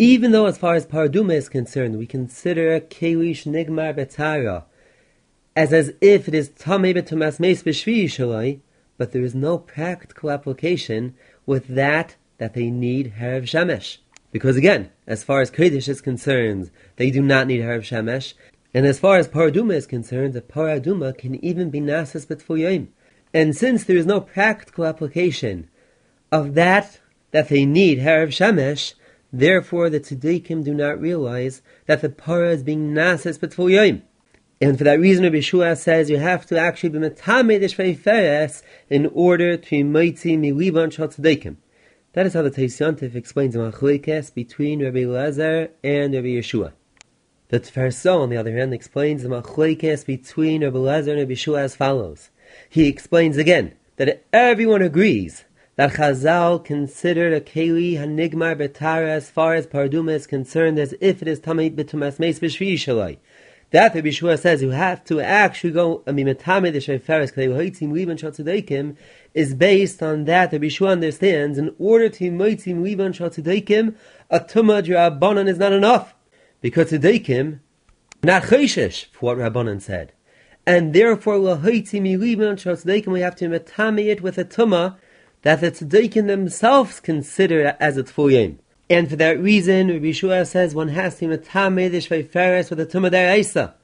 even 0.00 0.32
though 0.32 0.46
as 0.46 0.56
far 0.56 0.74
as 0.74 0.86
paraduma 0.86 1.34
is 1.34 1.50
concerned, 1.50 1.98
we 1.98 2.06
consider 2.06 2.80
kelish 2.80 3.44
nigmar 3.44 3.94
betara 3.94 4.64
as 5.54 5.74
as 5.74 5.92
if 6.00 6.26
it 6.26 6.34
is 6.34 6.48
tamei 6.48 6.96
betumas 6.96 7.38
meis 7.38 7.62
b'shvi 7.62 8.60
but 8.96 9.12
there 9.12 9.22
is 9.22 9.34
no 9.34 9.58
practical 9.58 10.30
application 10.30 11.14
with 11.44 11.68
that 11.68 12.16
that 12.38 12.54
they 12.54 12.70
need 12.70 13.12
harav 13.18 13.42
shemesh. 13.42 13.98
Because 14.32 14.56
again, 14.56 14.90
as 15.06 15.22
far 15.22 15.42
as 15.42 15.50
Kodesh 15.50 15.86
is 15.88 16.00
concerned, 16.00 16.70
they 16.96 17.10
do 17.10 17.20
not 17.20 17.46
need 17.48 17.62
Harav 17.62 17.80
Shemesh, 17.80 18.34
and 18.72 18.86
as 18.86 19.00
far 19.00 19.18
as 19.18 19.26
Paraduma 19.26 19.74
is 19.74 19.86
concerned, 19.86 20.34
the 20.34 20.40
Paraduma 20.40 21.18
can 21.18 21.44
even 21.44 21.68
be 21.68 21.80
Nasas 21.80 22.26
B'tfuyim. 22.26 22.86
And 23.34 23.56
since 23.56 23.82
there 23.82 23.96
is 23.96 24.06
no 24.06 24.20
practical 24.20 24.86
application 24.86 25.68
of 26.30 26.54
that 26.54 27.00
that 27.32 27.48
they 27.48 27.66
need 27.66 27.98
Harav 27.98 28.28
Shemesh, 28.28 28.94
therefore 29.32 29.90
the 29.90 30.00
Tzadikim 30.00 30.64
do 30.64 30.74
not 30.74 31.00
realize 31.00 31.62
that 31.86 32.02
the 32.02 32.08
parah 32.08 32.52
is 32.52 32.62
being 32.62 32.92
Nasas 32.92 33.38
B'tfuyim. 33.38 34.02
And 34.62 34.76
for 34.76 34.84
that 34.84 35.00
reason, 35.00 35.24
Rabbi 35.24 35.40
Shua 35.40 35.74
says 35.74 36.10
you 36.10 36.18
have 36.18 36.44
to 36.46 36.58
actually 36.58 36.90
be 36.90 36.98
Metame 36.98 37.58
Deshvei 37.60 38.62
in 38.90 39.06
order 39.14 39.56
to 39.56 39.84
Mighty 39.84 40.36
Milivan 40.36 40.92
Shal 40.92 41.08
Tzadikim. 41.08 41.56
That 42.12 42.26
is 42.26 42.34
how 42.34 42.42
the 42.42 42.50
Taisyantif 42.50 43.14
explains 43.14 43.54
the 43.54 43.60
Machlekes 43.60 44.34
between 44.34 44.84
Rabbi 44.84 45.04
Lazar 45.04 45.70
and 45.82 46.12
Rabbi 46.12 46.26
Yeshua. 46.26 46.72
The 47.48 47.60
Tferso, 47.60 48.20
on 48.20 48.30
the 48.30 48.36
other 48.36 48.56
hand, 48.56 48.74
explains 48.74 49.22
the 49.22 49.28
Machlekes 49.28 50.04
between 50.04 50.64
Rabbi 50.64 50.76
Lazar 50.76 51.12
and 51.12 51.20
Rabbi 51.20 51.34
Yeshua 51.34 51.60
as 51.60 51.76
follows. 51.76 52.30
He 52.68 52.86
explains 52.88 53.36
again 53.36 53.74
that 53.96 54.24
everyone 54.32 54.82
agrees 54.82 55.44
that 55.80 55.92
Chazal 55.94 56.62
considered 56.62 57.32
a 57.32 57.40
Keli 57.40 57.94
Hanigmar 57.94 58.54
Betara 58.54 59.08
as 59.08 59.30
far 59.30 59.54
as 59.54 59.66
Parduma 59.66 60.12
is 60.12 60.26
concerned 60.26 60.78
as 60.78 60.94
if 61.00 61.22
it 61.22 61.28
is 61.28 61.40
Tamei 61.40 61.74
B'tumas 61.74 62.18
Meis 62.18 62.38
B'Shvi. 62.38 63.16
That 63.70 63.94
the 63.94 64.02
Bishua 64.02 64.38
says 64.38 64.60
you 64.60 64.72
have 64.72 65.02
to 65.04 65.22
actually 65.22 65.70
go 65.70 66.02
I 66.06 66.12
mean 66.12 66.26
metame 66.26 66.70
the 66.70 66.80
sheferes 66.80 67.32
k'lei 67.32 67.48
hoitzim 67.48 67.94
liban 67.94 68.18
shatzadekim 68.18 68.94
is 69.32 69.54
based 69.54 70.02
on 70.02 70.26
that. 70.26 70.50
The 70.50 70.58
Bishua 70.58 70.90
understands 70.90 71.56
in 71.56 71.74
order 71.78 72.10
to 72.10 72.30
moitzim 72.30 72.84
liban 72.84 73.14
shatzadekim 73.14 73.94
a 74.28 74.38
tumah 74.38 74.82
rabbanon 74.86 75.48
is 75.48 75.56
not 75.56 75.72
enough. 75.72 76.14
Because 76.60 76.90
tzedekim 76.90 77.60
not 78.22 78.42
chayshish 78.42 79.06
for 79.12 79.34
what 79.34 79.38
rabbanon 79.38 79.80
said. 79.80 80.12
And 80.66 80.92
therefore 80.92 81.40
we 81.40 81.48
have 81.48 81.62
to 81.62 82.00
metame 83.48 84.04
it 84.04 84.20
with 84.20 84.36
a 84.36 84.44
tumah 84.44 84.98
that 85.42 85.60
the 85.60 85.70
tzedekim 85.70 86.26
themselves 86.26 87.00
consider 87.00 87.76
as 87.80 87.96
a 87.96 88.04
tfuyim. 88.04 88.58
And 88.88 89.08
for 89.08 89.16
that 89.16 89.40
reason, 89.40 89.88
Rabbi 89.88 90.06
Yeshua 90.06 90.46
says 90.46 90.74
one 90.74 90.88
has 90.88 91.18
to 91.18 91.26
matame 91.26 91.90
the 91.90 91.98
shveiferes 91.98 92.70
with 92.70 92.80
a 92.80 92.86
tumah 92.86 93.10
deraisa. 93.10 93.74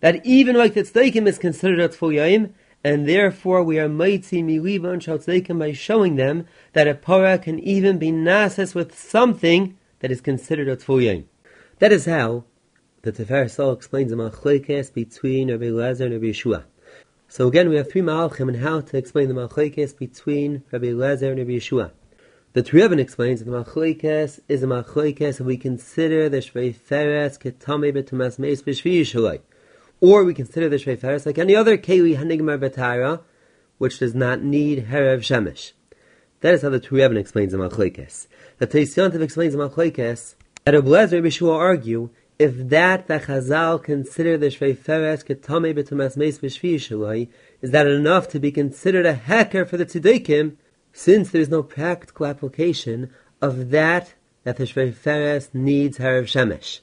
That 0.00 0.24
even 0.24 0.56
like 0.56 0.74
the 0.74 0.82
tzedeikim 0.82 1.26
is 1.26 1.38
considered 1.38 1.80
a 1.80 1.88
tfuyim, 1.88 2.52
and 2.84 3.08
therefore 3.08 3.62
we 3.62 3.78
are 3.78 3.88
mighty 3.88 4.42
milivan 4.42 5.02
shal 5.02 5.18
tzedeikim 5.18 5.58
by 5.58 5.72
showing 5.72 6.16
them 6.16 6.46
that 6.72 6.86
a 6.86 6.94
para 6.94 7.38
can 7.38 7.58
even 7.58 7.98
be 7.98 8.12
nasis 8.12 8.74
with 8.74 8.96
something 8.96 9.76
that 9.98 10.10
is 10.10 10.20
considered 10.20 10.68
a 10.68 10.76
tfuyim. 10.76 11.24
That 11.78 11.92
is 11.92 12.06
how 12.06 12.44
the 13.02 13.12
Tefer 13.12 13.50
Sol 13.50 13.72
explains 13.72 14.10
the 14.10 14.16
machlekes 14.16 14.92
between 14.92 15.50
Rabbi 15.50 15.66
Lezer 15.66 16.06
and 16.06 16.12
Rabbi 16.14 16.26
Yeshua. 16.26 16.64
So 17.36 17.46
again, 17.48 17.68
we 17.68 17.76
have 17.76 17.90
three 17.90 18.00
malachim 18.00 18.48
and 18.48 18.56
how 18.56 18.80
to 18.80 18.96
explain 18.96 19.28
the 19.28 19.34
machlekes 19.34 19.94
between 19.94 20.62
Rabbi 20.72 20.86
Lezer 20.86 21.28
and 21.28 21.38
Rabbi 21.38 21.50
Yeshua. 21.50 21.90
The 22.54 22.62
Turei 22.62 22.84
Even 22.84 22.98
explains 22.98 23.40
that 23.40 23.50
the 23.50 23.62
Machlekes 23.62 24.40
is 24.48 24.62
a 24.62 24.66
Machlekes 24.66 25.36
and 25.36 25.46
we 25.46 25.58
consider 25.58 26.30
the 26.30 26.38
Shvei 26.38 26.74
Feres 26.74 27.36
ketame 27.36 27.92
betumas 27.94 28.38
meis 28.38 28.62
b'shvi. 28.62 29.40
Or 30.00 30.24
we 30.24 30.32
consider 30.32 30.70
the 30.70 30.76
Shvei 30.76 30.98
Feres 30.98 31.26
like 31.26 31.36
any 31.36 31.54
other 31.54 31.76
Keli 31.76 32.16
Hanigmar 32.16 32.58
Betara, 32.58 33.20
which 33.76 33.98
does 33.98 34.14
not 34.14 34.42
need 34.42 34.86
Herev 34.86 35.18
Shemesh. 35.18 35.72
That 36.40 36.54
is 36.54 36.62
how 36.62 36.70
the 36.70 36.80
Turei 36.80 37.04
Even 37.04 37.18
explains 37.18 37.52
the 37.52 37.58
Machlekes. 37.58 38.28
The 38.56 38.66
Teisyantiv 38.66 39.20
explains 39.20 39.52
the 39.52 39.58
Machlekes 39.58 40.36
that 40.64 40.72
Rabbi 40.72 40.88
Ablezer 40.88 41.02
and 41.02 41.12
Rabbi 41.12 41.26
Yeshua 41.26 41.54
argue 41.54 42.08
if 42.38 42.68
that 42.68 43.06
the 43.06 43.18
Chazal 43.18 43.82
consider 43.82 44.36
the 44.36 44.46
Shvei 44.46 44.76
Feres 44.76 45.24
ketame 45.24 45.74
betumas 45.74 46.16
meis 46.16 46.38
b'shvi 46.38 47.28
is 47.62 47.70
that 47.70 47.86
enough 47.86 48.28
to 48.28 48.38
be 48.38 48.52
considered 48.52 49.06
a 49.06 49.14
hacker 49.14 49.64
for 49.64 49.78
the 49.78 49.86
Tziddikim, 49.86 50.56
since 50.92 51.30
there 51.30 51.40
is 51.40 51.48
no 51.48 51.62
practical 51.62 52.26
application 52.26 53.10
of 53.40 53.70
that 53.70 54.14
that 54.44 54.58
the 54.58 54.64
Shvei 54.64 55.54
needs 55.54 55.98
Harav 55.98 56.24
Shemesh. 56.24 56.80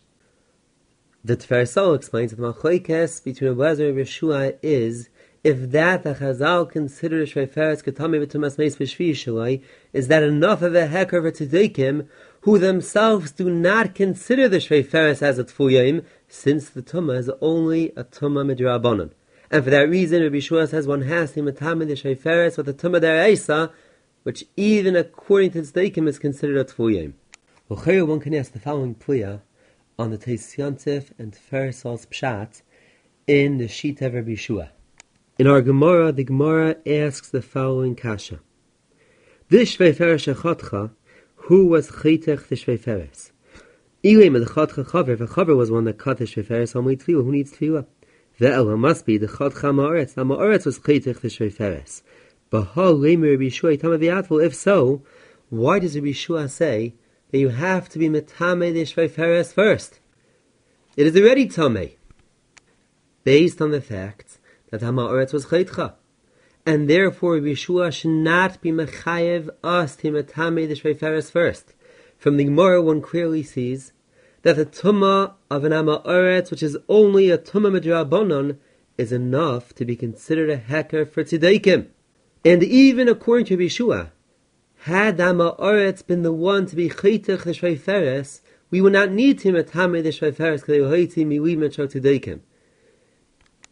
The 1.24 1.38
Tfer 1.38 1.95
explains 1.95 2.32
that 2.32 2.38
the 2.38 2.54
Machlekes 2.54 3.24
between 3.24 3.54
Ablezer 3.54 3.89
and 3.89 3.97
Yeshua 3.97 4.58
is 4.62 5.10
if 5.43 5.72
that 5.72 6.04
the 6.04 6.16
Chazal 6.16 6.70
consider 6.70 7.26
Shvei 7.26 7.49
Feres 7.49 7.84
Ketami 7.84 8.26
B'tumas 8.26 8.58
Meis 8.58 8.76
B'Shvi 8.76 9.62
is 9.93 10.08
that 10.08 10.24
enough 10.24 10.62
of 10.62 10.74
a 10.74 10.88
hecker 10.88 11.22
for 11.22 11.32
Tzadikim 11.32 12.08
who 12.43 12.59
themselves 12.59 13.31
do 13.31 13.49
not 13.49 13.95
consider 13.95 14.47
the 14.47 14.57
Shvei 14.57 15.21
as 15.21 15.39
a 15.39 15.43
Tfuyim 15.43 16.05
since 16.27 16.69
the 16.69 16.81
Tumah 16.81 17.17
is 17.17 17.31
only 17.41 17.91
a 17.95 18.03
Tumah 18.03 18.45
Midrabanan. 18.45 19.11
And 19.49 19.63
for 19.63 19.69
that 19.69 19.89
reason, 19.89 20.23
Rabbi 20.23 20.39
Shua 20.39 20.67
says 20.67 20.87
one 20.87 21.03
has 21.03 21.33
to 21.33 21.41
matame 21.41 21.87
the 21.87 21.93
Shvei 21.93 22.57
with 22.57 22.65
the 22.65 22.73
Tumah 22.73 23.01
Deraisa 23.01 23.71
which 24.23 24.45
even 24.57 24.95
according 24.95 25.51
to 25.51 25.61
Tzadikim 25.61 26.07
is 26.07 26.17
considered 26.17 26.57
a 26.57 26.65
Tvuyim. 26.65 27.13
Well, 27.69 28.05
one 28.05 28.19
can 28.19 28.33
ask 28.33 28.51
the 28.51 28.59
following 28.59 28.95
Puya 28.95 29.41
on 29.99 30.11
the 30.11 30.17
Teis 30.17 31.11
and 31.19 31.33
Fersol's 31.33 32.05
Pshat 32.07 32.61
in 33.27 33.57
the 33.57 33.67
Shita 33.67 34.01
of 34.03 34.13
Rabbi 34.15 34.31
Yeshua. 34.31 34.69
In 35.37 35.47
our 35.47 35.61
Gemara, 35.61 36.11
the 36.11 36.23
Gemara 36.23 36.77
asks 36.85 37.29
the 37.29 37.41
following 37.41 37.95
kasha. 37.95 38.39
This 39.49 39.75
Shveiferes 39.75 40.33
Shechotcha, 40.33 40.91
who 41.47 41.67
was 41.67 41.89
Chitech 41.89 42.47
the 42.47 42.55
Shveiferes? 42.55 43.31
Ilim 44.03 44.39
the 44.39 44.49
Chotcha 44.49 44.85
Chaver, 44.85 45.17
the 45.17 45.27
Chaver 45.27 45.55
was 45.55 45.69
one 45.69 45.83
that 45.83 45.97
cut 45.97 46.17
the 46.17 46.25
Shveiferes, 46.25 46.75
only 46.75 46.95
Tfilah, 46.95 47.23
who 47.23 47.31
needs 47.31 47.51
Tfilah? 47.53 47.85
The 48.39 48.51
Ella 48.51 48.77
must 48.77 49.05
be 49.05 49.17
the 49.17 49.27
Chotcha 49.27 49.73
Ma'aretz, 49.73 50.13
the 50.13 50.23
Ma'aretz 50.23 50.65
was 50.65 50.79
Chitech 50.79 51.19
the 51.19 51.27
Shveiferes. 51.27 52.01
If 54.45 54.55
so, 54.55 55.01
why 55.49 55.79
does 55.79 55.95
Rabbi 55.95 56.11
Shua 56.11 56.47
say 56.47 56.93
that 57.31 57.39
you 57.39 57.49
have 57.49 57.89
to 57.89 57.97
be 57.97 58.07
metame 58.09 58.73
the 58.73 58.83
shveiferes 58.83 59.51
first? 59.51 59.99
It 60.95 61.07
is 61.07 61.15
already 61.17 61.47
tame, 61.47 61.93
based 63.23 63.59
on 63.59 63.71
the 63.71 63.81
fact 63.81 64.37
that 64.69 64.81
Hamaoretz 64.81 65.33
was 65.33 65.47
chaytcha, 65.47 65.95
and 66.66 66.89
therefore 66.89 67.36
Rabbi 67.36 67.53
Shua 67.53 67.91
should 67.91 68.11
not 68.11 68.61
be 68.61 68.72
mechayev 68.72 69.49
us 69.64 69.95
to 69.97 70.11
metame 70.11 70.68
the 70.68 70.76
shveiferes 70.76 71.32
first. 71.32 71.74
From 72.18 72.38
the 72.38 72.45
Gemara, 72.45 72.82
one 72.82 73.01
clearly 73.01 73.43
sees 73.43 73.91
that 74.43 74.55
the 74.55 74.66
tumah 74.66 75.34
of 75.49 75.64
an 75.64 75.74
ama 75.74 75.99
Amaoretz, 76.01 76.51
which 76.51 76.64
is 76.64 76.78
only 76.88 77.30
a 77.30 77.38
tumah 77.38 77.80
midrabanon, 77.80 78.57
is 78.97 79.11
enough 79.11 79.74
to 79.76 79.86
be 79.86 79.95
considered 79.95 80.49
a 80.49 80.57
hacker 80.57 81.05
for 81.05 81.24
tzedeikim. 81.24 81.88
And 82.45 82.64
even 82.64 83.07
according 83.07 83.45
to 83.47 83.57
Yeshua, 83.57 84.11
had 84.80 85.18
Dama 85.18 85.55
Oretz 85.57 86.05
been 86.05 86.24
the 86.24 86.34
one 86.34 86.66
to 86.66 86.76
be 86.76 86.89
Chaytach 86.89 87.43
the 87.43 87.51
Shveiferes, 87.51 88.41
we 88.70 88.82
would 88.82 88.91
not 88.91 89.11
need 89.11 89.39
to 89.39 89.51
metame 89.53 90.03
the 90.03 90.09
shveiferes 90.09 90.66
k'lehoiti 90.66 91.26
miwi 91.26 91.55
tzedekim. 91.57 92.41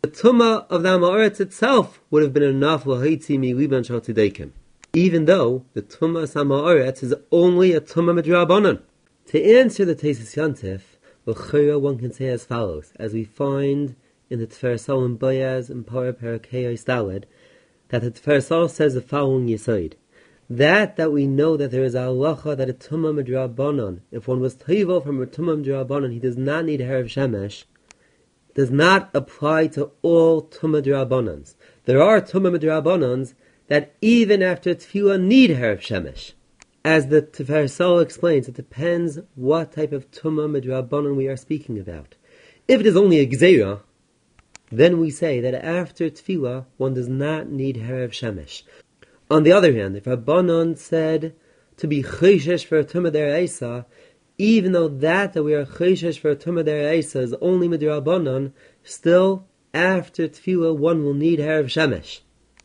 The 0.03 0.07
tuma 0.07 0.65
of 0.67 0.81
the 0.81 0.97
Amoritz 0.97 1.39
itself 1.39 2.01
would 2.09 2.23
have 2.23 2.33
been 2.33 2.41
enough 2.41 2.85
lahaiti 2.85 3.37
miliban 3.37 3.85
tzedekim. 3.85 4.49
Even 4.93 5.25
though 5.25 5.63
the 5.75 5.83
tuma 5.83 6.23
of 6.23 6.31
Amoritz 6.31 7.03
is 7.03 7.13
only 7.31 7.73
a 7.73 7.81
tuma 7.81 8.19
midrabanan. 8.19 8.81
To 9.27 9.43
answer 9.59 9.85
the 9.85 9.93
Tesis 9.93 10.35
Yantif, 10.35 11.79
one 11.79 11.99
can 11.99 12.11
say 12.11 12.29
as 12.29 12.45
follows, 12.45 12.93
as 12.95 13.13
we 13.13 13.23
find 13.23 13.95
in 14.31 14.39
the 14.39 14.47
Tfersol 14.47 15.05
and 15.05 15.19
Boyaz 15.19 15.69
and 15.69 15.85
Parah 15.85 16.17
Stalid, 16.17 17.25
that 17.89 18.01
the 18.01 18.09
Tfersol 18.09 18.71
says 18.71 18.95
the 18.95 19.01
following 19.01 19.45
Yisoid. 19.45 19.93
That 20.49 20.95
that 20.95 21.11
we 21.11 21.27
know 21.27 21.55
that 21.57 21.69
there 21.69 21.83
is 21.83 21.93
a 21.93 21.99
halacha 21.99 22.57
that 22.57 22.71
a 22.71 22.73
tumah 22.73 23.23
midrabanan, 23.23 23.99
if 24.09 24.27
one 24.27 24.39
was 24.39 24.55
tayvel 24.55 25.03
from 25.03 25.21
a 25.21 25.27
tumah 25.27 25.63
midrabanan, 25.63 26.11
he 26.11 26.17
does 26.17 26.37
not 26.37 26.65
need 26.65 26.79
hair 26.79 26.97
of 26.97 27.05
shemesh, 27.05 27.65
does 28.53 28.71
not 28.71 29.09
apply 29.13 29.67
to 29.67 29.91
all 30.01 30.43
tumah 30.43 30.83
midrabanans. 30.83 31.55
There 31.85 32.01
are 32.01 32.21
tumah 32.21 32.57
midrabanans 32.57 33.33
that 33.67 33.93
even 34.01 34.43
after 34.43 34.75
tefillah 34.75 35.21
need 35.21 35.51
hair 35.51 35.71
of 35.71 35.79
shemesh. 35.79 36.33
As 36.83 37.07
the 37.07 37.21
Tifer 37.21 38.01
explains, 38.01 38.47
it 38.47 38.55
depends 38.55 39.19
what 39.35 39.71
type 39.71 39.91
of 39.91 40.09
tumah 40.11 40.49
midrabanan 40.49 41.15
we 41.15 41.27
are 41.27 41.37
speaking 41.37 41.79
about. 41.79 42.15
If 42.67 42.79
it 42.79 42.87
is 42.87 42.97
only 42.97 43.19
a 43.19 43.27
gzeira, 43.27 43.81
then 44.71 44.99
we 44.99 45.09
say 45.09 45.39
that 45.41 45.53
after 45.53 46.09
tefillah, 46.09 46.65
one 46.77 46.93
does 46.93 47.09
not 47.09 47.49
need 47.49 47.77
Herev 47.77 48.11
Shemesh. 48.11 48.63
On 49.29 49.43
the 49.43 49.51
other 49.51 49.73
hand, 49.73 49.95
if 49.95 50.07
a 50.07 50.17
Rabbanon 50.17 50.77
said 50.77 51.35
to 51.77 51.87
be 51.87 52.03
chayshesh 52.03 52.65
for 52.65 52.79
a 52.79 52.83
tumah 52.83 53.85
even 54.41 54.71
though 54.71 54.87
that 54.87 55.33
that 55.33 55.43
we 55.43 55.53
are 55.53 55.65
chayshesh 55.65 56.19
for 56.19 56.33
tumah 56.35 56.65
deraisa 56.65 57.21
is 57.21 57.35
only 57.41 57.67
midrabanon, 57.67 58.51
still 58.83 59.45
after 59.71 60.27
tefillah 60.27 60.75
one 60.75 61.03
will 61.03 61.13
need 61.13 61.37
Herev 61.37 61.65
Shemesh. 61.65 62.21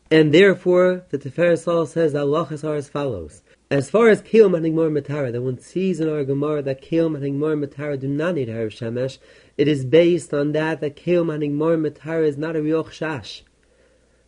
And 0.09 0.33
therefore, 0.33 1.05
the 1.09 1.19
Tiferes 1.19 1.87
says 1.87 2.13
halachas 2.13 2.67
are 2.67 2.75
as 2.75 2.89
follows. 2.89 3.43
As 3.69 3.89
far 3.89 4.07
as 4.07 4.21
Kiyom 4.21 4.55
and 4.55 4.65
Higmor 4.65 4.89
Matara, 4.89 5.31
that 5.31 5.41
one 5.41 5.59
sees 5.59 5.99
in 5.99 6.09
our 6.09 6.23
Gemara 6.23 6.63
that 6.63 6.81
Kiyom 6.81 7.15
and 7.15 7.23
Higmor 7.23 7.63
Matara 7.63 7.99
do 7.99 8.07
not 8.07 8.35
need 8.35 8.47
Harav 8.47 8.71
Shemesh, 8.71 9.19
it 9.57 9.67
is 9.67 9.85
based 9.85 10.33
on 10.33 10.53
that 10.53 10.81
that 10.81 10.95
Kiyom 10.95 11.31
and 11.31 11.43
Higmor 11.43 11.77
Matara 11.77 12.25
is 12.25 12.37
not 12.37 12.55
a 12.55 12.59
Rioch 12.59 12.87
Shash, 12.87 13.41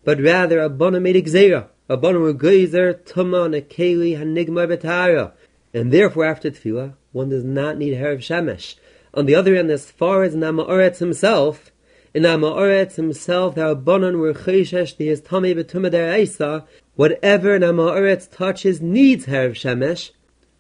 but 0.03 0.21
rather 0.21 0.59
a 0.59 0.69
Bona 0.69 0.99
made 0.99 1.25
Gzeira, 1.25 1.69
a 1.87 1.97
Bona 1.97 2.19
Regezer, 2.19 2.93
Tuma, 3.05 3.45
and 3.45 3.55
a 3.55 3.61
Keli, 3.61 4.19
and 4.21 4.37
Matara. 4.37 5.31
And 5.73 5.91
therefore, 5.93 6.25
after 6.25 6.51
Tefillah, 6.51 6.95
one 7.11 7.29
does 7.29 7.43
not 7.43 7.77
need 7.77 7.95
Harav 7.95 8.19
Shemesh. 8.19 8.75
On 9.13 9.25
the 9.25 9.35
other 9.35 9.55
hand, 9.55 9.71
as 9.71 9.89
far 9.89 10.23
as 10.23 10.35
Nama 10.35 10.63
Oretz 10.65 10.99
himself, 10.99 11.71
in 12.13 12.23
Amaoretz 12.23 12.95
himself, 12.95 13.53
the 13.53 13.61
Rabbanon 13.61 14.17
were 14.17 14.33
chayshesh 14.33 14.97
the 14.97 15.07
his 15.07 15.21
tummy 15.21 15.53
betuma 15.53 16.65
Whatever 16.95 17.53
an 17.53 17.61
Amaoretz 17.61 18.29
touches 18.29 18.81
needs 18.81 19.27
Herav 19.27 19.51
Shemesh. 19.51 20.11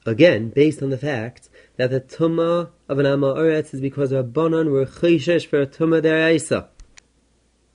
Again, 0.05 0.49
based 0.49 0.83
on 0.83 0.91
the 0.91 0.97
fact 0.97 1.49
that 1.77 1.89
the 1.89 2.01
tumah 2.01 2.69
of 2.87 2.99
an 2.99 3.05
Amaoretz 3.05 3.73
is 3.73 3.81
because 3.81 4.11
Rabbanon 4.11 4.71
were 4.71 4.85
chayshesh 4.85 5.47
for 5.47 5.61
a 5.61 5.67
tumah 5.67 6.03
der 6.03 6.69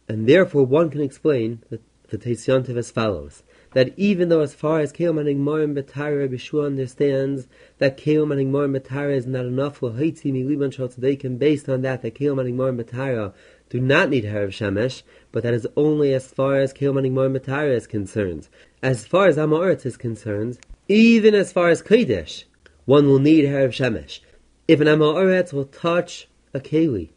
And 0.09 0.29
therefore 0.29 0.67
one 0.67 0.91
can 0.91 1.01
explain 1.01 1.63
the, 1.69 1.81
the 2.11 2.19
Tesyantiv 2.19 2.77
as 2.77 2.93
follows 2.93 3.43
that 3.75 3.93
even 3.97 4.31
though 4.31 4.41
as 4.41 4.55
far 4.55 4.81
as 4.81 4.93
Keom 4.93 5.21
and 5.21 5.29
Igmarim 5.29 5.79
Betara 5.79 6.29
Bishua 6.29 6.67
understands 6.67 7.47
that 7.79 7.97
Keom 7.97 8.33
and 8.33 8.41
Igmarim 8.41 8.77
Betara 8.77 9.15
is 9.15 9.27
not 9.27 9.45
enough 9.45 9.77
for 9.77 9.93
Haiti 9.93 10.33
Mi 10.33 10.43
Liban 10.43 10.71
Shal 10.71 10.89
Tzadeikim 10.89 11.39
based 11.39 11.69
on 11.69 11.83
that 11.83 12.03
that 12.03 12.15
Keom 12.15 12.41
and 12.41 12.53
Igmarim 12.53 12.83
Betara 12.83 13.35
do 13.75 13.81
not 13.81 14.09
need 14.09 14.25
Harav 14.25 14.51
Shemesh, 14.51 15.03
but 15.33 15.43
that 15.43 15.53
is 15.53 15.67
only 15.77 16.15
as 16.15 16.29
far 16.29 16.57
as 16.57 16.73
Kilmaning 16.73 17.13
Mor 17.13 17.29
Matara 17.29 17.75
is 17.75 17.89
concerned. 17.89 18.49
As 18.83 19.05
far 19.05 19.27
as 19.27 19.37
Amoritz 19.37 19.85
is 19.85 19.97
concerned, 19.97 20.59
even 20.87 21.35
as 21.35 21.53
far 21.53 21.71
as 21.71 21.83
Kodesh, 21.83 22.45
one 22.85 23.09
will 23.09 23.19
need 23.19 23.45
Harav 23.47 23.71
Shemesh. 23.71 24.21
If 24.69 24.81
an 24.81 24.87
Amoritz 24.87 25.53
will 25.53 25.65
touch 25.65 26.29
a 26.53 26.61
Keli, 26.61 27.11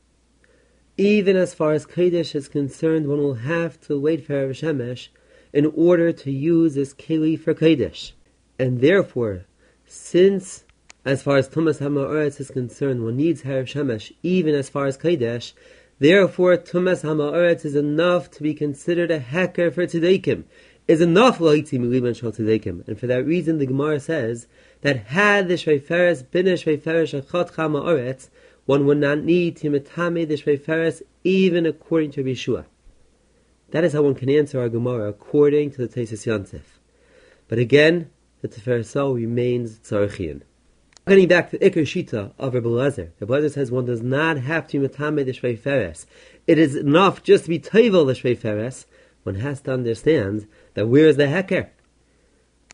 even 0.97 1.36
as 1.36 1.53
far 1.53 1.74
as 1.74 1.86
Kodesh 1.86 2.34
is 2.34 2.47
concerned, 2.47 3.08
one 3.08 3.20
will 3.20 3.36
have 3.36 3.80
to 3.82 3.99
wait 3.99 4.26
for 4.26 4.34
Harav 4.34 4.51
Shemesh 4.51 5.10
in 5.58 5.66
order 5.76 6.12
to 6.12 6.30
use 6.30 6.76
this 6.76 6.93
keli 6.93 7.36
for 7.36 7.51
kodesh. 7.55 8.12
And 8.60 8.80
therefore, 8.80 9.45
since 9.88 10.66
as 11.03 11.24
far 11.24 11.38
as 11.38 11.49
Tumas 11.49 11.80
Hamaretz 11.80 12.39
is 12.39 12.51
concerned, 12.51 13.03
one 13.03 13.18
needs 13.18 13.41
Harav 13.41 13.64
Shemesh 13.64 14.14
even 14.22 14.53
as 14.53 14.70
far 14.70 14.86
as 14.86 14.99
kodesh. 14.99 15.53
Therefore, 15.97 16.58
Tumas 16.58 17.01
Hamaretz 17.01 17.66
is 17.66 17.74
enough 17.74 18.30
to 18.32 18.43
be 18.43 18.53
considered 18.53 19.10
a 19.10 19.18
hacker 19.18 19.72
for 19.72 19.88
tzedekim. 19.88 20.43
is 20.88 21.01
enough 21.01 21.39
loitzi 21.39 21.80
milim 21.80 22.16
shal 22.16 22.32
tzedekim. 22.32 22.88
And 22.88 22.99
for 22.99 23.08
that 23.08 23.26
reason, 23.26 23.58
the 23.58 23.66
Gemara 23.66 23.99
says 23.99 24.45
that 24.82 25.08
had 25.08 25.47
the 25.47 25.55
shreiferes 25.55 26.30
been 26.30 26.47
a 26.47 26.51
shreiferes 26.51 27.20
achot 27.20 28.28
one 28.68 28.86
would 28.86 28.99
not 28.99 29.24
need 29.24 29.58
to 29.58 29.72
metame 29.72 30.28
the 30.28 30.36
shreiferes 30.36 31.01
even 31.24 31.66
according 31.66 32.12
to 32.12 32.24
Yeshua. 32.24 32.66
That 33.72 33.84
is 33.84 33.93
how 33.93 34.03
one 34.03 34.15
can 34.15 34.30
answer 34.30 34.59
our 34.59 34.70
Gemara 34.70 35.09
according 35.09 35.72
to 35.72 35.86
the 35.86 35.88
Tesis 35.88 36.26
Yontif. 36.26 36.61
But 37.47 37.59
again, 37.59 38.09
the 38.41 38.47
Tiferesol 38.47 39.15
remains 39.15 39.80
tzarchian. 39.80 40.41
Getting 41.07 41.28
back 41.28 41.51
to 41.51 41.59
Iker 41.59 41.84
Shita 41.84 42.34
of 42.38 42.53
Rebbe 42.53 42.68
Lezer, 42.68 43.11
Rebbe 43.20 43.34
Lezer 43.34 43.53
says 43.53 43.72
one 43.72 43.86
does 43.86 44.01
not 44.01 44.38
have 44.38 44.68
to 44.68 44.80
be 44.80 44.88
matame 44.88 45.26
the 45.26 45.32
Shvei 45.32 45.57
Feres. 45.57 46.05
It 46.45 46.57
is 46.57 46.76
enough 46.76 47.24
just 47.24 47.45
to 47.45 47.49
be 47.49 47.59
toivel 47.59 48.05
the 48.05 48.13
Shvei 48.13 48.38
Feres. 48.38 48.86
One 49.24 49.36
has 49.36 49.61
to 49.61 49.74
understand 49.74 50.47
that 50.74 50.88
where 50.88 51.07
is 51.07 51.18
the 51.18 51.26
heker? 51.26 51.70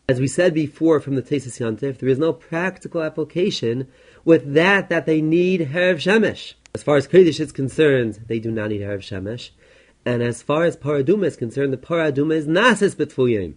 As 0.08 0.20
we 0.20 0.26
said 0.26 0.52
before 0.52 1.00
from 1.00 1.14
the 1.14 1.22
Tesis 1.22 1.60
Yantif, 1.60 1.98
there 1.98 2.08
is 2.08 2.18
no 2.18 2.32
practical 2.32 3.02
application 3.02 3.88
with 4.24 4.52
that 4.54 4.88
that 4.88 5.06
they 5.06 5.20
need 5.20 5.70
Herav 5.72 5.96
Shemesh. 5.96 6.54
As 6.74 6.82
far 6.82 6.96
as 6.96 7.08
Kodesh 7.08 7.40
is 7.40 7.52
concerned, 7.52 8.24
they 8.26 8.38
do 8.38 8.50
not 8.50 8.70
need 8.70 8.82
Herav 8.82 8.98
Shemesh. 8.98 9.50
And 10.06 10.22
as 10.22 10.42
far 10.42 10.64
as 10.64 10.76
Paraduma 10.76 11.26
is 11.26 11.36
concerned, 11.36 11.72
the 11.72 11.78
Paraduma 11.78 12.34
is 12.34 12.46
Nasis 12.46 12.94
Betfuyim. 12.94 13.54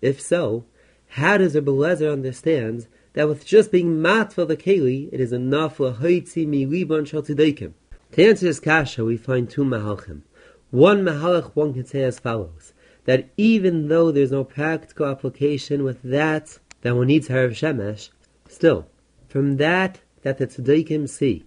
If 0.00 0.20
so, 0.20 0.64
how 1.08 1.38
does 1.38 1.54
Rebbe 1.54 1.70
Lezer 1.70 2.12
understand 2.12 2.86
that 3.12 3.28
with 3.28 3.44
just 3.44 3.72
being 3.72 3.96
matva 3.96 4.46
the 4.46 4.56
keli, 4.56 5.08
it 5.12 5.20
is 5.20 5.32
enough 5.32 5.76
for 5.76 5.92
hoitzi 5.92 6.46
mi 6.46 6.64
libon 6.64 7.06
shal 7.06 7.22
tzedeikim. 7.22 7.72
To 8.12 8.28
answer 8.28 8.46
this 8.46 8.60
kasha, 8.60 9.04
we 9.04 9.16
find 9.16 9.50
two 9.50 9.64
mahalchim. 9.64 10.22
One 10.70 11.02
mahalach 11.02 11.50
one 11.54 11.74
can 11.74 11.84
say 11.84 12.02
as 12.02 12.18
follows, 12.18 12.72
that 13.04 13.28
even 13.36 13.88
though 13.88 14.12
there's 14.12 14.30
no 14.30 14.44
practical 14.44 15.06
application 15.06 15.82
with 15.82 16.00
that, 16.02 16.58
that 16.82 16.96
one 16.96 17.08
needs 17.08 17.28
harav 17.28 17.50
shemesh, 17.50 18.10
still, 18.48 18.86
from 19.28 19.56
that 19.56 20.00
that 20.22 20.38
the 20.38 20.46
tzedeikim 20.46 21.08
see, 21.08 21.44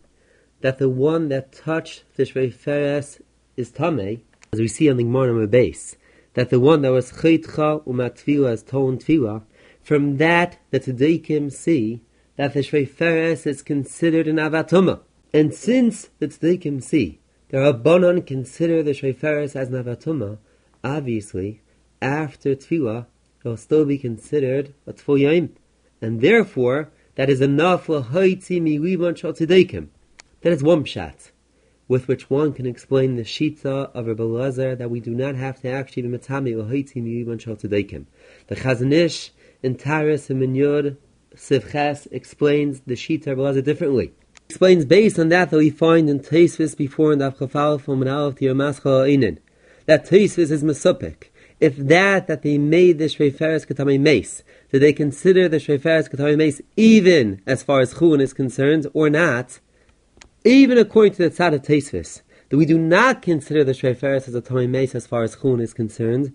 that 0.62 0.78
the 0.78 0.90
one 0.90 1.30
that 1.30 1.54
touched 1.54 2.04
the 2.18 2.24
shvei 2.24 3.20
is 3.56 3.72
tamei, 3.72 4.22
as 4.54 4.60
we 4.60 4.68
see 4.68 4.88
on 4.88 4.98
the 4.98 5.04
Gemara 5.04 5.48
base, 5.48 5.98
that 6.36 6.52
the 6.52 6.60
one 6.60 6.84
that 6.84 6.92
was 6.92 7.12
chaytcha 7.12 7.84
umatfila 7.86 8.52
as 8.52 8.62
told 8.62 9.00
tefillah, 9.00 9.42
from 9.82 10.18
that, 10.18 10.60
the 10.70 10.80
tzaddikim 10.80 11.52
see 11.52 12.02
that 12.36 12.54
the 12.54 12.60
Shvei 12.60 13.48
is 13.48 13.64
considered 13.64 14.28
an 14.28 14.36
avatuma. 14.36 15.02
And 15.34 15.54
since 15.56 16.10
the 16.20 16.28
tzaddikim 16.28 16.84
see 16.84 17.20
the 17.50 17.58
Rabbanon 17.58 18.26
consider 18.26 18.84
the 18.84 18.92
Shvei 18.92 19.56
as 19.56 19.56
an 19.56 19.84
avatuma, 19.84 20.38
obviously, 20.84 21.62
after 22.00 22.56
Tefillah, 22.56 23.08
it 23.44 23.48
will 23.48 23.58
still 23.58 23.86
be 23.86 23.98
considered 23.98 24.74
a 24.86 24.94
Tful 24.94 25.50
And 26.00 26.22
therefore, 26.22 26.92
that 27.16 27.30
is 27.30 27.42
enough 27.42 27.86
for 27.86 28.02
Haitzi 28.02 28.62
Miliban 28.62 29.18
Shal 29.18 29.34
Tzaddikim. 29.34 29.88
That 30.42 30.54
is 30.54 30.64
one 30.64 30.84
pshat, 30.84 31.32
with 31.94 32.08
which 32.08 32.28
one 32.28 32.52
can 32.52 32.66
explain 32.66 33.18
the 33.18 33.22
Shita 33.22 33.92
of 33.94 34.08
Rabbi 34.08 34.24
Lazar 34.24 34.76
that 34.76 34.90
we 34.90 35.00
do 35.00 35.12
not 35.12 35.36
have 35.36 35.62
to 35.62 35.70
actually 35.70 36.02
be 36.02 36.18
Matami 36.18 36.56
Haitzi 36.56 36.96
Miliban 36.96 37.40
Shal 37.40 37.56
Tzaddikim. 37.56 38.06
The 38.48 38.56
Chazon 38.56 38.92
Ish 38.92 39.30
in 39.62 39.76
Taris 39.76 40.28
and 40.32 40.42
Minyod 40.42 40.98
Sivches 41.36 42.08
explains 42.12 42.80
the 42.88 42.96
Shita 42.96 43.28
of 43.28 43.38
Rabbi 43.38 43.62
differently. 43.62 44.08
He 44.08 44.46
explains 44.50 44.86
based 44.86 45.20
on 45.20 45.30
that 45.30 45.52
that 45.52 45.58
we 45.58 45.70
find 45.70 46.10
in 46.10 46.20
Taisvis 46.20 46.76
before 46.76 47.14
in 47.14 47.20
the 47.20 47.32
Avchafal 47.32 47.80
from 47.80 48.02
an 48.02 48.08
Aleph 48.08 48.38
to 48.38 48.46
Yomaschal 48.46 49.08
Einin 49.08 49.38
that 49.86 50.08
Taisvis 50.08 50.50
is 50.50 50.64
Mesupik. 50.64 51.26
If 51.60 51.78
that 51.78 52.26
that 52.26 52.42
they 52.42 52.58
made 52.58 52.98
the 52.98 53.06
Shreferes 53.06 53.68
Katami 53.68 54.00
Mace, 54.00 54.42
did 54.72 54.82
they 54.82 54.94
consider 54.94 55.48
the 55.48 55.58
Shreferes 55.58 56.10
Katami 56.10 56.38
Mace 56.38 56.60
even 56.76 57.44
as 57.46 57.62
far 57.62 57.82
as 57.82 57.94
Chun 57.94 58.20
is 58.20 58.34
concerned 58.34 58.88
or 58.96 59.12
not? 59.12 59.60
Even 60.46 60.78
according 60.78 61.14
to 61.14 61.30
the 61.30 61.30
Tzad 61.30 61.54
of 61.54 62.22
that 62.50 62.58
we 62.58 62.66
do 62.66 62.78
not 62.78 63.22
consider 63.22 63.64
the 63.64 63.72
Shreferes 63.72 64.28
as 64.28 64.36
a 64.36 64.68
Mace 64.68 64.94
as 64.94 65.08
far 65.08 65.24
as 65.24 65.38
Chun 65.38 65.62
is 65.62 65.74
concerned, 65.74 66.34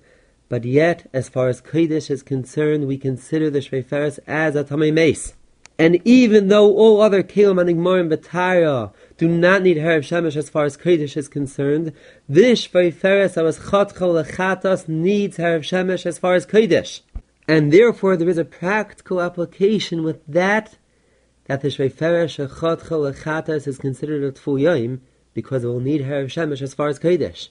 but 0.48 0.64
yet, 0.64 1.08
as 1.12 1.28
far 1.28 1.48
as 1.48 1.60
Kodesh 1.60 2.10
is 2.10 2.22
concerned, 2.22 2.86
we 2.86 2.96
consider 2.96 3.50
the 3.50 3.58
Shveiferes 3.58 4.18
as 4.26 4.56
a 4.56 4.76
Mace. 4.76 5.34
And 5.78 6.00
even 6.06 6.48
though 6.48 6.74
all 6.74 7.02
other 7.02 7.22
Kelim 7.22 7.60
and 7.60 7.68
Igmarim 7.68 8.12
B'Tara 8.12 8.92
do 9.18 9.28
not 9.28 9.62
need 9.62 9.76
Herav 9.76 10.00
Shemesh 10.00 10.36
as 10.36 10.48
far 10.48 10.64
as 10.64 10.78
Kodesh 10.78 11.16
is 11.16 11.28
concerned, 11.28 11.92
this 12.28 12.66
Shveiferes 12.66 13.36
Avas 13.36 13.60
Chatchal 13.68 14.24
Lechatas 14.24 14.88
needs 14.88 15.36
Herav 15.36 15.60
Shemesh 15.60 16.06
as 16.06 16.18
far 16.18 16.34
as 16.34 16.46
Kodesh. 16.46 17.02
And 17.46 17.72
therefore 17.72 18.16
there 18.16 18.28
is 18.28 18.38
a 18.38 18.44
practical 18.44 19.20
application 19.20 20.02
with 20.02 20.26
that, 20.26 20.78
that 21.48 21.62
the 21.62 21.68
Shveiferes 21.68 22.36
Chatchal 22.36 23.12
Lechatas 23.12 23.66
is 23.66 23.78
considered 23.78 24.22
a 24.22 24.30
Tful 24.30 24.60
Yom, 24.60 25.00
because 25.34 25.64
it 25.64 25.66
will 25.66 25.80
need 25.80 26.02
Herav 26.02 26.26
Shemesh 26.26 26.62
as 26.62 26.74
far 26.74 26.88
as 26.88 26.98
Kodesh. 26.98 27.48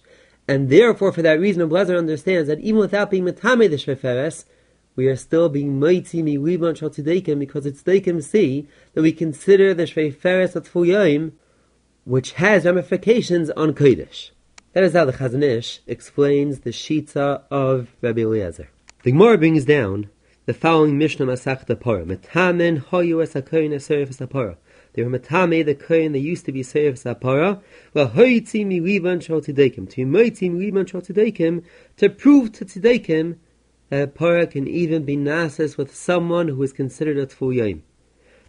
And 0.48 0.70
therefore, 0.70 1.12
for 1.12 1.22
that 1.22 1.40
reason, 1.40 1.68
Blazer 1.68 1.98
understands 1.98 2.48
that 2.48 2.62
even 2.62 2.80
without 2.80 3.12
being 3.12 3.26
Matame 3.26 3.70
the 3.70 3.76
Shveiferes, 3.76 4.46
we 4.98 5.08
are 5.08 5.16
still 5.16 5.48
being 5.48 5.80
mighty 5.80 6.24
mi 6.24 6.38
riban 6.38 6.76
shal 6.76 6.90
because 7.36 7.66
it's 7.66 7.84
tzedeikim 7.84 8.24
see 8.24 8.68
that 8.94 9.04
we 9.04 9.12
consider 9.12 9.74
the 9.74 9.84
shveiferes 9.84 10.56
at 10.56 10.64
fuyoim, 10.64 11.34
which 12.04 12.34
has 12.34 12.66
ramifications 12.66 13.52
on 13.52 13.74
kodesh. 13.74 14.32
That 14.74 14.84
is 14.84 14.94
how 14.94 15.06
the 15.06 15.14
Chazon 15.14 15.44
Ish 15.44 15.82
explains 15.86 16.62
the 16.62 16.72
shita 16.72 17.44
of 17.52 17.90
Rabbi 18.02 18.22
Eliezer. 18.22 18.70
The 19.04 19.12
Gemara 19.12 19.38
brings 19.38 19.66
down 19.66 20.10
the 20.48 20.54
following 20.54 20.98
Mishnah 20.98 21.26
Masachta 21.26 21.76
Parah. 21.76 22.06
Metamen 22.06 22.82
hoyu 22.82 23.22
es 23.22 23.34
hakoyin 23.34 23.74
es 23.74 23.90
hapara. 23.90 24.56
They 24.94 25.04
were 25.04 25.20
metame 25.20 25.66
the 25.66 25.76
koyin 25.76 26.14
they 26.14 26.20
used 26.20 26.46
to 26.46 26.54
be 26.54 26.62
serif 26.62 26.94
es 26.94 27.04
hapara. 27.04 27.62
Well, 27.94 28.12
hoyitzi 28.12 28.66
mi 28.66 28.80
riban 28.80 29.22
shal. 29.22 29.42
To 29.42 30.06
mighty 30.06 30.48
mi 30.48 30.72
riban 30.72 30.88
shal 30.88 31.02
to 31.02 32.10
prove 32.10 32.54
to 32.54 32.64
tzedeikim 32.64 33.36
a 33.92 34.08
para 34.08 34.48
can 34.48 34.70
even 34.70 35.04
be 35.04 35.18
nases 35.18 35.76
with 35.76 35.94
someone 35.94 36.48
who 36.48 36.64
is 36.64 36.72
considered 36.72 37.18
a 37.18 37.28
tfuyim. 37.28 37.82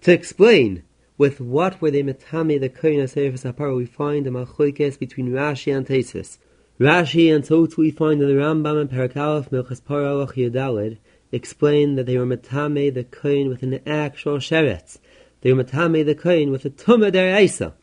To 0.02 0.12
explain 0.12 0.84
with 1.16 1.40
what 1.40 1.82
were 1.82 1.90
they 1.90 2.04
metame 2.04 2.60
the 2.60 2.68
kohen 2.68 3.00
aserifas 3.00 3.52
apara, 3.52 3.76
we 3.76 3.86
find 3.86 4.24
a 4.28 4.30
machlokes 4.30 4.96
between 5.00 5.30
Rashi 5.30 5.76
and 5.76 5.84
Tesis. 5.84 6.38
Rashi 6.78 7.34
and 7.34 7.42
Tzot 7.42 7.76
we 7.76 7.90
find 7.90 8.22
in 8.22 8.28
the 8.28 8.34
Rambam 8.34 8.82
and 8.82 8.88
Parakalaf 8.88 9.48
Milchas 9.50 9.84
Para 9.84 10.10
Yadalid 10.10 10.98
explain 11.32 11.96
that 11.96 12.06
they 12.06 12.18
were 12.18 12.26
Matame 12.26 12.92
the 12.92 13.04
kohen 13.04 13.48
with 13.48 13.62
an 13.62 13.80
actual 13.86 14.38
sheretz. 14.38 14.98
They 15.40 15.52
were 15.52 15.62
metame 15.62 16.04
the 16.04 16.14
kohen 16.14 16.50
with 16.50 16.64
a 16.64 16.70
tumah 16.70 17.12
deraisa. 17.12 17.74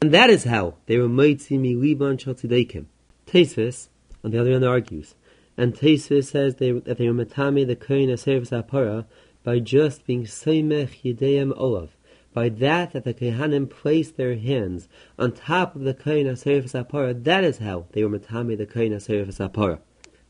And 0.00 0.12
that 0.12 0.30
is 0.30 0.44
how 0.44 0.74
they 0.86 0.98
were 0.98 1.08
mighty 1.08 1.58
mi 1.58 1.74
liban 1.74 2.18
shal 2.18 2.34
Tesis, 2.34 3.88
on 4.24 4.30
the 4.30 4.40
other 4.40 4.52
hand, 4.52 4.64
argues 4.64 5.14
and 5.56 5.74
Teisva 5.74 6.24
says 6.24 6.56
they, 6.56 6.72
that 6.72 6.98
they 6.98 7.08
were 7.08 7.24
Matame 7.24 7.66
the 7.66 7.76
kohen 7.76 8.08
aservus 8.08 8.50
apara 8.50 9.04
by 9.44 9.58
just 9.58 10.06
being 10.06 10.24
seimech 10.24 11.02
yideim 11.04 11.52
olav. 11.56 11.90
By 12.32 12.48
that, 12.48 12.92
that 12.92 13.04
the 13.04 13.12
Kehanim 13.12 13.68
placed 13.68 14.16
their 14.16 14.36
hands 14.36 14.88
on 15.18 15.32
top 15.32 15.76
of 15.76 15.82
the 15.82 15.92
kohen 15.92 16.26
aservus 16.26 16.72
apara, 16.72 17.22
that 17.24 17.44
is 17.44 17.58
how 17.58 17.86
they 17.92 18.02
were 18.02 18.18
Matame 18.18 18.56
the 18.56 18.66
kohen 18.66 18.92
aservus 18.92 19.46
apara. 19.46 19.80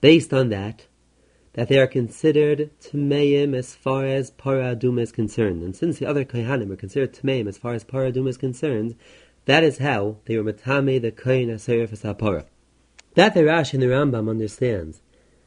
Based 0.01 0.33
on 0.33 0.49
that, 0.49 0.87
that 1.55 1.69
they 1.69 1.79
are 1.79 1.87
considered 1.87 2.71
Tmeim 2.81 3.55
as 3.55 3.75
far 3.75 4.07
as 4.07 4.31
Paradum 4.31 5.01
is 5.01 5.13
concerned. 5.13 5.63
And 5.63 5.77
since 5.77 5.99
the 5.99 6.07
other 6.07 6.25
Kohanim 6.25 6.71
are 6.71 6.77
considered 6.77 7.13
Tmeim 7.13 7.47
as 7.47 7.59
far 7.59 7.75
as 7.75 7.85
Paradum 7.85 8.29
is 8.29 8.37
concerned, 8.39 8.97
that 9.45 9.63
is 9.63 9.79
how 9.79 10.17
they 10.25 10.39
were 10.39 10.53
Matame 10.53 11.01
the 11.01 11.11
Kohen 11.11 11.49
Aserifas 11.49 12.03
HaPara. 12.03 12.47
That 13.15 13.35
the 13.35 13.43
Rashi 13.43 13.75
and 13.75 13.83
the 13.83 13.89
Rambam 13.89 14.31
understands 14.31 15.03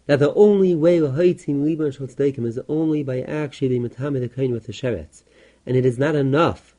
that 0.05 0.19
the 0.19 0.33
only 0.35 0.75
way 0.75 0.99
lahaitim 0.99 1.65
liban 1.65 1.91
shal 1.91 2.45
is 2.45 2.59
only 2.69 3.01
by 3.01 3.21
actually 3.21 3.69
the 3.69 3.89
metamed 3.89 4.21
the 4.21 4.29
kain 4.29 4.51
with 4.51 4.67
the 4.67 4.73
sheretz, 4.73 5.23
and 5.65 5.75
it 5.75 5.85
is 5.85 5.97
not 5.97 6.15
enough 6.15 6.75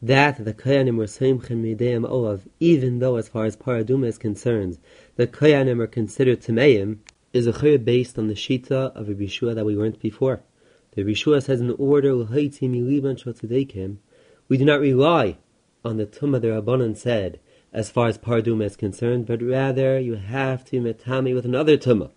that 0.00 0.42
the 0.42 0.54
kayanim 0.54 0.96
were 0.96 1.04
seimchen 1.04 1.62
mideim 1.62 2.08
olav, 2.08 2.48
even 2.58 2.98
though 2.98 3.16
as 3.16 3.28
far 3.28 3.44
as 3.44 3.56
paraduma 3.56 4.06
is 4.06 4.16
concerned, 4.16 4.78
the 5.16 5.26
kayanim 5.26 5.80
are 5.80 5.86
considered 5.86 6.40
tameim, 6.40 6.98
is 7.32 7.46
a 7.46 7.52
chayr 7.52 7.82
based 7.82 8.18
on 8.18 8.28
the 8.28 8.34
shita 8.34 8.94
of 8.94 9.08
a 9.08 9.14
Bishua 9.14 9.54
that 9.54 9.64
we 9.64 9.74
learned 9.74 9.98
before. 9.98 10.42
The 10.92 11.02
Bishua 11.02 11.42
says 11.42 11.60
in 11.60 11.68
the 11.68 11.74
order 11.74 12.14
we 14.48 14.58
do 14.58 14.64
not 14.64 14.80
rely 14.80 15.38
on 15.84 15.96
the 15.96 16.06
tumah 16.06 16.40
the 16.40 16.48
Rabbanan 16.48 16.96
said 16.96 17.40
as 17.72 17.90
far 17.90 18.08
as 18.08 18.18
paraduma 18.18 18.64
is 18.66 18.76
concerned, 18.76 19.26
but 19.26 19.42
rather 19.42 19.98
you 19.98 20.16
have 20.16 20.64
to 20.66 20.80
metami 20.80 21.34
with 21.34 21.46
another 21.46 21.78
tumah. 21.78 22.10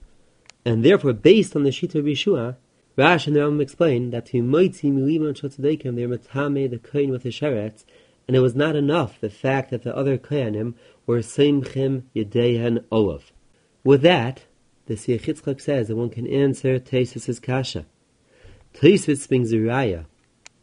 And 0.66 0.84
therefore, 0.84 1.14
based 1.14 1.56
on 1.56 1.64
the 1.64 1.70
Shita 1.70 1.96
of 1.96 2.06
Yeshua, 2.06 2.58
Rash 2.98 3.28
and 3.28 3.36
the 3.36 3.42
Rambam 3.42 3.62
explain 3.62 4.10
that 4.12 4.26
to 4.28 4.42
Moitzi 4.42 4.92
Milima 4.92 5.28
and 5.28 5.38
Shotzadekim, 5.38 5.96
they 5.96 6.06
were 6.06 6.18
Matame 6.18 6.70
the 6.70 6.78
Kohen 6.78 7.12
with 7.12 7.24
the 7.24 7.30
Sheretz, 7.30 7.86
and 8.28 8.36
it 8.36 8.40
was 8.40 8.56
not 8.56 8.76
enough 8.76 9.20
the 9.22 9.30
fact 9.30 9.70
that 9.70 9.84
the 9.84 9.96
other 9.96 10.18
Kohanim 10.18 10.74
were 11.06 11.20
Seimchim 11.20 12.04
Yedehen 12.16 12.84
Olav. 12.92 13.32
With 13.84 14.02
that, 14.02 14.44
the 14.88 14.96
Siach 14.96 15.62
says 15.62 15.88
that 15.88 15.96
one 15.96 16.10
can 16.10 16.28
answer 16.28 16.80
Tesis' 16.80 17.42
Kasha. 17.42 17.86
Tesis 18.74 19.28
brings 19.28 19.54
a 19.54 20.06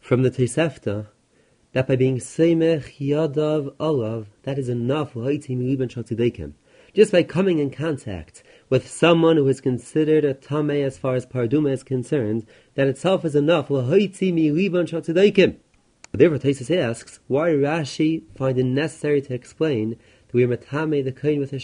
from 0.00 0.22
the 0.22 0.30
Tosefta 0.30 1.06
that 1.72 1.88
by 1.88 1.96
being 1.96 2.18
Seimech 2.18 2.98
Yadav 2.98 3.74
Olav, 3.80 4.28
that 4.42 4.58
is 4.58 4.68
enough. 4.68 5.14
Just 6.94 7.12
by 7.12 7.22
coming 7.22 7.58
in 7.58 7.70
contact 7.70 8.42
with 8.68 8.86
someone 8.88 9.38
who 9.38 9.48
is 9.48 9.62
considered 9.62 10.24
a 10.24 10.34
tame 10.34 10.70
as 10.70 10.98
far 10.98 11.14
as 11.14 11.24
parduma 11.24 11.72
is 11.72 11.82
concerned, 11.82 12.44
that 12.74 12.88
itself 12.88 13.24
is 13.24 13.34
enough. 13.34 13.68
Therefore, 13.68 13.82
Taisus 16.38 16.76
asks, 16.76 17.20
why 17.26 17.48
Rashi 17.48 18.24
find 18.36 18.58
it 18.58 18.64
necessary 18.64 19.22
to 19.22 19.32
explain 19.32 19.90
that 19.90 20.34
we 20.34 20.44
are 20.44 20.48
matame 20.48 21.02
the 21.02 21.12
kohen 21.12 21.40
with 21.40 21.54
a 21.54 21.58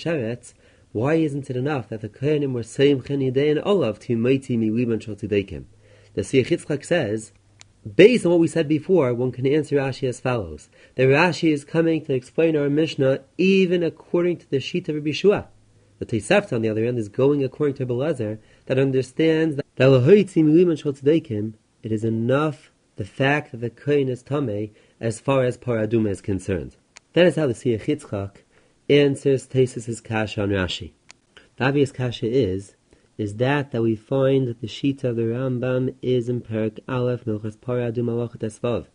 why 0.93 1.15
isn't 1.15 1.51
it 1.51 1.57
enough 1.57 1.89
that 1.89 2.01
the 2.01 2.09
kohenim 2.09 2.53
were 2.53 2.63
saying 2.63 3.03
chen 3.03 3.21
and 3.21 3.63
olav 3.65 3.99
to 3.99 4.17
mighty 4.17 4.57
mi 4.57 4.71
liban 4.71 4.99
The 6.15 6.23
Siach 6.23 6.85
says, 6.85 7.33
based 7.97 8.25
on 8.25 8.33
what 8.33 8.41
we 8.41 8.49
said 8.49 8.69
before, 8.69 9.13
one 9.15 9.33
can 9.33 9.47
answer 9.47 9.77
Rashi 9.77 10.09
as 10.09 10.21
follows. 10.21 10.69
The 10.95 11.05
Rashi 11.05 11.53
is 11.53 11.65
coming 11.65 12.05
to 12.05 12.15
explain 12.15 12.57
our 12.57 12.71
Mishnah 12.71 13.21
even 13.37 13.83
according 13.83 14.39
to 14.39 14.51
the 14.51 14.61
sheet 14.61 14.89
of 14.89 14.95
Rabbi 14.97 15.13
Shua. 15.13 15.49
The 15.99 16.07
Tosefta, 16.07 16.53
on 16.53 16.63
the 16.63 16.69
other 16.69 16.85
hand, 16.85 16.99
is 16.99 17.09
going 17.09 17.43
according 17.43 17.77
to 17.77 17.87
Belezer, 17.87 18.39
that 18.67 18.79
understands 18.79 19.57
that 19.57 19.65
it 21.83 21.93
is 21.93 22.05
enough 22.05 22.71
the 22.97 23.05
fact 23.05 23.53
that 23.53 23.61
the 23.61 23.71
kohen 23.71 24.09
is 24.09 24.23
tame 24.23 24.71
as 25.01 25.21
far 25.21 25.45
as 25.45 25.57
paraduma 25.57 26.11
is 26.11 26.21
concerned. 26.21 26.77
That 27.13 27.27
is 27.27 27.37
how 27.37 27.47
the 27.47 27.55
Siach 27.55 27.85
Yitzchak 27.85 28.39
answers 28.89 29.47
Tesis' 29.47 30.03
kasha 30.03 30.43
on 30.43 30.49
Rashi. 30.49 30.93
The 31.57 31.67
obvious 31.67 31.93
kasha 31.93 32.27
is 32.27 32.75
is 33.19 33.37
that 33.37 33.73
that 33.73 33.83
we 33.83 33.97
find 33.97 34.47
that 34.47 34.61
the 34.61 34.67
shita 34.67 35.05
of 35.05 35.17
the 35.17 35.23
Rambam 35.23 35.95
is 36.01 36.29
in 36.29 36.41
Perak 36.41 36.79
Aleph 36.89 37.25
Milchas 37.25 37.57
Paraduma 37.57 38.13
Lachat 38.13 38.39
Esvav. 38.39 38.87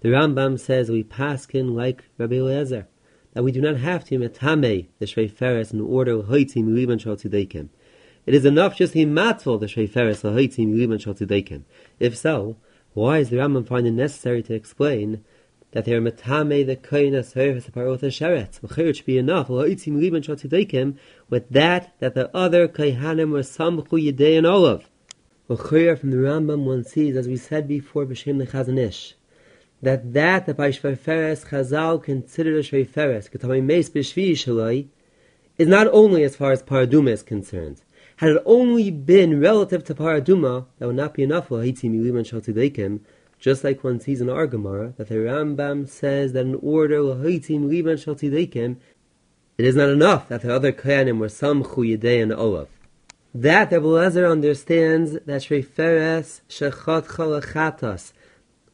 The 0.00 0.10
Rambam 0.10 0.58
says 0.58 0.90
we 0.90 1.02
paskin 1.02 1.74
like 1.74 2.04
Rabbi 2.18 2.36
Eliezer 2.36 2.88
that 3.32 3.42
we 3.42 3.52
do 3.52 3.60
not 3.60 3.76
have 3.76 4.04
to 4.04 4.18
metame 4.18 4.88
the 4.98 5.06
shreiferes 5.06 5.72
in 5.72 5.80
order 5.80 6.16
hoitzim 6.16 6.64
miliban 6.64 7.00
shal 7.00 7.16
tzedeikim. 7.16 7.68
It 8.26 8.34
is 8.34 8.44
enough 8.44 8.76
just 8.76 8.92
to 8.92 9.06
matful 9.06 9.58
the 9.58 9.66
shreiferes 9.66 10.22
hoitzim 10.22 10.74
miliban 10.74 11.00
shal 11.00 11.14
tzedeikim. 11.14 11.62
If 11.98 12.16
so, 12.16 12.56
why 12.92 13.18
is 13.18 13.30
the 13.30 13.36
Rambam 13.36 13.66
finding 13.66 13.96
necessary 13.96 14.42
to 14.42 14.54
explain 14.54 15.24
that 15.72 15.84
they 15.84 15.92
are 15.92 16.00
metame 16.00 16.66
the 16.66 16.76
koina 16.76 17.24
service 17.24 17.68
parot 17.68 18.00
sheret? 18.00 18.78
It 18.78 18.96
should 18.96 19.06
be 19.06 19.18
enough 19.18 19.48
hoitzim 19.48 19.94
miliban 19.94 20.24
shal 20.24 20.36
tzedeikim 20.36 20.96
with 21.28 21.48
that 21.50 21.94
that 22.00 22.14
the 22.14 22.34
other 22.36 22.68
kaihanim 22.68 23.30
were 23.30 23.40
samchu 23.40 24.12
yedei 24.12 24.38
and 24.38 24.46
olav. 24.46 24.88
From 25.46 25.56
the 26.10 26.16
Rambam 26.18 26.64
one 26.64 26.84
sees, 26.84 27.16
as 27.16 27.26
we 27.26 27.38
said 27.38 27.66
before, 27.66 28.04
b'shem 28.04 28.36
the 28.36 28.46
Chazon 28.46 29.14
that 29.80 30.12
that 30.12 30.46
the 30.46 30.54
by 30.54 30.70
Shveferes 30.70 31.46
Chazal 31.46 32.02
considered 32.02 32.56
a 32.56 32.62
Shveferes, 32.62 33.30
Ketamay 33.30 33.64
Meis 33.64 33.88
B'Shvi 33.88 34.32
Shalai, 34.32 34.88
is 35.56 35.68
not 35.68 35.86
only 35.88 36.24
as 36.24 36.36
far 36.36 36.52
as 36.52 36.62
Paraduma 36.62 37.10
is 37.10 37.22
concerned. 37.22 37.82
Had 38.16 38.30
it 38.30 38.42
only 38.44 38.90
been 38.90 39.40
relative 39.40 39.84
to 39.84 39.94
Paraduma, 39.94 40.66
that 40.78 40.86
would 40.86 40.96
not 40.96 41.14
be 41.14 41.22
enough 41.22 41.48
Haitzim 41.48 41.94
Yulim 41.94 42.18
and 42.18 42.26
just 43.38 43.64
like 43.64 43.84
one 43.84 44.00
sees 44.00 44.20
in 44.20 44.28
our 44.28 44.46
Gemara, 44.46 44.94
that 44.96 45.08
the 45.08 45.14
Rambam 45.14 45.88
says 45.88 46.32
that 46.32 46.46
in 46.46 46.56
order 46.56 46.98
Lahaitim 46.98 47.68
Liban 47.68 47.96
Shaltidekim, 47.96 48.76
it 49.56 49.64
is 49.64 49.76
not 49.76 49.88
enough 49.88 50.28
that 50.28 50.42
the 50.42 50.54
other 50.54 50.72
Kayanim 50.72 51.18
were 51.18 51.28
some 51.28 51.62
Yedei 51.62 52.22
and 52.22 52.32
Olav. 52.32 52.68
That 53.34 53.70
the 53.70 53.76
Belezer 53.76 54.30
understands 54.30 55.12
that 55.12 55.42
Shreferes 55.42 56.40
Shechat 56.48 57.06
Chalachatas, 57.06 58.12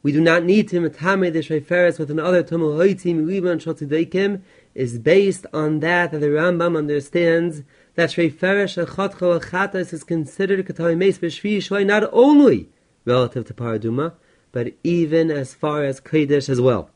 we 0.05 0.11
do 0.11 0.21
not 0.21 0.43
need 0.43 0.67
to 0.67 0.79
metame 0.79 1.33
the 1.33 1.39
shayferes 1.39 1.97
with 1.97 2.11
another 2.11 2.43
tumul 2.43 2.77
hoitim 2.77 3.25
liban 3.25 3.57
shotzidekim 3.57 4.43
is 4.75 4.99
based 4.99 5.47
on 5.51 5.79
that 5.79 6.11
that 6.11 6.19
the 6.19 6.27
Rambam 6.27 6.77
understands 6.77 7.63
that 7.95 8.11
shayferes 8.11 8.85
shachot 8.85 9.15
chatas 9.45 9.93
is 9.93 10.03
considered 10.03 10.63
katay 10.67 10.95
meis 10.95 11.17
b'shvi 11.17 11.83
not 11.87 12.07
only 12.13 12.69
relative 13.03 13.45
to 13.45 13.53
paraduma, 13.55 14.13
but 14.55 14.71
even 14.85 15.29
as 15.29 15.53
far 15.53 15.83
as 15.83 15.99
Kodesh 15.99 16.47
as 16.47 16.61
well. 16.61 16.89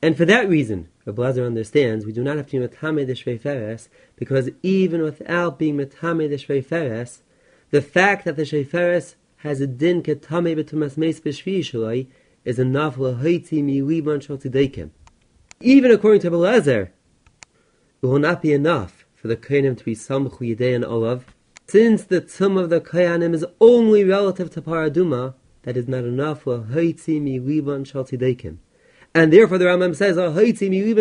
And 0.00 0.16
for 0.16 0.24
that 0.24 0.48
reason, 0.48 0.88
Rabbi 1.04 1.24
understands 1.24 2.06
we 2.06 2.12
do 2.12 2.24
not 2.24 2.38
have 2.38 2.46
to 2.48 2.58
be 2.58 2.66
Matame 2.66 3.06
the 3.06 3.12
Shvei 3.12 3.88
because 4.16 4.48
even 4.62 5.02
without 5.02 5.58
being 5.58 5.76
Matame 5.76 6.26
the 6.30 6.36
Shvei 6.36 7.20
the 7.68 7.82
fact 7.82 8.24
that 8.24 8.36
the 8.36 8.44
Shvei 8.44 9.14
has 9.36 9.60
a 9.60 9.66
din 9.66 10.02
ketame 10.02 10.56
betumas 10.56 10.96
meis 10.96 11.20
b'shvi 11.20 12.06
is 12.46 12.58
enough 12.58 12.96
lahaiti 12.96 13.62
mi 13.62 13.82
liban 13.82 14.18
shal 14.18 14.40
Even 15.60 15.90
according 15.90 16.22
to 16.22 16.30
Lazar, 16.30 16.92
it 18.00 18.06
will 18.06 18.18
not 18.18 18.40
be 18.40 18.54
enough 18.54 19.04
for 19.14 19.28
the 19.28 19.36
Kohanim 19.36 19.76
to 19.76 19.84
be 19.84 19.94
Samchu 19.94 20.56
Yidei 20.56 20.74
and 20.74 20.82
Olav. 20.82 21.26
Since 21.66 22.04
the 22.04 22.22
Tum 22.22 22.56
of 22.56 22.70
the 22.70 22.80
Kohanim 22.80 23.34
is 23.34 23.44
only 23.60 24.02
relative 24.02 24.48
to 24.52 24.62
Paraduma, 24.62 25.34
that 25.62 25.76
is 25.76 25.88
not 25.88 26.04
enough 26.04 26.46
And 26.46 26.62
therefore 29.32 29.58
the 29.58 29.64
Rambam 29.64 29.96
says, 29.96 30.18
oh, 30.18 30.32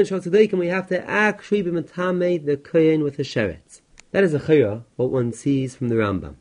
Shal 0.04 0.60
we 0.60 0.68
have 0.68 0.88
to 0.88 1.10
actually 1.10 1.62
be 1.62 1.72
Matame 1.72 2.46
the 2.46 2.58
Kohen 2.58 3.04
with 3.04 3.18
the 3.18 3.24
Sheretz. 3.24 3.82
That 4.12 4.24
is 4.24 4.34
a 4.34 4.40
chayra, 4.40 4.84
what 4.96 5.12
one 5.12 5.32
sees 5.34 5.76
from 5.76 5.90
the 5.90 5.96
Rambam. 5.96 6.36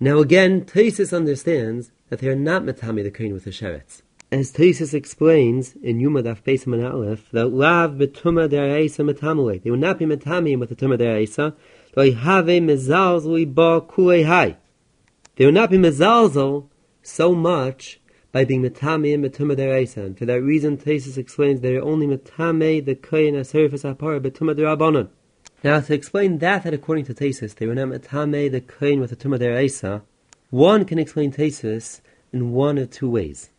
Now 0.00 0.18
again, 0.18 0.64
Taisus 0.64 1.16
understands 1.16 1.90
that 2.08 2.20
they 2.20 2.28
are 2.28 2.36
not 2.36 2.62
Matame 2.62 3.02
the 3.02 3.10
Kohen 3.10 3.32
with 3.32 3.44
the 3.44 3.50
Sheretz 3.50 4.02
as 4.34 4.52
Tesis 4.52 4.92
explains 4.92 5.76
in 5.76 6.00
Yuma 6.00 6.20
Daf 6.22 6.42
Beis 6.42 6.66
Aleph, 6.66 7.30
that 7.30 7.46
lav 7.46 7.92
betuma. 7.92 8.50
They 9.62 9.70
will 9.70 9.78
not 9.78 9.98
be 9.98 10.06
metamim 10.06 10.58
with 10.58 10.70
the 10.70 10.74
tuma 10.74 10.98
deraisa. 10.98 11.54
They 11.94 12.10
have 12.10 12.48
a 12.48 12.60
mezalzel 12.60 13.54
ba 13.54 13.80
kule 13.80 14.24
hai. 14.24 14.56
They 15.36 15.44
will 15.44 15.52
not 15.52 15.70
be 15.70 15.78
mezalzel 15.78 16.68
so 17.04 17.34
much 17.34 18.00
by 18.32 18.44
being 18.44 18.62
metamim 18.62 19.24
betuma 19.24 19.54
deraisa. 19.56 19.98
And 19.98 20.18
for 20.18 20.24
that 20.26 20.42
reason, 20.42 20.76
Tesis 20.76 21.16
explains 21.16 21.60
they 21.60 21.76
are 21.76 21.82
only 21.82 22.06
metame 22.06 22.84
the 22.84 22.96
koyin 22.96 23.34
aserifas 23.34 23.84
apara 23.84 24.20
betuma 24.20 24.56
derabanan. 24.56 25.08
Now, 25.62 25.80
to 25.80 25.94
explain 25.94 26.38
that, 26.38 26.64
that 26.64 26.74
according 26.74 27.04
to 27.06 27.14
Tesis, 27.14 27.54
they 27.54 27.66
were 27.66 27.74
not 27.74 27.88
metame 27.88 28.50
the 28.50 28.60
koyin 28.60 29.00
with 29.00 29.10
the 29.10 29.16
tuma 29.16 29.38
deraisa, 29.38 30.02
one 30.50 30.84
can 30.84 30.98
explain 30.98 31.30
Tesis 31.30 32.00
in 32.32 32.52
one 32.52 32.78
of 32.78 32.90
two 32.90 33.08
ways. 33.08 33.50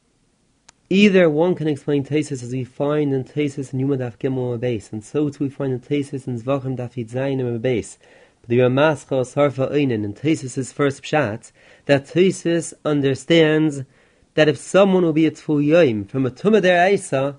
Either 0.89 1.29
one 1.29 1.55
can 1.55 1.67
explain 1.67 2.03
Tesis 2.03 2.43
as 2.43 2.51
we 2.51 2.63
find 2.63 3.13
in 3.13 3.23
Tesis 3.23 3.73
in 3.73 3.79
Yuma 3.79 3.97
Gimel 3.97 4.59
base, 4.59 4.91
and 4.91 5.03
so 5.03 5.29
too 5.29 5.45
we 5.45 5.49
find 5.49 5.73
in 5.73 5.79
Tesis 5.79 6.27
in 6.27 6.39
Zvachim 6.39 6.77
Daf 6.77 6.93
Yitzayin 6.93 7.61
base. 7.61 7.97
But 8.45 8.49
the 8.49 8.59
Ramascha 8.59 9.25
Sarfa 9.25 9.71
Einin 9.71 10.03
in 10.03 10.13
Tesis' 10.13 10.71
first 10.71 11.01
pshat, 11.01 11.51
that 11.87 12.05
Tesis 12.05 12.75
understands 12.85 13.85
that 14.35 14.47
if 14.47 14.55
someone 14.55 15.01
will 15.01 15.13
be 15.13 15.25
a 15.25 15.31
Tful 15.31 16.07
from 16.07 16.27
a 16.27 16.29
Tumah 16.29 16.61
Eisa, 16.61 17.37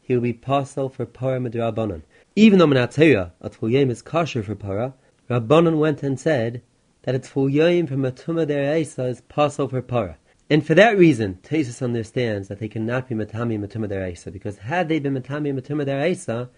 he 0.00 0.14
will 0.14 0.22
be 0.22 0.32
possible 0.32 0.88
for 0.88 1.06
Para 1.06 1.40
Midrabanan. 1.40 2.02
Even 2.36 2.60
though 2.60 2.68
Menatera, 2.68 3.32
a 3.40 3.50
Tful 3.50 3.90
is 3.90 4.00
kosher 4.00 4.44
for 4.44 4.54
Para, 4.54 4.94
Rabbanan 5.28 5.78
went 5.78 6.04
and 6.04 6.20
said 6.20 6.62
that 7.02 7.16
a 7.16 7.18
Tful 7.18 7.88
from 7.88 8.04
a 8.04 8.12
Tumah 8.12 8.46
Eisa 8.46 9.08
is 9.08 9.22
possible 9.22 9.70
for 9.70 9.82
Para. 9.82 10.18
And 10.48 10.64
for 10.64 10.76
that 10.76 10.96
reason, 10.96 11.40
Tesis 11.42 11.82
understands 11.82 12.46
that 12.46 12.60
they 12.60 12.68
cannot 12.68 13.08
be 13.08 13.16
Matami 13.16 13.58
Matuma 13.58 13.88
Deraisa, 13.88 14.32
because 14.32 14.58
had 14.58 14.88
they 14.88 15.00
been 15.00 15.14
Matami 15.14 15.52
Matuma 15.52 15.84
Deraisa, 15.84 16.48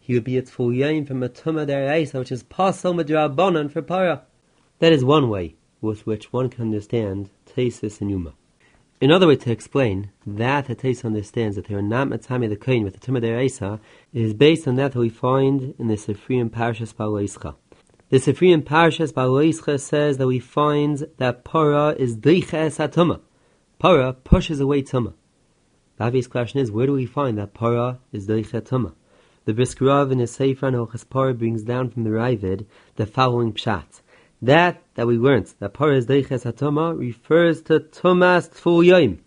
he 0.00 0.14
would 0.14 0.24
be 0.24 0.36
a 0.36 0.42
Tful 0.42 1.06
from 1.06 1.20
Matuma 1.20 1.66
Deraisa, 1.66 2.18
which 2.18 2.32
is 2.32 2.42
Pasal 2.42 2.94
Madrabanan 2.94 3.70
for 3.70 3.82
Para. 3.82 4.22
That 4.80 4.92
is 4.92 5.04
one 5.04 5.28
way 5.28 5.54
with 5.80 6.06
which 6.06 6.32
one 6.32 6.48
can 6.48 6.62
understand 6.62 7.30
Tesis 7.46 8.00
and 8.00 8.10
Yuma. 8.10 8.34
Another 9.00 9.26
way 9.28 9.36
to 9.36 9.52
explain 9.52 10.10
that 10.26 10.66
the 10.66 10.74
Tesis 10.74 11.04
understands 11.04 11.56
that 11.56 11.68
they 11.68 11.74
are 11.74 11.82
not 11.82 12.08
Matami 12.08 12.48
the 12.48 12.56
Kain 12.56 12.82
with 12.82 12.98
the 12.98 13.00
Tumah 13.00 13.22
Deraisa 13.22 13.78
is 14.12 14.34
based 14.34 14.66
on 14.66 14.74
that, 14.74 14.92
that 14.92 14.98
we 14.98 15.08
find 15.08 15.74
in 15.78 15.86
the 15.86 15.94
Sifriim 15.94 16.50
Parashas 16.50 16.94
Balaischa. 16.94 17.54
The 18.08 18.16
Sifriim 18.16 18.62
Parashas 18.62 19.12
Balaischa 19.12 19.78
says 19.78 20.18
that 20.18 20.26
we 20.26 20.40
find 20.40 21.06
that 21.18 21.44
Para 21.44 21.90
is 21.98 22.16
Deiches 22.16 22.76
HaTumah 22.76 23.20
Para 23.80 24.12
pushes 24.12 24.60
away 24.60 24.82
Tumah. 24.82 25.14
The 25.96 26.04
obvious 26.04 26.26
question 26.26 26.60
is, 26.60 26.70
where 26.70 26.86
do 26.86 26.92
we 26.92 27.06
find 27.06 27.38
that 27.38 27.54
Para 27.54 27.98
is 28.12 28.28
Doicha 28.28 28.60
Tumah? 28.60 28.92
The 29.46 29.54
Brisker 29.54 29.86
Rav 29.86 30.12
in 30.12 30.18
his 30.18 30.32
Sefer 30.32 30.70
Hochas 30.70 31.08
Para 31.08 31.32
brings 31.32 31.62
down 31.62 31.88
from 31.88 32.04
the 32.04 32.10
Ravid 32.10 32.66
the 32.96 33.06
following 33.06 33.54
pshat. 33.54 34.02
That 34.42 34.82
that 34.96 35.06
we 35.06 35.16
learned, 35.16 35.54
that 35.60 35.72
Para 35.72 35.96
is 35.96 36.06
Doiches 36.06 36.44
HaTumah, 36.44 36.98
refers 36.98 37.62
to 37.62 37.80
Tumas 37.80 38.50
Tful. 38.50 39.18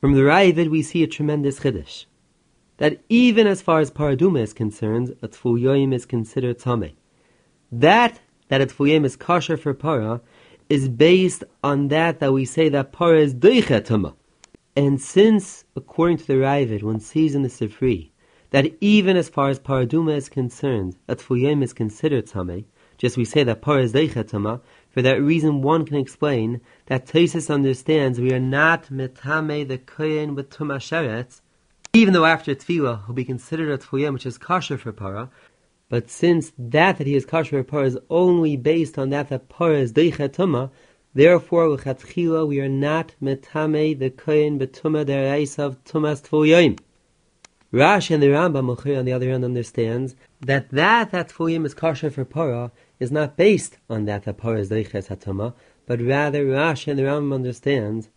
From 0.00 0.14
the 0.14 0.22
Ravid 0.22 0.70
we 0.70 0.82
see 0.82 1.04
a 1.04 1.06
tremendous 1.06 1.60
chiddush. 1.60 2.06
That 2.78 3.00
even 3.08 3.46
as 3.46 3.62
far 3.62 3.78
as 3.78 3.92
Paraduma 3.92 4.40
is 4.40 4.52
concerned, 4.52 5.16
a 5.22 5.28
Tful 5.28 5.94
is 5.94 6.04
considered 6.04 6.58
Tameh. 6.58 6.94
That 7.70 8.18
that 8.48 8.60
a 8.60 8.66
Tful 8.66 9.04
is 9.04 9.14
kosher 9.14 9.56
for 9.56 9.72
Para 9.72 10.20
is 10.68 10.88
based 10.88 11.44
on 11.62 11.88
that 11.88 12.18
that 12.18 12.32
we 12.32 12.44
say 12.44 12.68
that 12.70 12.90
para 12.90 13.20
is 13.20 13.34
doichetama. 13.34 14.14
And 14.74 15.00
since, 15.00 15.64
according 15.76 16.18
to 16.18 16.26
the 16.26 16.34
Ravid, 16.34 16.82
one 16.82 16.98
sees 16.98 17.36
in 17.36 17.42
the 17.42 17.48
Sifri 17.48 18.10
that 18.54 18.72
even 18.80 19.16
as 19.16 19.28
far 19.28 19.48
as 19.48 19.58
paraduma 19.58 20.16
is 20.16 20.28
concerned, 20.28 20.94
a 21.08 21.16
tfuyim 21.16 21.60
is 21.60 21.72
considered 21.72 22.24
tame, 22.24 22.64
just 22.98 23.16
we 23.16 23.24
say 23.24 23.42
that 23.42 23.60
para 23.60 23.82
is 23.82 23.92
doichetama, 23.92 24.60
for 24.90 25.02
that 25.02 25.20
reason 25.20 25.60
one 25.60 25.84
can 25.84 25.96
explain 25.96 26.60
that 26.86 27.04
Tesis 27.04 27.52
understands 27.52 28.20
we 28.20 28.32
are 28.32 28.38
not 28.38 28.84
metame 28.92 29.66
the 29.66 29.76
kohen 29.76 30.36
with 30.36 30.50
tumasheret, 30.50 31.40
even 31.94 32.14
though 32.14 32.26
after 32.26 32.54
tefillah 32.54 33.04
will 33.08 33.14
be 33.14 33.24
considered 33.24 33.72
a 33.72 33.76
tfuyim 33.76 34.12
which 34.12 34.24
is 34.24 34.38
kosher 34.38 34.78
for 34.78 34.92
para, 34.92 35.28
but 35.88 36.08
since 36.08 36.52
that 36.56 36.98
that 36.98 37.08
he 37.08 37.16
is 37.16 37.26
kosher 37.26 37.64
par 37.64 37.82
is 37.82 37.98
only 38.08 38.56
based 38.56 38.96
on 38.96 39.10
that 39.10 39.30
that 39.30 39.48
par 39.48 39.72
is 39.72 39.92
deichetuma, 39.92 40.70
therefore 41.12 41.70
l'chatchila 41.70 42.46
we 42.46 42.60
are 42.60 42.68
not 42.68 43.16
metame 43.20 43.98
the 43.98 44.10
kohen 44.10 44.60
betuma 44.60 45.04
derais 45.04 45.58
of 45.58 45.82
tumas 45.82 46.22
tfuyim. 46.22 46.78
Rash 47.74 48.08
and 48.12 48.22
the 48.22 48.28
Rambam 48.28 48.70
on 48.96 49.04
the 49.04 49.12
other 49.12 49.28
hand 49.28 49.44
understands 49.44 50.14
that 50.40 50.70
that 50.70 51.10
that 51.10 51.30
tfuyim 51.30 51.66
is 51.66 51.74
kosher 51.74 52.08
for 52.08 52.24
para 52.24 52.70
is 53.00 53.10
not 53.10 53.36
based 53.36 53.78
on 53.90 54.04
that 54.04 54.22
that 54.26 54.36
para 54.36 54.60
is 54.60 54.70
deiches 54.70 55.08
hatuma, 55.08 55.54
but 55.84 56.00
rather 56.00 56.46
Rash 56.46 56.86
and 56.86 56.96
the 56.96 57.02
Rambam 57.02 57.34
understands 57.34 58.10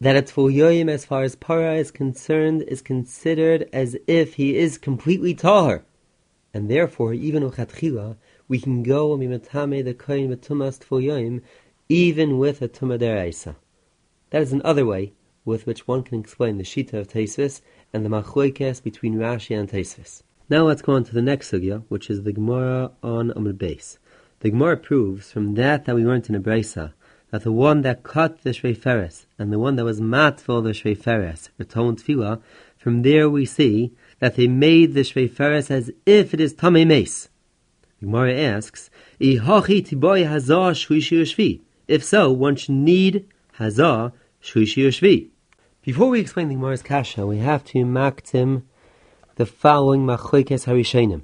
that 0.00 0.16
a 0.16 0.22
tfuyim 0.22 0.90
as 0.90 1.04
far 1.04 1.22
as 1.22 1.36
para 1.36 1.76
is 1.76 1.92
concerned 1.92 2.62
is 2.62 2.82
considered 2.82 3.68
as 3.72 3.96
if 4.08 4.34
he 4.34 4.56
is 4.56 4.76
completely 4.76 5.34
tahar 5.34 5.84
and 6.52 6.68
therefore 6.68 7.14
even 7.14 7.44
uchatchila 7.44 8.16
we 8.48 8.58
can 8.58 8.82
go 8.82 9.12
and 9.12 9.20
be 9.20 9.28
metame 9.28 9.84
the 9.84 9.94
kohen 9.94 10.30
with 10.30 10.44
tumas 10.44 10.80
tfuyoim 10.80 11.40
even 11.88 12.38
with 12.38 12.60
a 12.60 12.68
tumah 12.68 12.98
deraisa. 12.98 13.54
That 14.30 14.42
is 14.42 14.52
another 14.52 14.84
way 14.84 15.12
with 15.44 15.64
which 15.64 15.86
one 15.86 16.02
can 16.02 16.18
explain 16.18 16.58
the 16.58 16.64
shita 16.64 16.94
of 16.94 17.06
Teisvis 17.06 17.60
and 17.96 18.04
the 18.04 18.10
machoikes 18.10 18.82
between 18.82 19.14
Rashi 19.14 19.58
and 19.58 19.70
Teisvis. 19.70 20.22
Now 20.50 20.64
let's 20.66 20.82
go 20.82 20.92
on 20.92 21.04
to 21.04 21.14
the 21.14 21.22
next 21.22 21.50
sugya, 21.50 21.82
which 21.88 22.10
is 22.10 22.22
the 22.22 22.32
Gemara 22.32 22.90
on 23.02 23.30
Amud 23.30 23.54
Beis. 23.54 23.96
The 24.40 24.50
Gemara 24.50 24.76
proves 24.76 25.32
from 25.32 25.54
that 25.54 25.86
that 25.86 25.94
we 25.94 26.04
learned 26.04 26.28
in 26.28 26.40
Abraisa 26.40 26.92
that 27.30 27.42
the 27.42 27.50
one 27.50 27.80
that 27.82 28.02
cut 28.02 28.42
the 28.42 28.50
Shvei 28.50 29.26
and 29.38 29.50
the 29.50 29.58
one 29.58 29.76
that 29.76 29.84
was 29.86 29.98
matful 29.98 30.62
the 30.62 30.72
Shvei 30.72 30.94
Feres, 30.96 31.48
Raton 31.58 31.96
Tfila, 31.96 32.42
from 32.76 33.00
there 33.00 33.30
we 33.30 33.46
see 33.46 33.92
that 34.18 34.36
they 34.36 34.46
made 34.46 34.92
the 34.92 35.00
Shvei 35.00 35.70
as 35.70 35.90
if 36.04 36.34
it 36.34 36.40
is 36.40 36.52
Tamei 36.54 36.86
Mace. 36.86 37.30
The 38.00 38.06
Gemara 38.06 38.34
asks, 38.34 38.90
If 39.18 39.42
so, 42.04 42.30
one 42.30 42.56
should 42.56 42.74
need 42.74 43.26
Hazah 43.58 44.12
Shvishi 44.42 44.84
Yoshvi. 44.84 45.30
Before 45.86 46.08
we 46.08 46.18
explain 46.18 46.48
the 46.48 46.56
Gemara's 46.56 46.82
Kasha, 46.82 47.24
we 47.28 47.38
have 47.38 47.62
to 47.66 47.84
maktim 47.84 48.62
the 49.36 49.46
following 49.46 50.04
Machoikes 50.04 50.66
Harishenim. 50.66 51.22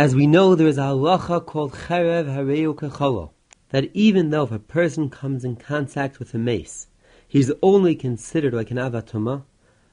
As 0.00 0.16
we 0.16 0.26
know, 0.26 0.56
there 0.56 0.66
is 0.66 0.78
a 0.78 0.80
halacha 0.80 1.46
called 1.46 1.74
Cherev 1.74 2.26
Hareu 2.26 2.74
Kecholo, 2.74 3.30
that 3.68 3.88
even 3.94 4.30
though 4.30 4.42
if 4.42 4.50
a 4.50 4.58
person 4.58 5.10
comes 5.10 5.44
in 5.44 5.54
contact 5.54 6.18
with 6.18 6.34
a 6.34 6.38
mace, 6.38 6.88
he's 7.28 7.52
only 7.62 7.94
considered 7.94 8.52
like 8.52 8.72
an 8.72 8.78
avatuma, 8.78 9.44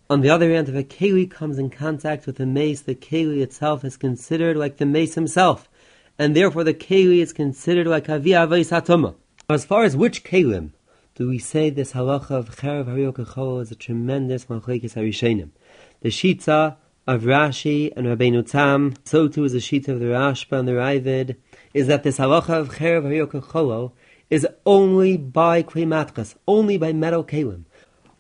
on 0.10 0.22
the 0.22 0.32
other 0.32 0.52
hand, 0.52 0.68
if 0.68 0.74
a 0.74 0.84
keli 0.84 1.30
comes 1.30 1.60
in 1.60 1.70
contact 1.70 2.26
with 2.26 2.40
a 2.40 2.46
mace, 2.48 2.82
the 2.82 2.96
keli 2.96 3.44
itself 3.44 3.86
is 3.86 3.98
considered 3.98 4.58
like 4.58 4.78
the 4.78 4.86
mace 4.88 5.14
himself, 5.14 5.70
and 6.18 6.36
therefore 6.36 6.64
the 6.64 6.74
keli 6.74 7.20
is 7.20 7.34
considered 7.34 7.86
like 7.86 8.10
avi 8.10 8.32
avais 8.32 8.72
hatoma. 8.72 9.14
As 9.48 9.64
far 9.64 9.84
as 9.84 9.96
which 9.96 10.24
kelim 10.24 10.72
do 11.22 11.30
we 11.30 11.38
say 11.38 11.70
this 11.70 11.94
halacha 11.94 12.32
of 12.32 12.56
cherev 12.56 12.86
hariyok 12.88 13.62
is 13.62 13.70
a 13.72 13.76
tremendous 13.76 14.46
machlekes 14.46 14.96
harishenim? 14.96 15.52
The 16.02 16.10
shita 16.10 16.78
of 17.06 17.22
Rashi 17.22 17.94
and 17.96 18.08
Rabbeinu 18.08 18.50
Tam, 18.50 18.96
so 19.04 19.28
too 19.28 19.44
is 19.44 19.52
the 19.52 19.60
shita 19.60 19.90
of 19.90 20.00
the 20.00 20.08
Rashba 20.08 20.58
and 20.58 20.68
the 20.68 20.72
Ravid, 20.72 21.36
is 21.76 21.86
that 21.86 22.02
this 22.02 22.18
halacha 22.18 22.60
of 22.62 22.70
cherev 22.70 23.04
hariyok 23.04 23.92
is 24.32 24.48
only 24.66 25.16
by 25.16 25.62
kli 25.62 26.36
only 26.48 26.78
by 26.80 26.92
metal 26.92 27.24
kelim. 27.24 27.66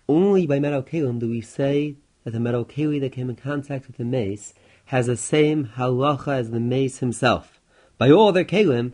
only 0.07 0.45
by 0.45 0.59
metal 0.59 0.83
kalim 0.83 1.19
do 1.19 1.27
we 1.27 1.41
say 1.41 1.95
that 2.23 2.29
the 2.29 2.39
metal 2.39 2.63
keli 2.63 3.01
that 3.01 3.13
came 3.13 3.31
in 3.31 3.35
contact 3.35 3.87
with 3.87 3.97
the 3.97 4.05
mace 4.05 4.53
has 4.85 5.07
the 5.07 5.17
same 5.17 5.71
halacha 5.75 6.37
as 6.37 6.51
the 6.51 6.59
mace 6.59 6.99
himself. 6.99 7.59
By 7.97 8.11
all 8.11 8.31
their 8.31 8.45
kalim, 8.45 8.93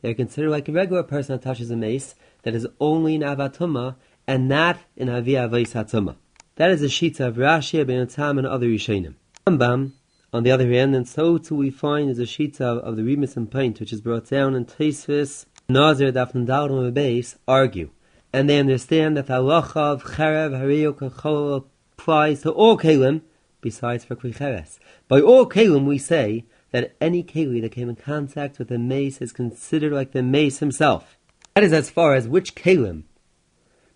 they're 0.00 0.14
considered 0.14 0.50
like 0.50 0.68
a 0.68 0.72
regular 0.72 1.04
person 1.04 1.36
that 1.36 1.44
touches 1.44 1.70
a 1.70 1.76
mace 1.76 2.16
that 2.46 2.54
is 2.54 2.64
only 2.78 3.16
in 3.16 3.22
avatuma 3.22 3.96
and 4.24 4.48
not 4.48 4.78
in 4.96 5.08
avia 5.08 5.48
hatuma. 5.48 6.14
That 6.54 6.70
is 6.70 6.80
the 6.80 6.86
shita 6.86 7.26
of 7.26 7.34
Rashi, 7.34 7.84
Ben 7.84 8.06
Tam, 8.06 8.38
and 8.38 8.46
other 8.46 8.68
Rishonim. 8.68 9.14
Rambam, 9.48 9.94
on 10.32 10.44
the 10.44 10.52
other 10.52 10.70
hand, 10.70 10.94
and 10.94 11.08
so 11.08 11.38
too 11.38 11.56
we 11.56 11.70
find 11.70 12.08
is 12.08 12.20
a 12.20 12.22
shita 12.22 12.60
of, 12.60 12.78
of 12.78 12.94
the 12.94 13.02
Remus 13.02 13.36
and 13.36 13.50
Pint, 13.50 13.80
which 13.80 13.92
is 13.92 14.00
brought 14.00 14.30
down 14.30 14.54
in 14.54 14.64
Taisvis, 14.64 15.46
Nazir, 15.68 16.12
Dafn 16.12 16.46
Dalram, 16.46 16.94
base, 16.94 17.34
argue. 17.48 17.90
And 18.32 18.48
they 18.48 18.60
understand 18.60 19.16
that 19.16 19.26
the 19.26 19.40
halacha 19.40 19.76
of 19.76 20.04
Cherev, 20.04 20.52
Hariyo, 20.52 20.94
Kachol, 20.94 21.64
applies 21.98 22.42
to 22.42 22.52
all 22.52 22.78
kalim 22.78 23.22
besides 23.60 24.04
for 24.04 24.14
Kli 24.14 24.78
By 25.08 25.20
all 25.20 25.48
kalim, 25.48 25.84
we 25.84 25.98
say 25.98 26.44
that 26.70 26.94
any 27.00 27.24
keli 27.24 27.60
that 27.62 27.72
came 27.72 27.88
in 27.88 27.96
contact 27.96 28.60
with 28.60 28.68
the 28.68 28.78
mace 28.78 29.20
is 29.20 29.32
considered 29.32 29.92
like 29.92 30.12
the 30.12 30.22
mace 30.22 30.60
himself. 30.60 31.15
That 31.56 31.64
is 31.64 31.72
as 31.72 31.88
far 31.88 32.14
as 32.14 32.28
which 32.28 32.54
kalim 32.54 33.04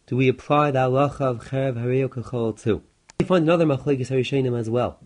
do 0.07 0.17
we 0.17 0.29
apply 0.29 0.71
the 0.71 0.79
halacha 0.79 1.21
of 1.21 1.45
Cherev 1.45 1.75
Hareo 1.75 2.09
Kachol 2.09 2.59
to. 2.63 2.83
We 3.21 3.27
find 3.27 3.45
another 3.45 3.67
machlekes 3.67 4.09
harishenim 4.09 4.59
as 4.59 4.71
well. 4.71 4.99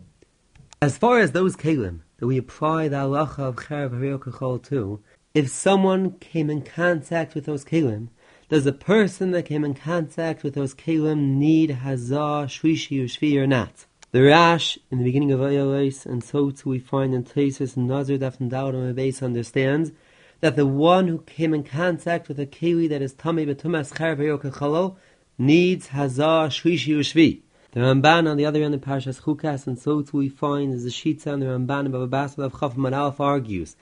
As 0.81 0.97
far 0.97 1.19
as 1.19 1.33
those 1.33 1.57
kalim 1.57 2.03
that 2.19 2.29
we 2.29 2.39
apply 2.39 2.87
the 2.87 2.99
halacha 2.99 3.41
of 3.41 3.57
Cherev 3.57 3.91
Hareo 3.91 4.21
Kachol 4.21 4.63
to, 4.69 5.01
if 5.35 5.49
someone 5.49 6.13
came 6.21 6.49
in 6.49 6.63
contact 6.63 7.35
with 7.35 7.45
those 7.45 7.65
kalim, 7.65 8.11
does 8.49 8.63
the 8.63 8.73
person 8.73 9.33
that 9.33 9.47
came 9.47 9.65
in 9.65 9.75
contact 9.75 10.45
with 10.45 10.55
those 10.55 10.77
kalim 10.77 11.35
need 11.35 11.79
hazah, 11.83 12.45
or 12.45 12.47
shvi 12.47 13.37
or 13.37 13.49
not? 13.49 13.87
The 14.13 14.23
Rash 14.23 14.79
in 14.93 14.99
the 14.99 15.05
beginning 15.05 15.33
of 15.33 15.41
Ayalais, 15.41 16.07
and 16.07 16.23
so 16.23 16.53
too 16.53 16.71
we 16.71 16.79
find 16.79 17.15
in 17.15 17.25
Tesis 17.25 17.77
Nazir 17.77 18.17
Daf 18.17 18.39
and 18.39 18.49
Dawud 18.49 18.95
base 18.95 19.25
understands 19.25 19.91
that 20.41 20.57
the 20.57 20.67
one 20.67 21.09
who 21.09 21.19
came 21.19 21.55
in 21.55 21.65
contact 21.65 22.29
with 22.29 22.39
a 22.39 22.47
keli 22.47 22.89
that 22.89 23.03
is 23.03 23.15
tame 23.15 23.47
betumas 23.47 23.93
charav 23.93 24.97
needs 25.39 25.89
hazar 25.89 26.49
shlishi, 26.49 26.95
or 26.95 27.01
shvi. 27.01 27.43
The 27.73 27.81
Ramban 27.81 28.31
on 28.31 28.37
the 28.37 28.47
other 28.47 28.63
end 28.63 28.75
of 28.75 28.83
Parshas 28.83 29.23
Chukas, 29.23 29.67
and 29.67 29.77
so 29.79 30.03
too 30.03 30.19
we 30.19 30.29
find 30.29 30.73
is 30.73 30.85
the 30.85 30.91
Shitza 30.91 31.27
and 31.27 31.43
the 31.43 31.47
Ramban 31.47 31.93
of 31.93 32.09
Basel 32.09 32.45
of 32.45 32.53
Chaf 32.53 32.77
Manalf 32.77 33.19
argues 33.19 33.75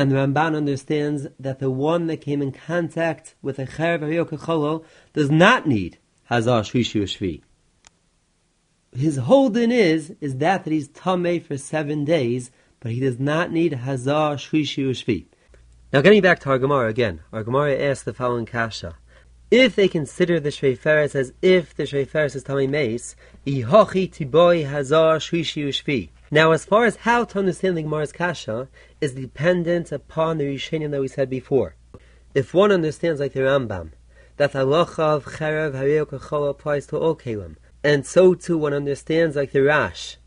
and 0.00 0.10
the 0.10 0.16
Ramban 0.16 0.56
understands 0.56 1.26
that 1.38 1.58
the 1.58 1.70
one 1.70 2.06
that 2.06 2.22
came 2.22 2.40
in 2.40 2.52
contact 2.52 3.34
with 3.42 3.58
a 3.58 3.66
Hariyok 3.66 4.84
does 5.12 5.30
not 5.30 5.66
need 5.66 5.98
Hazah 6.30 6.62
Shvishu 6.62 7.02
Shvi. 7.02 7.42
His 8.92 9.18
holding 9.18 9.70
is, 9.70 10.14
is 10.20 10.38
that 10.38 10.64
that 10.64 10.70
he's 10.70 10.88
Tameh 10.88 11.42
for 11.44 11.58
seven 11.58 12.06
days, 12.06 12.50
but 12.80 12.92
he 12.92 13.00
does 13.00 13.20
not 13.20 13.52
need 13.52 13.72
Hazah 13.72 14.36
Shvishu 14.36 14.90
Shvi. 14.90 15.26
Now 15.92 16.02
getting 16.02 16.22
back 16.22 16.38
to 16.40 16.50
our 16.50 16.58
Gemara 16.60 16.86
again, 16.86 17.22
our 17.32 17.42
Gemara 17.42 17.76
asks 17.76 18.04
the 18.04 18.14
following 18.14 18.46
kasha. 18.46 18.94
If 19.50 19.74
they 19.74 19.88
consider 19.88 20.38
the 20.38 20.50
Shreiferes 20.50 21.16
as 21.16 21.32
if 21.42 21.74
the 21.74 21.82
Shreiferes 21.82 22.36
is 22.36 22.44
Tameh 22.44 22.70
Mace, 22.70 23.16
Ihochi 23.44 24.08
Tiboy 24.08 24.70
Hazah 24.70 25.18
Shvishu 25.18 25.70
Shvi. 25.70 26.10
Now, 26.30 26.52
as 26.52 26.64
far 26.64 26.84
as 26.84 26.94
how 26.94 27.24
to 27.24 27.40
understand 27.40 27.76
the 27.76 27.82
Gemara's 27.82 28.12
kasha 28.12 28.68
is 29.00 29.14
dependent 29.14 29.90
upon 29.90 30.38
the 30.38 30.44
Rishonim 30.44 30.92
that 30.92 31.00
we 31.00 31.08
said 31.08 31.28
before. 31.28 31.74
If 32.36 32.54
one 32.54 32.70
understands 32.70 33.18
like 33.18 33.32
the 33.32 33.40
Rambam, 33.40 33.90
that 34.36 34.52
halacha 34.52 35.00
of 35.00 35.24
cherev 35.24 35.72
hareo 35.72 36.48
applies 36.48 36.86
to 36.86 36.98
all 36.98 37.16
kalim, 37.16 37.56
and 37.82 38.06
so 38.06 38.34
too 38.34 38.56
one 38.56 38.72
understands 38.72 39.34
like 39.34 39.50
the 39.50 39.62
Rash, 39.64 40.18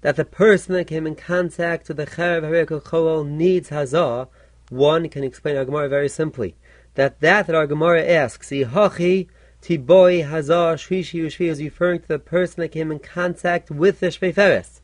that 0.00 0.16
the 0.16 0.24
person 0.24 0.74
that 0.74 0.88
came 0.88 1.06
in 1.06 1.14
contact 1.14 1.86
with 1.86 1.98
the 1.98 2.06
cherev 2.06 2.42
hareo 2.42 3.24
needs 3.24 3.70
hazah, 3.70 4.26
one 4.70 5.08
can 5.08 5.24
explain 5.24 5.56
our 5.56 5.64
Gemara 5.64 5.88
very 5.88 6.08
simply. 6.08 6.56
That 6.94 7.20
that 7.20 7.46
that 7.46 7.56
our 7.56 7.66
Gemara 7.66 8.04
asks, 8.04 8.48
Ihachi 8.48 9.28
tiboy 9.62 10.28
hazah 10.28 10.74
shvishi 10.76 11.24
ushvi 11.24 11.48
is 11.48 11.62
referring 11.62 12.00
to 12.00 12.08
the 12.08 12.18
person 12.18 12.60
that 12.60 12.68
came 12.68 12.90
in 12.92 12.98
contact 12.98 13.70
with 13.70 14.00
the 14.00 14.08
shveiferes. 14.08 14.80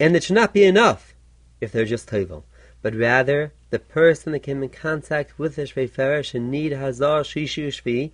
And 0.00 0.16
it 0.16 0.24
should 0.24 0.34
not 0.34 0.52
be 0.52 0.64
enough 0.64 1.14
if 1.60 1.72
they're 1.72 1.84
just 1.84 2.08
Tovel, 2.10 2.44
but 2.82 2.94
rather 2.94 3.52
the 3.70 3.78
person 3.78 4.32
that 4.32 4.40
came 4.40 4.62
in 4.62 4.68
contact 4.68 5.38
with 5.38 5.56
the 5.56 5.62
Shvei 5.62 6.24
should 6.24 6.42
need 6.42 6.72
Hazar 6.72 7.22
Shishu 7.22 7.68
Shvi, 7.68 8.12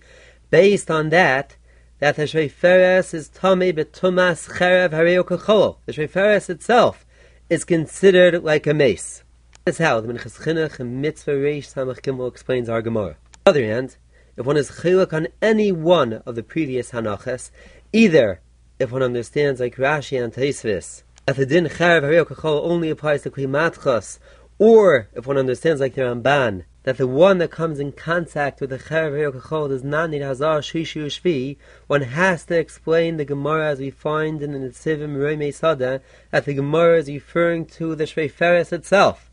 based 0.49 0.89
on 0.89 1.09
that, 1.09 1.55
that 1.99 2.15
the 2.15 2.23
Shvei 2.23 3.13
is 3.13 3.29
Tomei 3.29 3.73
Betumas 3.73 4.49
Cherev 4.57 4.89
Hareo 4.89 5.23
Kachol. 5.23 5.77
The 5.85 5.93
Shvei 5.93 6.49
itself 6.49 7.05
is 7.49 7.63
considered 7.63 8.43
like 8.43 8.65
a 8.65 8.73
mace. 8.73 9.23
That's 9.63 9.77
how 9.77 10.01
the 10.01 10.11
Minchas 10.11 10.43
Chinuch 10.43 10.79
and 10.79 11.03
Mitzvah 11.03 11.33
Reish 11.33 11.71
Samach 11.71 12.01
Gimel 12.01 12.27
explains 12.27 12.67
our 12.67 12.81
Gemara. 12.81 13.09
On 13.09 13.15
the 13.43 13.49
other 13.51 13.63
hand, 13.63 13.95
if 14.35 14.43
one 14.43 14.57
is 14.57 14.71
chiluk 14.71 15.13
on 15.13 15.27
any 15.39 15.71
one 15.71 16.13
of 16.25 16.33
the 16.33 16.41
previous 16.41 16.89
Hanachas, 16.89 17.51
either 17.93 18.41
if 18.79 18.91
one 18.91 19.03
understands 19.03 19.59
like 19.59 19.75
Rashi 19.75 20.19
and 20.19 20.33
Taisvis, 20.33 21.03
that 21.27 21.35
the 21.35 21.45
din 21.45 21.65
chayav 21.65 22.01
hariyok 22.01 22.29
kachol 22.29 22.63
only 22.63 22.89
applies 22.89 23.21
to 23.21 23.29
klimatchas, 23.29 24.17
or 24.57 25.09
if 25.13 25.27
one 25.27 25.37
understands 25.37 25.79
like 25.79 25.93
the 25.93 26.01
Ramban, 26.01 26.63
that 26.81 26.97
the 26.97 27.05
one 27.05 27.37
that 27.37 27.51
comes 27.51 27.79
in 27.79 27.91
contact 27.91 28.61
with 28.61 28.71
the 28.71 28.79
chayav 28.79 29.11
hariyok 29.11 29.41
kachol 29.43 29.69
does 29.69 29.83
not 29.83 30.09
need 30.09 30.23
hazar 30.23 30.61
shishu 30.61 31.05
shvi, 31.05 31.57
one 31.85 32.01
has 32.01 32.45
to 32.45 32.57
explain 32.57 33.17
the 33.17 33.25
Gemara 33.25 33.67
as 33.69 33.77
we 33.77 33.91
find 33.91 34.41
in 34.41 34.53
the 34.53 34.57
Netziv 34.57 35.01
in 35.01 35.15
Meromei 35.15 35.49
Sadeh, 35.49 36.01
that 36.31 36.45
the 36.45 36.55
Gemara 36.55 36.97
is 36.97 37.07
referring 37.07 37.67
to 37.67 37.93
the 37.93 38.05
Shvei 38.05 38.73
itself. 38.73 39.30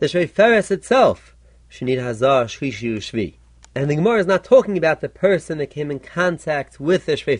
The 0.00 0.06
Shvei 0.06 0.70
itself 0.70 1.36
should 1.68 1.88
hazar 1.88 2.46
shishu 2.46 2.96
shvi. 2.96 3.34
And 3.74 3.90
the 3.90 3.96
Gemara 3.96 4.18
is 4.20 4.26
not 4.26 4.42
talking 4.42 4.76
about 4.76 5.00
the 5.00 5.08
person 5.08 5.58
that 5.58 5.68
came 5.68 5.90
in 5.90 6.00
contact 6.00 6.80
with 6.80 7.06
the 7.06 7.12
Shvei 7.12 7.38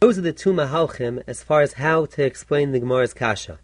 those 0.00 0.16
are 0.16 0.22
the 0.22 0.32
two 0.32 0.52
mahalchim 0.52 1.24
as 1.26 1.42
far 1.42 1.60
as 1.60 1.72
how 1.72 2.06
to 2.06 2.22
explain 2.22 2.70
the 2.70 2.78
Gemara's 2.78 3.12
kasha. 3.12 3.58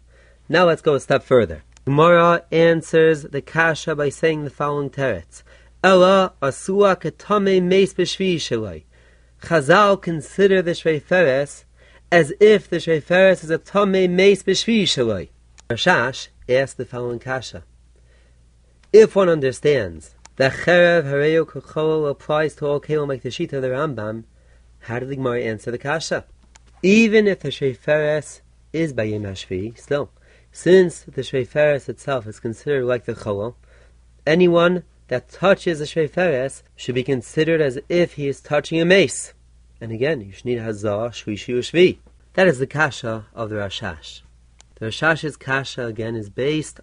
Now 0.49 0.65
let's 0.65 0.81
go 0.81 0.95
a 0.95 0.99
step 0.99 1.23
further. 1.23 1.63
Gemara 1.85 2.43
answers 2.51 3.23
the 3.23 3.41
kasha 3.41 3.95
by 3.95 4.09
saying 4.09 4.43
the 4.43 4.49
following 4.49 4.89
teretz. 4.89 5.43
Ella 5.81 6.33
asua 6.41 6.99
ketame 6.99 7.63
meis 7.63 7.93
b'shvi 7.93 8.35
shalai. 8.35 8.83
Chazal 9.43 10.01
consider 10.01 10.61
the 10.61 10.71
shveiferes 10.71 11.63
as 12.11 12.33
if 12.41 12.69
the 12.69 12.77
shveiferes 12.77 13.41
is 13.43 13.49
a 13.49 13.57
tame 13.57 14.13
meis 14.13 14.43
b'shvi 14.43 14.83
shalai. 14.83 15.29
Rashash 15.69 16.27
asked 16.49 16.75
the 16.75 16.85
following 16.85 17.19
kasha. 17.19 17.63
If 18.97 19.13
one 19.13 19.27
understands 19.27 20.15
that 20.37 20.53
cherev 20.53 21.03
hareo 21.03 21.45
kuchol 21.45 22.09
applies 22.09 22.55
to 22.55 22.65
all 22.65 22.79
kelim 22.79 23.09
like 23.09 23.23
the 23.23 23.29
shita 23.29 23.51
of 23.51 23.61
the 23.61 23.67
Rambam, 23.67 24.23
how 24.83 24.99
did 24.99 25.09
the 25.09 25.17
Gemara 25.17 25.41
answer 25.41 25.69
the 25.69 25.77
kasha? 25.77 26.23
Even 26.81 27.27
if 27.27 27.41
the 27.41 27.49
Sheiferes 27.49 28.39
is 28.71 28.93
by 28.93 29.03
Yom 29.03 29.35
still, 29.35 30.11
since 30.53 31.01
the 31.01 31.23
Sheiferes 31.23 31.89
itself 31.89 32.25
is 32.25 32.39
considered 32.39 32.85
like 32.85 33.03
the 33.03 33.15
Cholol, 33.15 33.55
anyone 34.25 34.83
that 35.09 35.27
touches 35.27 35.79
the 35.79 35.85
Sheiferes 35.85 36.63
should 36.77 36.95
be 36.95 37.03
considered 37.03 37.59
as 37.59 37.77
if 37.89 38.13
he 38.13 38.29
is 38.29 38.39
touching 38.39 38.79
a 38.79 38.85
mace. 38.85 39.33
And 39.81 39.91
again, 39.91 40.21
you 40.21 40.31
should 40.31 40.45
need 40.45 40.59
Hazah, 40.59 41.09
Shvi, 41.09 41.33
Shvi, 41.33 41.97
That 42.35 42.47
is 42.47 42.59
the 42.59 42.65
kasha 42.65 43.25
of 43.33 43.49
the 43.49 43.57
Rashash. 43.57 44.21
The 44.75 44.85
Rashash's 44.85 45.35
kasha, 45.35 45.85
again, 45.85 46.15
is 46.15 46.29
based 46.29 46.79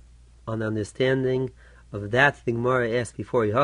on 0.47 0.59
the 0.59 0.67
understanding 0.67 1.53
of 1.93 2.11
that 2.11 2.41
the 2.45 2.53
Gemara 2.53 2.91
asked 2.91 3.17
before, 3.17 3.45
is 3.45 3.55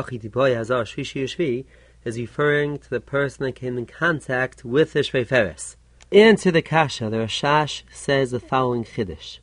referring 2.17 2.77
to 2.77 2.89
the 2.89 3.01
person 3.01 3.45
that 3.45 3.51
came 3.53 3.77
in 3.77 3.85
contact 3.85 4.63
with 4.63 4.93
the 4.93 4.99
Shvei 4.99 5.75
Into 6.11 6.51
the 6.51 6.61
Kasha, 6.61 7.09
the 7.09 7.17
Rashash 7.17 7.83
says 7.91 8.31
the 8.31 8.39
following 8.39 8.83
Chiddush. 8.83 9.39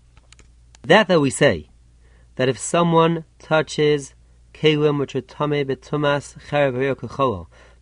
That 0.82 1.08
that 1.08 1.20
we 1.20 1.30
say, 1.30 1.68
that 2.36 2.48
if 2.48 2.58
someone 2.58 3.24
touches 3.38 4.14
Kelim 4.54 4.98
which 4.98 5.14
are 5.14 5.20
Tame 5.20 5.66
Betumas 5.66 6.36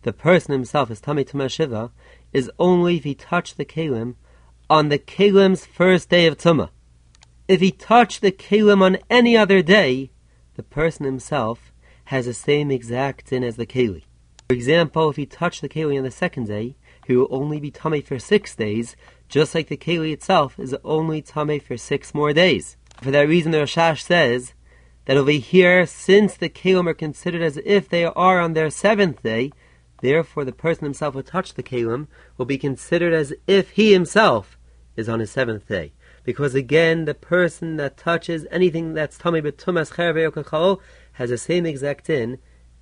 the 0.01 0.13
person 0.13 0.51
himself 0.51 0.91
is 0.91 1.01
Tame 1.01 1.23
Tumas 1.23 1.51
Shiva, 1.51 1.91
is 2.33 2.51
only 2.59 2.97
if 2.97 3.03
he 3.03 3.15
touched 3.15 3.57
the 3.57 3.65
Kelim 3.65 4.15
on 4.69 4.89
the 4.89 4.99
Kelim's 4.99 5.65
first 5.65 6.09
day 6.09 6.27
of 6.27 6.37
Tumah. 6.37 6.69
If 7.47 7.61
he 7.61 7.71
touched 7.71 8.21
the 8.21 8.31
Kelim 8.31 8.81
on 8.81 8.97
any 9.09 9.37
other 9.37 9.61
day, 9.61 10.11
the 10.55 10.63
person 10.63 11.05
himself 11.05 11.71
has 12.05 12.25
the 12.25 12.33
same 12.33 12.71
exact 12.71 13.29
sin 13.29 13.43
as 13.43 13.55
the 13.55 13.65
Keli. 13.65 14.03
For 14.47 14.53
example, 14.53 15.09
if 15.09 15.15
he 15.15 15.25
touched 15.25 15.61
the 15.61 15.69
keli 15.69 15.97
on 15.97 16.03
the 16.03 16.11
second 16.11 16.47
day, 16.47 16.75
he 17.07 17.15
will 17.15 17.27
only 17.31 17.59
be 17.59 17.71
tummy 17.71 18.01
for 18.01 18.19
six 18.19 18.55
days, 18.55 18.95
just 19.27 19.55
like 19.55 19.69
the 19.69 19.77
keli 19.77 20.11
itself 20.13 20.59
is 20.59 20.75
only 20.83 21.21
tummy 21.21 21.57
for 21.57 21.77
six 21.77 22.13
more 22.13 22.31
days. 22.31 22.77
For 23.01 23.09
that 23.09 23.27
reason, 23.27 23.51
the 23.51 23.57
Rashash 23.59 24.03
says 24.03 24.53
that 25.05 25.17
over 25.17 25.31
here, 25.31 25.87
since 25.87 26.35
the 26.35 26.49
kelim 26.49 26.87
are 26.87 26.93
considered 26.93 27.41
as 27.41 27.57
if 27.65 27.89
they 27.89 28.05
are 28.05 28.39
on 28.39 28.53
their 28.53 28.69
seventh 28.69 29.23
day, 29.23 29.51
Therefore, 30.01 30.45
the 30.45 30.51
person 30.51 30.83
himself 30.83 31.13
who 31.13 31.23
touched 31.23 31.55
the 31.55 31.63
kalim 31.63 32.07
will 32.37 32.45
be 32.45 32.57
considered 32.57 33.13
as 33.13 33.33
if 33.47 33.71
he 33.71 33.93
himself 33.93 34.57
is 34.95 35.09
on 35.09 35.19
his 35.19 35.31
seventh 35.31 35.67
day. 35.67 35.93
Because 36.25 36.55
again, 36.55 37.05
the 37.05 37.13
person 37.13 37.77
that 37.77 37.97
touches 37.97 38.47
anything 38.49 38.95
that's 38.95 39.17
tummy 39.17 39.41
betumas 39.41 39.93
chervei 39.93 40.79
has 41.13 41.29
the 41.29 41.37
same 41.37 41.65
exact 41.65 42.07
din 42.07 42.39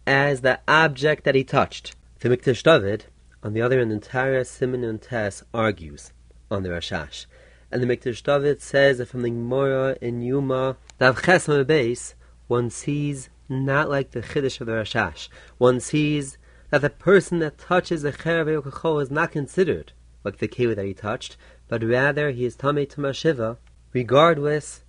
as 0.07 0.41
the 0.41 0.59
object 0.67 1.25
that 1.25 1.35
he 1.35 1.43
touched. 1.43 1.93
The 2.21 2.29
Mikdash 2.29 2.63
David, 2.63 3.05
on 3.43 3.53
the 3.53 3.61
other 3.61 3.79
hand, 3.79 3.91
entire 3.91 4.45
Simon 4.45 4.85
and 4.85 5.01
Tess 5.01 5.43
argues 5.53 6.13
on 6.49 6.63
the 6.63 6.69
Rashash. 6.69 7.25
And 7.69 7.83
the 7.83 7.87
Mikdash 7.87 8.23
David 8.23 8.61
says 8.61 8.97
that 8.99 9.07
from 9.07 9.23
the 9.23 9.29
Gemara 9.29 9.97
in 10.01 10.21
Yuma, 10.21 10.77
Dav 10.97 11.21
Chesam 11.21 11.67
base, 11.67 12.15
one 12.47 12.69
sees 12.69 13.29
not 13.49 13.89
like 13.89 14.11
the 14.11 14.21
Chiddush 14.21 14.61
of 14.61 14.67
the 14.67 14.73
Rashash. 14.73 15.27
One 15.57 15.81
sees 15.81 16.37
that 16.69 16.81
the 16.81 16.89
person 16.89 17.39
that 17.39 17.57
touches 17.57 18.03
the 18.03 18.13
Kachol 18.13 19.01
is 19.01 19.11
not 19.11 19.31
considered 19.31 19.91
like 20.23 20.37
the 20.37 20.47
Keli 20.47 20.75
that 20.75 20.85
he 20.85 20.93
touched, 20.93 21.37
but 21.73 21.81
rather 21.81 22.29
he 22.29 22.45
is 22.45 22.55
Tamei 22.55 22.87
Shiva, 23.15 23.57
regardless 23.93 24.83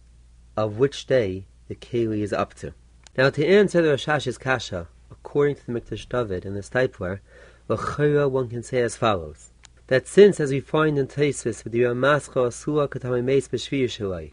of 0.54 0.76
which 0.76 1.06
day 1.06 1.46
the 1.66 1.74
Keli 1.74 2.20
is 2.20 2.30
up 2.30 2.52
to. 2.52 2.74
Now, 3.16 3.30
to 3.30 3.46
answer 3.46 3.80
the 3.80 3.88
Rashash's 3.88 4.36
Kasha, 4.36 4.88
according 5.10 5.56
to 5.56 5.66
the 5.66 5.72
Mikdash 5.72 6.06
David 6.06 6.44
and 6.44 6.54
the 6.54 6.60
Steipler, 6.60 7.20
L'chayra 7.68 8.30
one 8.30 8.50
can 8.50 8.62
say 8.62 8.82
as 8.82 8.98
follows. 8.98 9.50
That 9.86 10.06
since, 10.06 10.38
as 10.38 10.50
we 10.50 10.60
find 10.60 10.98
in 10.98 11.06
Taisus, 11.06 11.64
with 11.64 11.72
the 11.72 11.80
Ramascha 11.80 12.48
Asua 12.48 12.86
Katamei 12.86 13.24
Meis 13.24 13.48
B'Shviyah 13.48 14.32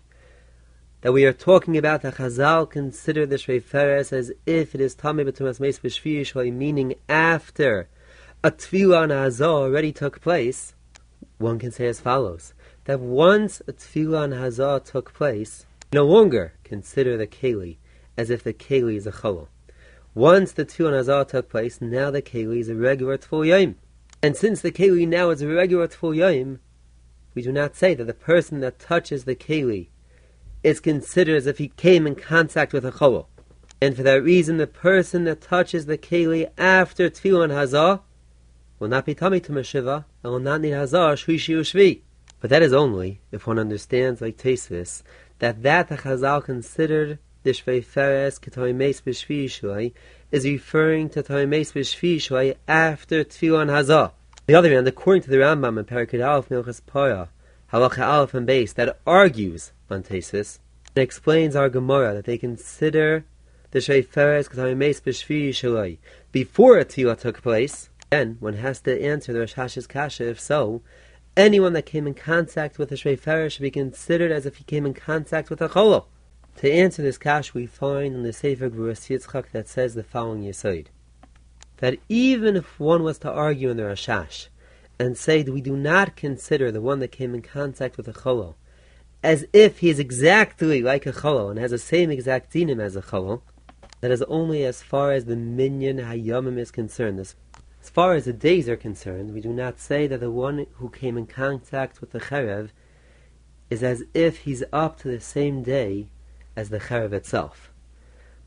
that 0.99 1.13
we 1.13 1.23
are 1.23 1.31
talking 1.31 1.77
about 1.77 2.01
that 2.01 2.15
Chazal 2.15 2.69
consider 2.69 3.25
the 3.25 3.37
Shreiferes 3.37 4.11
as 4.11 4.29
if 4.45 4.75
it 4.75 4.81
is 4.81 4.93
Tamei 4.93 5.25
B'Tumas 5.25 5.61
Meis 5.61 5.79
B'Shviyah 5.79 6.51
meaning 6.51 6.95
after 7.07 7.87
a 8.43 8.51
Tevilah 8.51 9.03
and 9.03 9.13
Hazah 9.13 9.45
already 9.45 9.93
took 9.93 10.19
place, 10.19 10.73
one 11.41 11.59
can 11.59 11.71
say 11.71 11.87
as 11.87 11.99
follows. 11.99 12.53
That 12.85 12.99
once 12.99 13.61
a 13.67 13.71
and 13.71 14.33
Hazah 14.33 14.85
took 14.85 15.13
place, 15.13 15.65
no 15.93 16.05
longer 16.05 16.53
consider 16.63 17.17
the 17.17 17.27
Keli 17.27 17.77
as 18.17 18.29
if 18.29 18.43
the 18.43 18.53
Keli 18.53 18.95
is 18.95 19.07
a 19.07 19.11
Chalal. 19.11 19.47
Once 20.13 20.51
the 20.51 20.65
Tevilah 20.65 20.97
Hazar 20.97 21.25
took 21.25 21.49
place, 21.49 21.79
now 21.79 22.11
the 22.11 22.21
Keli 22.21 22.59
is 22.59 22.69
a 22.69 22.75
regular 22.75 23.17
Yom. 23.45 23.75
And 24.21 24.35
since 24.35 24.61
the 24.61 24.71
Keli 24.71 25.07
now 25.07 25.29
is 25.29 25.41
a 25.41 25.47
regular 25.47 25.89
Yom, 26.13 26.59
we 27.33 27.41
do 27.41 27.51
not 27.51 27.75
say 27.75 27.93
that 27.93 28.05
the 28.05 28.13
person 28.13 28.59
that 28.59 28.77
touches 28.77 29.23
the 29.23 29.35
Keli 29.35 29.87
is 30.63 30.79
considered 30.79 31.37
as 31.37 31.47
if 31.47 31.57
he 31.57 31.69
came 31.69 32.05
in 32.05 32.15
contact 32.15 32.73
with 32.73 32.85
a 32.85 32.91
Cholol. 32.91 33.27
And 33.81 33.95
for 33.95 34.03
that 34.03 34.21
reason, 34.21 34.57
the 34.57 34.67
person 34.67 35.23
that 35.23 35.41
touches 35.41 35.85
the 35.85 35.97
Keli 35.97 36.49
after 36.57 37.09
Tevilah 37.09 37.49
Hazar 37.49 38.01
will 38.81 38.87
not 38.87 39.05
be 39.05 39.13
tummy 39.13 39.39
to 39.39 39.51
Meshiva 39.51 40.05
and 40.23 40.33
will 40.33 40.39
not 40.39 40.59
need 40.59 40.71
Hazar 40.71 41.13
Shvishi 41.13 41.55
Ushvi. 41.55 42.01
But 42.39 42.49
that 42.49 42.63
is 42.63 42.73
only 42.73 43.21
if 43.31 43.45
one 43.45 43.59
understands, 43.59 44.21
like 44.21 44.37
Tesvis, 44.37 45.03
that 45.37 45.61
that 45.61 45.87
the 45.87 45.97
Chazal 45.97 46.43
considered 46.43 47.19
the 47.43 47.51
Shvei 47.51 47.85
Feres 47.85 48.39
Ketoimes 48.39 49.03
B'Shvi 49.03 49.93
is 50.31 50.45
referring 50.45 51.09
to 51.09 51.21
Toimes 51.21 51.73
B'Shvi 51.73 52.55
after 52.67 53.23
Tevilah 53.23 53.61
and 53.61 53.69
Hazah. 53.69 54.13
the 54.47 54.55
other 54.55 54.73
hand, 54.73 54.87
according 54.87 55.21
to 55.21 55.29
the 55.29 55.37
Rambam 55.37 55.77
in 55.77 55.85
Parakid 55.85 56.27
Aleph 56.27 56.49
Milchas 56.49 56.81
Poya, 56.81 57.27
Halacha 57.71 58.03
Aleph 58.03 58.33
and 58.33 58.47
Base, 58.47 58.73
that 58.73 58.99
argues 59.05 59.73
on 59.91 60.01
Tesis, 60.01 60.57
and 60.95 61.03
explains 61.03 61.55
our 61.55 61.69
Gemara 61.69 62.15
that 62.15 62.25
they 62.25 62.39
consider 62.39 63.25
the 63.69 63.79
Shvei 63.79 64.03
Feres 64.03 64.49
Ketoimes 64.49 65.03
B'Shvi 65.03 65.99
before 66.31 66.79
a 66.79 66.85
Tevilah 66.85 67.19
took 67.19 67.43
place, 67.43 67.90
then 68.11 68.37
one 68.39 68.55
has 68.55 68.81
to 68.81 69.01
answer 69.01 69.33
the 69.33 69.39
Rashash's 69.39 69.87
Kasha, 69.87 70.29
if 70.29 70.39
so, 70.39 70.81
anyone 71.35 71.73
that 71.73 71.85
came 71.85 72.05
in 72.05 72.13
contact 72.13 72.77
with 72.77 72.91
a 72.91 72.95
Shvei 72.95 73.49
should 73.49 73.61
be 73.61 73.71
considered 73.71 74.31
as 74.31 74.45
if 74.45 74.57
he 74.57 74.63
came 74.65 74.85
in 74.85 74.93
contact 74.93 75.49
with 75.49 75.61
a 75.61 75.69
Cholol. 75.69 76.05
To 76.57 76.71
answer 76.71 77.01
this 77.01 77.17
kash, 77.17 77.53
we 77.53 77.65
find 77.65 78.13
in 78.13 78.23
the 78.23 78.33
Sefer 78.33 78.69
Gvuras 78.69 79.09
Yitzchak 79.09 79.51
that 79.51 79.69
says 79.69 79.95
the 79.95 80.03
following 80.03 80.43
Yisoid. 80.43 80.87
That 81.77 81.97
even 82.09 82.57
if 82.57 82.79
one 82.79 83.03
was 83.03 83.17
to 83.19 83.31
argue 83.31 83.69
in 83.69 83.77
the 83.77 83.83
Rashash, 83.83 84.47
and 84.99 85.17
say 85.17 85.41
that 85.41 85.51
we 85.51 85.61
do 85.61 85.75
not 85.75 86.15
consider 86.15 86.71
the 86.71 86.81
one 86.81 86.99
that 86.99 87.11
came 87.11 87.33
in 87.33 87.41
contact 87.41 87.97
with 87.97 88.07
a 88.07 88.13
cholo 88.13 88.55
as 89.23 89.45
if 89.53 89.79
he 89.79 89.89
is 89.89 89.99
exactly 89.99 90.81
like 90.81 91.05
a 91.05 91.11
cholo 91.11 91.49
and 91.49 91.59
has 91.59 91.71
the 91.71 91.77
same 91.77 92.11
exact 92.11 92.53
dinim 92.53 92.79
as 92.79 92.95
a 92.95 93.01
cholo, 93.01 93.41
that 94.01 94.11
is 94.11 94.23
only 94.23 94.63
as 94.63 94.81
far 94.81 95.11
as 95.11 95.25
the 95.25 95.35
minyan 95.35 95.97
hayamim 95.97 96.57
is 96.57 96.71
concerned. 96.71 97.19
As, 97.19 97.35
as 97.81 97.89
far 97.89 98.13
as 98.13 98.25
the 98.25 98.33
days 98.33 98.69
are 98.69 98.77
concerned, 98.77 99.33
we 99.33 99.41
do 99.41 99.51
not 99.51 99.79
say 99.79 100.05
that 100.05 100.19
the 100.19 100.29
one 100.29 100.67
who 100.73 100.89
came 100.89 101.17
in 101.17 101.25
contact 101.25 101.99
with 101.99 102.11
the 102.11 102.19
cherev 102.19 102.69
is 103.71 103.81
as 103.81 104.03
if 104.13 104.39
he's 104.39 104.63
up 104.71 104.97
to 104.99 105.07
the 105.07 105.19
same 105.19 105.63
day 105.63 106.07
as 106.55 106.69
the 106.69 106.79
cherev 106.79 107.11
itself. 107.11 107.71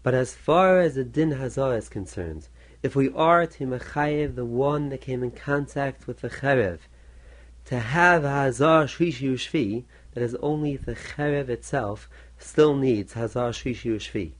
But 0.04 0.14
as 0.14 0.34
far 0.34 0.78
as 0.78 0.94
the 0.94 1.02
din 1.02 1.32
hazah 1.32 1.76
is 1.76 1.88
concerned, 1.88 2.48
if 2.82 2.94
we 2.94 3.10
are 3.12 3.46
to 3.46 3.66
mechayev 3.66 4.36
the 4.36 4.44
one 4.44 4.90
that 4.90 5.00
came 5.00 5.22
in 5.24 5.32
contact 5.32 6.06
with 6.06 6.20
the 6.20 6.30
cherev, 6.30 6.80
to 7.64 7.80
have 7.80 8.22
hazah 8.22 8.84
shvishi 8.84 9.32
ushvi, 9.32 9.84
that 10.12 10.22
is 10.22 10.36
only 10.36 10.76
the 10.76 10.94
cherev 10.94 11.48
itself 11.48 12.08
still 12.38 12.76
needs 12.76 13.14
hazah 13.14 13.50
shvishi 13.50 13.96
ushvi. 13.96 14.32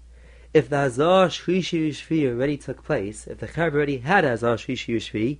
If 0.54 0.70
the 0.70 0.76
hazah 0.76 1.28
shvishi 1.28 1.90
ushvi 1.90 2.26
already 2.26 2.56
took 2.56 2.82
place, 2.82 3.26
if 3.26 3.38
the 3.38 3.48
cherev 3.48 3.74
already 3.74 3.98
had 3.98 4.24
hazah 4.24 4.54
shvishi 4.54 4.96
ushvi, 4.96 5.38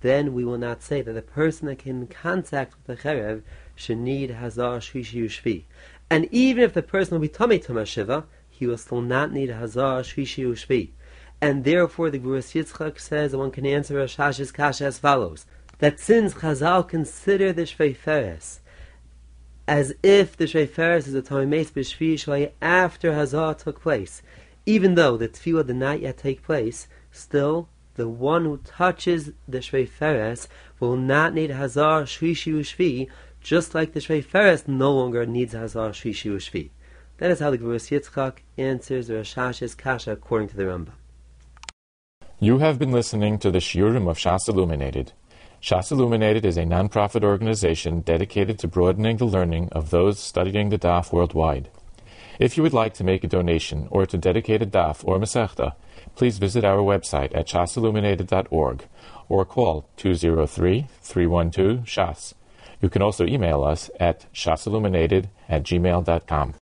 then 0.00 0.34
we 0.34 0.44
will 0.44 0.58
not 0.58 0.82
say 0.82 1.02
that 1.02 1.12
the 1.12 1.22
person 1.22 1.68
that 1.68 1.78
came 1.78 2.00
in 2.00 2.06
contact 2.08 2.74
with 2.74 2.86
the 2.86 3.08
cherev 3.08 3.42
should 3.76 3.98
need 3.98 4.30
hazah 4.30 4.78
shvishi 4.78 5.24
ushvi. 5.24 5.64
And 6.10 6.28
even 6.30 6.62
if 6.62 6.74
the 6.74 6.82
person 6.82 7.14
will 7.14 7.22
be 7.22 7.28
tummy 7.28 7.58
to 7.60 7.84
Shiva, 7.84 8.24
he 8.50 8.66
will 8.66 8.78
still 8.78 9.00
not 9.00 9.32
need 9.32 9.50
Hazar 9.50 10.02
Shvishi 10.02 10.46
Ushvi. 10.46 10.90
And 11.40 11.64
therefore 11.64 12.10
the 12.10 12.18
Gvuras 12.18 12.54
Yitzchak 12.54 13.00
says 13.00 13.32
that 13.32 13.38
one 13.38 13.50
can 13.50 13.66
answer 13.66 13.94
Rashash's 13.94 14.52
Kasha 14.52 14.84
as 14.84 14.98
follows. 14.98 15.46
That 15.78 15.98
since 15.98 16.34
Chazal 16.34 16.86
consider 16.86 17.52
the 17.52 17.62
Shvei 17.62 17.96
as 19.66 19.94
if 20.02 20.36
the 20.36 20.44
Shvei 20.44 20.98
is 20.98 21.14
a 21.14 21.22
Toimes 21.22 21.72
B'Shvi 21.72 22.52
after 22.60 23.14
Hazar 23.14 23.54
took 23.54 23.80
place, 23.80 24.22
even 24.66 24.94
though 24.94 25.16
the 25.16 25.28
Tevilah 25.28 25.66
did 25.66 25.76
not 25.76 26.00
yet 26.00 26.18
take 26.18 26.42
place, 26.42 26.88
still 27.10 27.68
the 27.94 28.08
one 28.08 28.44
who 28.44 28.58
touches 28.58 29.32
the 29.46 29.58
Shvei 29.58 30.48
will 30.80 30.96
not 30.96 31.34
need 31.34 31.50
Hazar 31.50 32.02
Shvishi 32.04 32.52
Ushvi 32.52 33.08
just 33.40 33.74
like 33.74 33.92
the 33.92 34.00
Shvei 34.00 34.24
Feres 34.24 34.66
no 34.66 34.92
longer 34.92 35.26
needs 35.26 35.52
Hazar 35.52 35.90
Shvishi 35.90 36.34
Ushvi. 36.34 36.70
That 37.18 37.30
is 37.30 37.40
how 37.40 37.50
the 37.50 37.58
Gvuras 37.58 37.90
Yitzchak 37.90 38.38
answers 38.58 39.06
the 39.06 39.14
Rashash's 39.14 39.74
Kasha 39.74 40.12
according 40.12 40.48
to 40.48 40.56
the 40.56 40.64
Rambam. 40.64 40.94
You 42.40 42.58
have 42.58 42.78
been 42.78 42.90
listening 42.90 43.38
to 43.38 43.50
the 43.50 43.60
Shiurim 43.60 44.08
of 44.10 44.18
Shas 44.18 44.48
Illuminated. 44.48 45.12
Shas 45.62 45.92
Illuminated 45.92 46.44
is 46.44 46.56
a 46.56 46.64
non-profit 46.64 47.22
organization 47.22 48.00
dedicated 48.00 48.58
to 48.58 48.68
broadening 48.68 49.18
the 49.18 49.26
learning 49.26 49.68
of 49.72 49.90
those 49.90 50.18
studying 50.18 50.70
the 50.70 50.78
Daf 50.78 51.12
worldwide. 51.12 51.70
If 52.38 52.56
you 52.56 52.62
would 52.62 52.72
like 52.72 52.94
to 52.94 53.04
make 53.04 53.24
a 53.24 53.28
donation 53.28 53.86
or 53.90 54.06
to 54.06 54.18
dedicate 54.18 54.62
a 54.62 54.66
Daf 54.66 55.04
or 55.04 55.18
Masechta, 55.18 55.74
please 56.16 56.38
visit 56.38 56.64
our 56.64 56.78
website 56.78 57.34
at 57.34 57.46
shasilluminated.org 57.46 58.84
or 59.28 59.44
call 59.44 59.88
203 59.96 60.86
312 61.00 61.78
Shas. 61.86 62.34
You 62.82 62.90
can 62.90 63.00
also 63.00 63.24
email 63.26 63.64
us 63.64 63.90
at 63.98 64.26
shasilluminated 64.34 65.28
at 65.48 65.62
gmail.com. 65.62 66.52